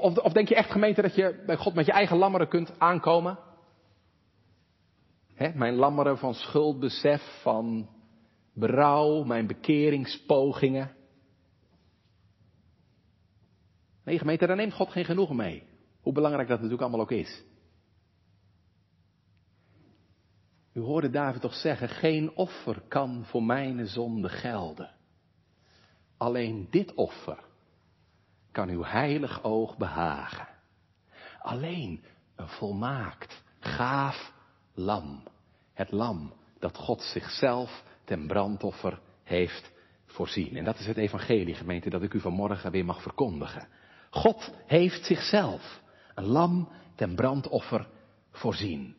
Of, 0.00 0.18
of, 0.18 0.32
denk 0.32 0.48
je 0.48 0.54
echt 0.54 0.70
gemeente 0.70 1.02
dat 1.02 1.14
je 1.14 1.42
bij 1.46 1.56
God 1.56 1.74
met 1.74 1.86
je 1.86 1.92
eigen 1.92 2.16
lammeren 2.16 2.48
kunt 2.48 2.78
aankomen? 2.78 3.38
Mijn 5.54 5.74
lammeren 5.74 6.18
van 6.18 6.34
schuldbesef, 6.34 7.40
van 7.42 7.88
berouw, 8.54 9.22
mijn 9.24 9.46
bekeringspogingen. 9.46 10.96
Nee 14.04 14.18
gemeente, 14.18 14.46
daar 14.46 14.56
neemt 14.56 14.72
God 14.72 14.90
geen 14.90 15.04
genoegen 15.04 15.36
mee. 15.36 15.62
Hoe 16.00 16.12
belangrijk 16.12 16.48
dat 16.48 16.56
natuurlijk 16.56 16.82
allemaal 16.82 17.04
ook 17.04 17.10
is. 17.10 17.44
U 20.72 20.80
hoorde 20.80 21.10
David 21.10 21.40
toch 21.40 21.54
zeggen, 21.54 21.88
geen 21.88 22.36
offer 22.36 22.82
kan 22.88 23.24
voor 23.24 23.42
mijn 23.42 23.86
zonde 23.86 24.28
gelden. 24.28 24.90
Alleen 26.16 26.66
dit 26.70 26.94
offer 26.94 27.50
kan 28.52 28.68
uw 28.68 28.84
heilig 28.84 29.42
oog 29.42 29.76
behagen. 29.76 30.48
Alleen 31.40 32.04
een 32.36 32.48
volmaakt, 32.48 33.42
gaaf 33.60 34.32
lam. 34.74 35.22
Het 35.72 35.90
lam 35.90 36.32
dat 36.58 36.76
God 36.76 37.02
zichzelf 37.02 37.84
ten 38.04 38.26
brandoffer 38.26 39.00
heeft 39.22 39.72
voorzien. 40.06 40.56
En 40.56 40.64
dat 40.64 40.78
is 40.78 40.86
het 40.86 40.96
evangelie, 40.96 41.54
gemeente, 41.54 41.90
dat 41.90 42.02
ik 42.02 42.12
u 42.12 42.20
vanmorgen 42.20 42.70
weer 42.70 42.84
mag 42.84 43.02
verkondigen. 43.02 43.68
God 44.10 44.54
heeft 44.66 45.04
zichzelf 45.04 45.80
een 46.14 46.26
lam 46.26 46.68
ten 46.94 47.14
brandoffer 47.14 47.88
voorzien. 48.30 48.96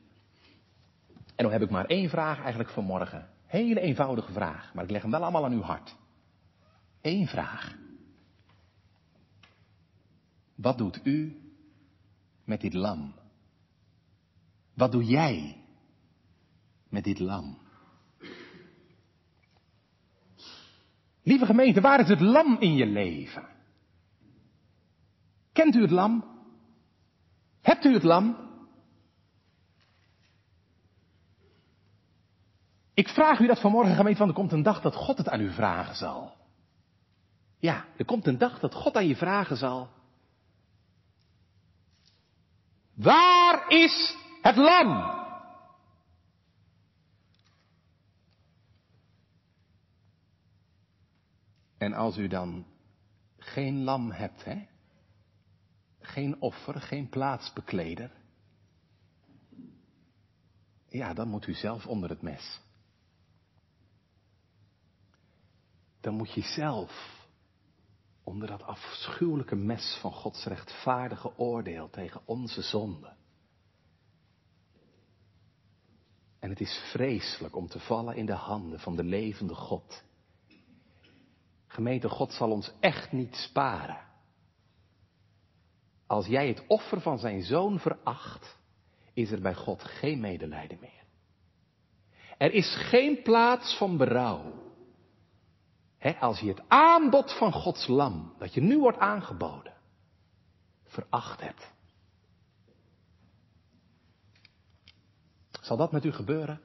En 1.35 1.43
dan 1.43 1.51
heb 1.51 1.61
ik 1.61 1.69
maar 1.69 1.85
één 1.85 2.09
vraag 2.09 2.39
eigenlijk 2.39 2.69
vanmorgen. 2.69 3.29
Hele 3.45 3.79
eenvoudige 3.79 4.31
vraag, 4.31 4.73
maar 4.73 4.83
ik 4.83 4.89
leg 4.89 5.01
hem 5.01 5.11
wel 5.11 5.21
allemaal 5.21 5.45
aan 5.45 5.53
uw 5.53 5.61
hart. 5.61 5.95
Eén 7.01 7.27
vraag. 7.27 7.75
Wat 10.55 10.77
doet 10.77 10.99
u 11.03 11.41
met 12.43 12.61
dit 12.61 12.73
lam? 12.73 13.13
Wat 14.73 14.91
doe 14.91 15.03
jij 15.03 15.63
met 16.89 17.03
dit 17.03 17.19
lam? 17.19 17.57
Lieve 21.23 21.45
gemeente, 21.45 21.81
waar 21.81 21.99
is 21.99 22.07
het 22.07 22.21
lam 22.21 22.57
in 22.59 22.73
je 22.73 22.85
leven? 22.85 23.47
Kent 25.53 25.75
u 25.75 25.81
het 25.81 25.91
lam? 25.91 26.25
Hebt 27.61 27.85
u 27.85 27.93
het 27.93 28.03
lam? 28.03 28.37
Ik 32.93 33.07
vraag 33.07 33.39
u 33.39 33.47
dat 33.47 33.61
vanmorgen 33.61 33.95
gemeente, 33.95 34.17
want 34.17 34.29
er 34.29 34.37
komt 34.37 34.51
een 34.51 34.63
dag 34.63 34.81
dat 34.81 34.95
God 34.95 35.17
het 35.17 35.29
aan 35.29 35.41
u 35.41 35.51
vragen 35.51 35.95
zal. 35.95 36.33
Ja, 37.59 37.85
er 37.97 38.05
komt 38.05 38.27
een 38.27 38.37
dag 38.37 38.59
dat 38.59 38.73
God 38.73 38.95
aan 38.95 39.07
je 39.07 39.15
vragen 39.15 39.57
zal. 39.57 39.89
Waar 42.93 43.69
is 43.69 44.15
het 44.41 44.55
lam? 44.55 45.21
En 51.77 51.93
als 51.93 52.17
u 52.17 52.27
dan 52.27 52.65
geen 53.37 53.83
lam 53.83 54.11
hebt, 54.11 54.43
hè? 54.43 54.67
Geen 55.99 56.41
offer, 56.41 56.81
geen 56.81 57.09
plaatsbekleder. 57.09 58.11
Ja, 60.87 61.13
dan 61.13 61.27
moet 61.27 61.47
u 61.47 61.53
zelf 61.53 61.85
onder 61.85 62.09
het 62.09 62.21
mes. 62.21 62.61
Dan 66.01 66.13
moet 66.13 66.33
je 66.33 66.41
zelf 66.41 67.22
onder 68.23 68.47
dat 68.47 68.63
afschuwelijke 68.63 69.55
mes 69.55 69.97
van 70.01 70.11
Gods 70.11 70.45
rechtvaardige 70.45 71.37
oordeel 71.37 71.89
tegen 71.89 72.21
onze 72.25 72.61
zonde. 72.61 73.13
En 76.39 76.49
het 76.49 76.59
is 76.59 76.81
vreselijk 76.91 77.55
om 77.55 77.67
te 77.67 77.79
vallen 77.79 78.15
in 78.15 78.25
de 78.25 78.33
handen 78.33 78.79
van 78.79 78.95
de 78.95 79.03
levende 79.03 79.55
God. 79.55 80.03
Gemeente, 81.67 82.09
God 82.09 82.33
zal 82.33 82.51
ons 82.51 82.71
echt 82.79 83.11
niet 83.11 83.35
sparen. 83.35 84.11
Als 86.07 86.25
jij 86.25 86.47
het 86.47 86.63
offer 86.67 87.01
van 87.01 87.19
zijn 87.19 87.43
zoon 87.43 87.79
veracht, 87.79 88.57
is 89.13 89.31
er 89.31 89.41
bij 89.41 89.55
God 89.55 89.83
geen 89.83 90.19
medelijden 90.19 90.77
meer. 90.79 91.03
Er 92.37 92.53
is 92.53 92.75
geen 92.75 93.21
plaats 93.21 93.77
van 93.77 93.97
berouw 93.97 94.62
als 96.19 96.39
je 96.39 96.47
het 96.47 96.61
aanbod 96.67 97.37
van 97.37 97.51
Gods 97.51 97.87
lam, 97.87 98.33
dat 98.37 98.53
je 98.53 98.61
nu 98.61 98.79
wordt 98.79 98.97
aangeboden, 98.97 99.73
veracht 100.83 101.41
hebt. 101.41 101.71
Zal 105.61 105.77
dat 105.77 105.91
met 105.91 106.05
u 106.05 106.11
gebeuren? 106.11 106.61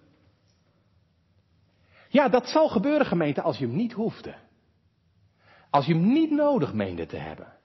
Ja, 2.08 2.28
dat 2.28 2.48
zal 2.48 2.68
gebeuren, 2.68 3.06
gemeente, 3.06 3.42
als 3.42 3.58
je 3.58 3.66
hem 3.66 3.76
niet 3.76 3.92
hoefde. 3.92 4.34
Als 5.70 5.86
je 5.86 5.94
hem 5.94 6.12
niet 6.12 6.30
nodig 6.30 6.72
meende 6.72 7.06
te 7.06 7.16
hebben. 7.16 7.56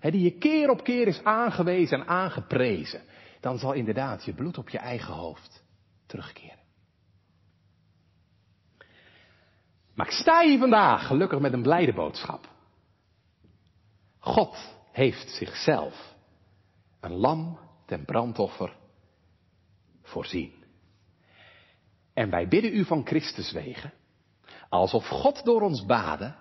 die 0.00 0.22
je 0.22 0.38
keer 0.38 0.70
op 0.70 0.82
keer 0.84 1.06
is 1.06 1.24
aangewezen 1.24 1.98
en 2.00 2.06
aangeprezen. 2.06 3.02
Dan 3.40 3.58
zal 3.58 3.72
inderdaad 3.72 4.24
je 4.24 4.34
bloed 4.34 4.58
op 4.58 4.68
je 4.68 4.78
eigen 4.78 5.14
hoofd 5.14 5.64
terugkeren. 6.06 6.63
Maar 9.94 10.06
ik 10.06 10.12
sta 10.12 10.42
hier 10.42 10.58
vandaag 10.58 11.06
gelukkig 11.06 11.38
met 11.38 11.52
een 11.52 11.62
blijde 11.62 11.92
boodschap. 11.92 12.48
God 14.18 14.76
heeft 14.92 15.30
zichzelf 15.30 16.14
een 17.00 17.12
lam 17.12 17.58
ten 17.86 18.04
brandoffer 18.04 18.76
voorzien. 20.02 20.52
En 22.14 22.30
wij 22.30 22.48
bidden 22.48 22.74
u 22.74 22.84
van 22.84 23.06
Christus 23.06 23.52
wegen, 23.52 23.92
alsof 24.68 25.08
God 25.08 25.44
door 25.44 25.62
ons 25.62 25.84
baden, 25.84 26.36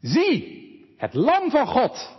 zie 0.00 0.64
het 0.96 1.14
lam 1.14 1.50
van 1.50 1.66
God, 1.66 2.18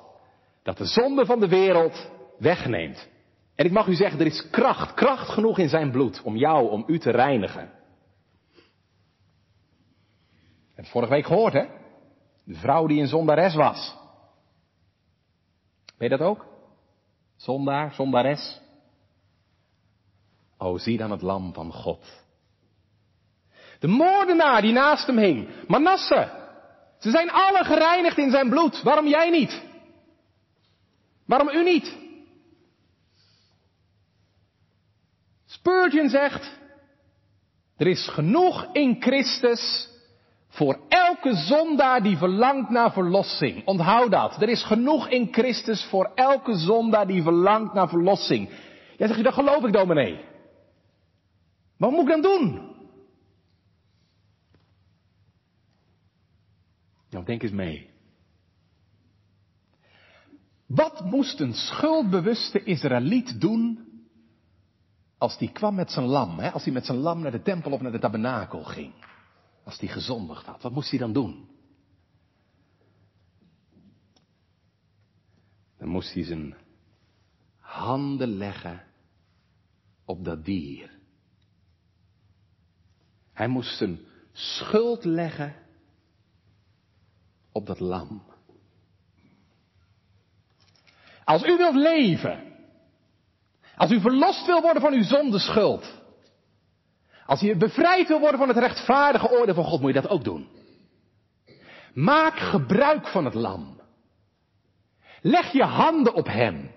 dat 0.64 0.78
de 0.78 0.86
zonde 0.86 1.26
van 1.26 1.40
de 1.40 1.48
wereld 1.48 2.10
wegneemt. 2.38 3.10
En 3.56 3.66
ik 3.66 3.72
mag 3.72 3.88
u 3.88 3.96
zeggen, 3.96 4.20
er 4.20 4.26
is 4.26 4.50
kracht, 4.50 4.94
kracht 4.94 5.30
genoeg 5.30 5.58
in 5.60 5.70
zijn 5.70 5.92
bloed 5.92 6.22
om 6.22 6.36
jou, 6.36 6.70
om 6.70 6.84
u 6.88 7.00
te 7.00 7.12
reinigen. 7.12 7.72
Het 10.78 10.90
vorige 10.90 11.12
week 11.12 11.26
gehoord, 11.26 11.54
hè? 11.54 11.66
De 12.44 12.56
vrouw 12.56 12.88
die 12.88 13.02
een 13.02 13.08
zondares 13.08 13.56
was. 13.56 13.96
Weet 15.98 16.10
je 16.10 16.18
dat 16.18 16.28
ook? 16.28 16.46
Zondaar, 17.36 17.94
zondares. 17.94 18.62
Oh, 20.58 20.80
zie 20.80 20.98
dan 20.98 21.12
het 21.12 21.22
lam 21.22 21.54
van 21.54 21.74
God. 21.74 22.26
De 23.80 23.88
moordenaar 23.88 24.62
die 24.62 24.72
naast 24.72 25.08
hem 25.08 25.18
hing. 25.18 25.50
Manasse. 25.68 26.46
Ze 27.00 27.10
zijn 27.10 27.32
alle 27.32 27.64
gereinigd 27.64 28.18
in 28.18 28.32
zijn 28.32 28.50
bloed. 28.50 28.82
Waarom 28.82 29.08
jij 29.08 29.30
niet? 29.30 29.62
Waarom 31.26 31.50
u 31.50 31.64
niet? 31.64 31.98
Spurgeon 35.46 36.10
zegt, 36.10 36.60
er 37.78 37.88
is 37.88 38.10
genoeg 38.10 38.68
in 38.74 39.02
Christus 39.02 39.90
voor 40.58 40.80
elke 40.90 41.36
zondaar 41.36 42.04
die 42.04 42.18
verlangt 42.18 42.70
naar 42.70 42.92
verlossing. 42.92 43.66
Onthoud 43.66 44.12
dat. 44.12 44.42
Er 44.42 44.50
is 44.50 44.64
genoeg 44.64 45.08
in 45.08 45.28
Christus 45.32 45.84
voor 45.84 46.12
elke 46.16 46.56
zondaar 46.56 47.08
die 47.08 47.24
verlangt 47.24 47.74
naar 47.74 47.90
verlossing. 47.90 48.50
Jij 48.98 49.08
zegt, 49.08 49.24
dat 49.24 49.34
geloof 49.34 49.64
ik 49.64 49.74
dominee. 49.74 50.26
Wat 51.78 51.92
moet 51.92 52.02
ik 52.02 52.08
dan 52.08 52.22
doen? 52.22 52.76
Nou, 57.10 57.26
denk 57.26 57.44
eens 57.44 57.52
mee. 57.52 57.90
Wat 60.66 61.06
moest 61.06 61.40
een 61.40 61.54
schuldbewuste 61.54 62.64
Israëliet 62.64 63.42
doen 63.42 63.86
als 65.18 65.38
die 65.38 65.52
kwam 65.52 65.76
met 65.76 65.92
zijn 65.92 66.06
lam, 66.06 66.40
hè? 66.40 66.52
als 66.52 66.64
hij 66.64 66.74
met 66.74 66.86
zijn 66.86 66.98
lam 66.98 67.22
naar 67.22 67.32
de 67.32 67.42
tempel 67.42 67.72
of 67.72 67.82
naar 67.82 67.92
de 67.92 68.00
tabernakel 68.00 68.64
ging? 68.64 68.94
Als 69.68 69.80
hij 69.80 69.90
gezondigd 69.90 70.46
had, 70.46 70.62
wat 70.62 70.72
moest 70.72 70.90
hij 70.90 71.00
dan 71.00 71.14
doen? 71.14 71.50
Dan 75.78 75.88
moest 75.88 76.14
hij 76.14 76.24
zijn 76.24 76.56
handen 77.58 78.30
leggen 78.30 78.84
op 80.06 80.26
dat 80.26 80.46
dier. 80.46 81.00
Hij 83.34 83.48
moest 83.48 83.78
zijn 83.78 84.00
schuld 84.32 85.06
leggen 85.06 85.56
op 87.52 87.66
dat 87.66 87.80
lam. 87.80 88.24
Als 91.24 91.44
u 91.44 91.58
wilt 91.58 91.76
leven, 91.76 92.56
als 93.76 93.92
u 93.92 94.00
verlost 94.00 94.46
wil 94.46 94.62
worden 94.62 94.82
van 94.82 94.94
uw 94.94 95.04
zondeschuld, 95.04 96.02
als 97.28 97.44
u 97.44 97.56
bevrijd 97.56 98.08
wil 98.08 98.20
worden 98.20 98.40
van 98.40 98.48
het 98.48 98.58
rechtvaardige 98.58 99.30
oordeel 99.32 99.54
van 99.54 99.64
God, 99.64 99.82
moet 99.82 99.94
je 99.94 100.02
dat 100.02 100.10
ook 100.10 100.24
doen. 100.24 100.48
Maak 101.94 102.40
gebruik 102.40 103.08
van 103.08 103.26
het 103.26 103.34
lam. 103.34 103.82
Leg 105.22 105.52
je 105.52 105.64
handen 105.64 106.14
op 106.14 106.28
hem. 106.28 106.72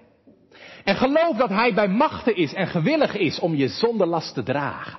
En 0.85 0.97
geloof 0.97 1.37
dat 1.37 1.49
hij 1.49 1.75
bij 1.75 1.89
machten 1.89 2.37
is 2.37 2.55
en 2.55 2.67
gewillig 2.67 3.15
is 3.15 3.39
om 3.41 3.55
je 3.55 3.69
zondelast 3.69 4.35
te 4.35 4.43
dragen. 4.43 4.99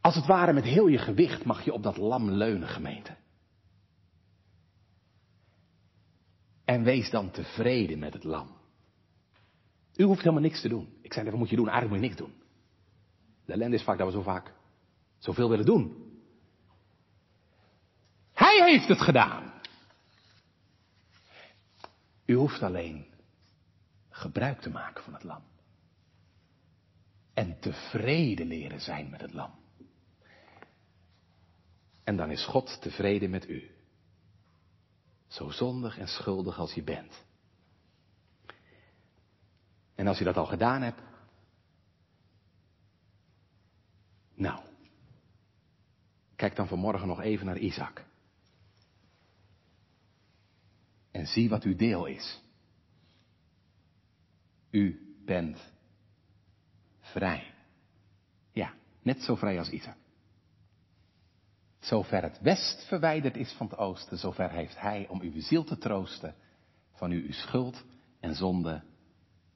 Als 0.00 0.14
het 0.14 0.26
ware 0.26 0.52
met 0.52 0.64
heel 0.64 0.86
je 0.86 0.98
gewicht 0.98 1.44
mag 1.44 1.64
je 1.64 1.72
op 1.72 1.82
dat 1.82 1.96
lam 1.96 2.30
leunen, 2.30 2.68
gemeente. 2.68 3.16
En 6.64 6.82
wees 6.82 7.10
dan 7.10 7.30
tevreden 7.30 7.98
met 7.98 8.12
het 8.12 8.24
lam. 8.24 8.48
U 9.96 10.04
hoeft 10.04 10.20
helemaal 10.20 10.42
niks 10.42 10.60
te 10.60 10.68
doen. 10.68 10.88
Ik 11.02 11.12
zei, 11.12 11.30
wat 11.30 11.38
moet 11.38 11.50
je 11.50 11.56
doen? 11.56 11.68
Eigenlijk 11.68 12.00
moet 12.00 12.10
je 12.10 12.16
niks 12.16 12.30
doen. 12.30 12.41
De 13.44 13.52
ellende 13.52 13.76
is 13.76 13.82
vaak 13.82 13.98
dat 13.98 14.06
we 14.06 14.12
zo 14.12 14.22
vaak 14.22 14.54
zoveel 15.18 15.48
willen 15.48 15.64
doen. 15.64 16.10
Hij 18.32 18.70
heeft 18.70 18.88
het 18.88 19.00
gedaan. 19.00 19.52
U 22.24 22.34
hoeft 22.34 22.62
alleen 22.62 23.06
gebruik 24.10 24.60
te 24.60 24.70
maken 24.70 25.04
van 25.04 25.12
het 25.12 25.22
lam. 25.22 25.42
En 27.34 27.60
tevreden 27.60 28.46
leren 28.46 28.80
zijn 28.80 29.10
met 29.10 29.20
het 29.20 29.32
lam. 29.32 29.50
En 32.04 32.16
dan 32.16 32.30
is 32.30 32.44
God 32.44 32.80
tevreden 32.80 33.30
met 33.30 33.48
u. 33.48 33.70
Zo 35.26 35.50
zondig 35.50 35.98
en 35.98 36.08
schuldig 36.08 36.58
als 36.58 36.72
je 36.72 36.82
bent. 36.82 37.24
En 39.94 40.06
als 40.06 40.18
je 40.18 40.24
dat 40.24 40.36
al 40.36 40.46
gedaan 40.46 40.82
hebt. 40.82 41.00
Nou. 44.42 44.60
Kijk 46.36 46.56
dan 46.56 46.68
vanmorgen 46.68 47.08
nog 47.08 47.20
even 47.20 47.46
naar 47.46 47.58
Isaac. 47.58 48.04
En 51.10 51.26
zie 51.26 51.48
wat 51.48 51.62
uw 51.62 51.76
deel 51.76 52.06
is. 52.06 52.42
U 54.70 55.14
bent 55.24 55.72
vrij. 57.00 57.54
Ja, 58.52 58.74
net 59.02 59.22
zo 59.22 59.34
vrij 59.34 59.58
als 59.58 59.70
Isaac. 59.70 59.96
Zover 61.78 62.22
het 62.22 62.40
west 62.40 62.86
verwijderd 62.86 63.36
is 63.36 63.52
van 63.52 63.66
het 63.66 63.78
oosten, 63.78 64.18
zover 64.18 64.50
heeft 64.50 64.80
hij 64.80 65.08
om 65.08 65.20
uw 65.20 65.40
ziel 65.40 65.64
te 65.64 65.78
troosten 65.78 66.34
van 66.92 67.12
u 67.12 67.26
uw 67.26 67.32
schuld 67.32 67.84
en 68.20 68.34
zonde 68.34 68.82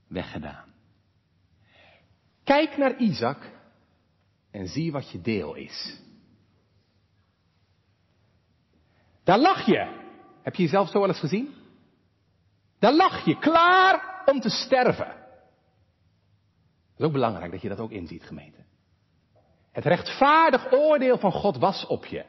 weggedaan. 0.08 0.74
Kijk 2.44 2.76
naar 2.76 2.96
Isaac 2.96 3.54
en 4.56 4.68
zie 4.68 4.92
wat 4.92 5.10
je 5.10 5.20
deel 5.20 5.54
is. 5.54 6.00
Daar 9.24 9.38
lag 9.38 9.66
je. 9.66 10.04
Heb 10.42 10.54
je 10.54 10.62
jezelf 10.62 10.90
zo 10.90 10.98
wel 10.98 11.08
eens 11.08 11.18
gezien? 11.18 11.54
Daar 12.78 12.94
lag 12.94 13.24
je 13.24 13.38
klaar 13.38 14.22
om 14.24 14.40
te 14.40 14.50
sterven. 14.50 15.06
Het 15.06 16.98
is 16.98 17.04
ook 17.04 17.12
belangrijk 17.12 17.50
dat 17.50 17.62
je 17.62 17.68
dat 17.68 17.78
ook 17.78 17.90
inziet, 17.90 18.22
gemeente. 18.22 18.64
Het 19.72 19.84
rechtvaardig 19.84 20.72
oordeel 20.72 21.18
van 21.18 21.32
God 21.32 21.56
was 21.56 21.86
op 21.86 22.04
je. 22.04 22.24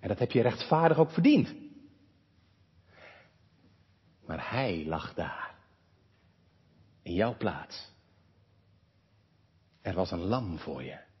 En 0.00 0.08
dat 0.08 0.18
heb 0.18 0.30
je 0.30 0.42
rechtvaardig 0.42 0.98
ook 0.98 1.10
verdiend. 1.10 1.54
Maar 4.26 4.50
hij 4.50 4.84
lag 4.86 5.14
daar. 5.14 5.54
In 7.02 7.14
jouw 7.14 7.36
plaats. 7.36 7.92
Er 9.82 9.94
was 9.94 10.10
een 10.10 10.24
lam 10.24 10.58
voor 10.58 10.82
je. 10.82 11.12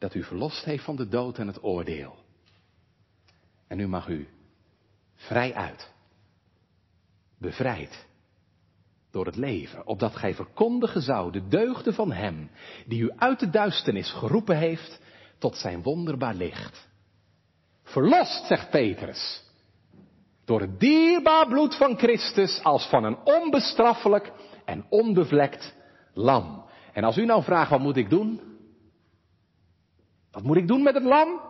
Dat 0.00 0.14
u 0.14 0.22
verlost 0.22 0.64
heeft 0.64 0.84
van 0.84 0.96
de 0.96 1.08
dood 1.08 1.38
en 1.38 1.46
het 1.46 1.62
oordeel. 1.62 2.16
En 3.68 3.76
nu 3.76 3.88
mag 3.88 4.08
u 4.08 4.28
vrij 5.14 5.54
uit. 5.54 5.92
Bevrijd 7.38 8.06
door 9.10 9.26
het 9.26 9.36
leven, 9.36 9.86
opdat 9.86 10.16
gij 10.16 10.34
verkondigen 10.34 11.02
zou 11.02 11.32
de 11.32 11.48
deugden 11.48 11.94
van 11.94 12.12
Hem, 12.12 12.50
die 12.86 13.02
u 13.02 13.12
uit 13.16 13.40
de 13.40 13.50
duisternis 13.50 14.10
geroepen 14.12 14.56
heeft 14.56 15.00
tot 15.38 15.56
zijn 15.56 15.82
wonderbaar 15.82 16.34
licht. 16.34 16.88
Verlost, 17.82 18.46
zegt 18.46 18.70
Petrus, 18.70 19.42
door 20.44 20.60
het 20.60 20.80
dierbaar 20.80 21.48
bloed 21.48 21.76
van 21.76 21.98
Christus 21.98 22.62
als 22.62 22.86
van 22.86 23.04
een 23.04 23.18
onbestraffelijk 23.24 24.32
en 24.64 24.86
onbevlekt 24.88 25.74
lam. 26.14 26.64
En 26.92 27.04
als 27.04 27.16
u 27.16 27.24
nou 27.24 27.42
vraagt, 27.42 27.70
wat 27.70 27.80
moet 27.80 27.96
ik 27.96 28.10
doen? 28.10 28.49
Wat 30.30 30.42
moet 30.42 30.56
ik 30.56 30.68
doen 30.68 30.82
met 30.82 30.94
het 30.94 31.04
lam? 31.04 31.40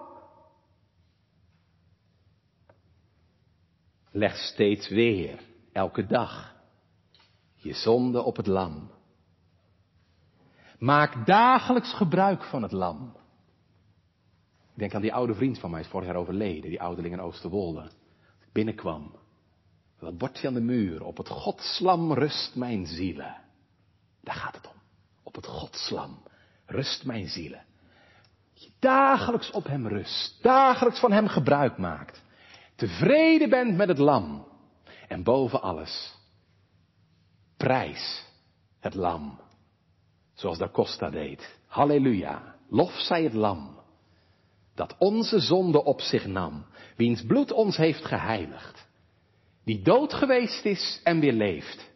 Leg 4.10 4.36
steeds 4.36 4.88
weer, 4.88 5.40
elke 5.72 6.06
dag, 6.06 6.54
je 7.54 7.74
zonde 7.74 8.22
op 8.22 8.36
het 8.36 8.46
lam. 8.46 8.90
Maak 10.78 11.26
dagelijks 11.26 11.94
gebruik 11.94 12.44
van 12.44 12.62
het 12.62 12.72
lam. 12.72 13.16
Ik 14.72 14.78
denk 14.78 14.94
aan 14.94 15.00
die 15.00 15.14
oude 15.14 15.34
vriend 15.34 15.58
van 15.58 15.70
mij, 15.70 15.80
is 15.80 15.86
vorig 15.86 16.06
jaar 16.06 16.16
overleden, 16.16 16.70
die 16.70 16.80
ouderling 16.80 17.14
in 17.14 17.20
Oosterwolde. 17.20 17.90
Binnenkwam. 18.52 19.14
Dat 19.98 20.18
bordje 20.18 20.48
aan 20.48 20.54
de 20.54 20.60
muur. 20.60 21.04
Op 21.04 21.16
het 21.16 21.28
godslam 21.28 22.12
rust 22.12 22.54
mijn 22.54 22.86
zielen. 22.86 23.36
Daar 24.20 24.34
gaat 24.34 24.54
het 24.54 24.66
om. 24.68 24.76
Op 25.22 25.34
het 25.34 25.46
godslam 25.46 26.22
rust 26.66 27.04
mijn 27.04 27.28
zielen. 27.28 27.64
Je 28.60 28.70
dagelijks 28.78 29.50
op 29.50 29.66
hem 29.66 29.88
rust. 29.88 30.42
Dagelijks 30.42 31.00
van 31.00 31.12
hem 31.12 31.28
gebruik 31.28 31.78
maakt. 31.78 32.22
Tevreden 32.76 33.50
bent 33.50 33.76
met 33.76 33.88
het 33.88 33.98
lam. 33.98 34.46
En 35.08 35.22
boven 35.22 35.62
alles 35.62 36.18
Prijs 37.56 38.24
het 38.80 38.94
lam. 38.94 39.40
Zoals 40.34 40.58
da 40.58 40.68
Costa 40.68 41.10
deed. 41.10 41.58
Halleluja. 41.66 42.54
Lof 42.68 42.92
zij 42.92 43.22
het 43.22 43.32
lam. 43.32 43.78
Dat 44.74 44.96
onze 44.98 45.38
zonde 45.38 45.84
op 45.84 46.00
zich 46.00 46.26
nam. 46.26 46.64
Wiens 46.96 47.24
bloed 47.26 47.52
ons 47.52 47.76
heeft 47.76 48.04
geheiligd. 48.04 48.88
Die 49.64 49.82
dood 49.82 50.14
geweest 50.14 50.64
is 50.64 51.00
en 51.04 51.20
weer 51.20 51.32
leeft. 51.32 51.90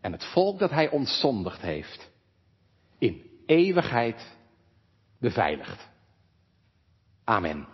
En 0.00 0.12
het 0.12 0.24
volk 0.24 0.58
dat 0.58 0.70
hij 0.70 0.90
ontzondigd 0.90 1.60
heeft. 1.60 2.10
In 2.98 3.22
eeuwigheid 3.46 4.37
beveiligd. 5.20 5.88
Amen. 7.24 7.66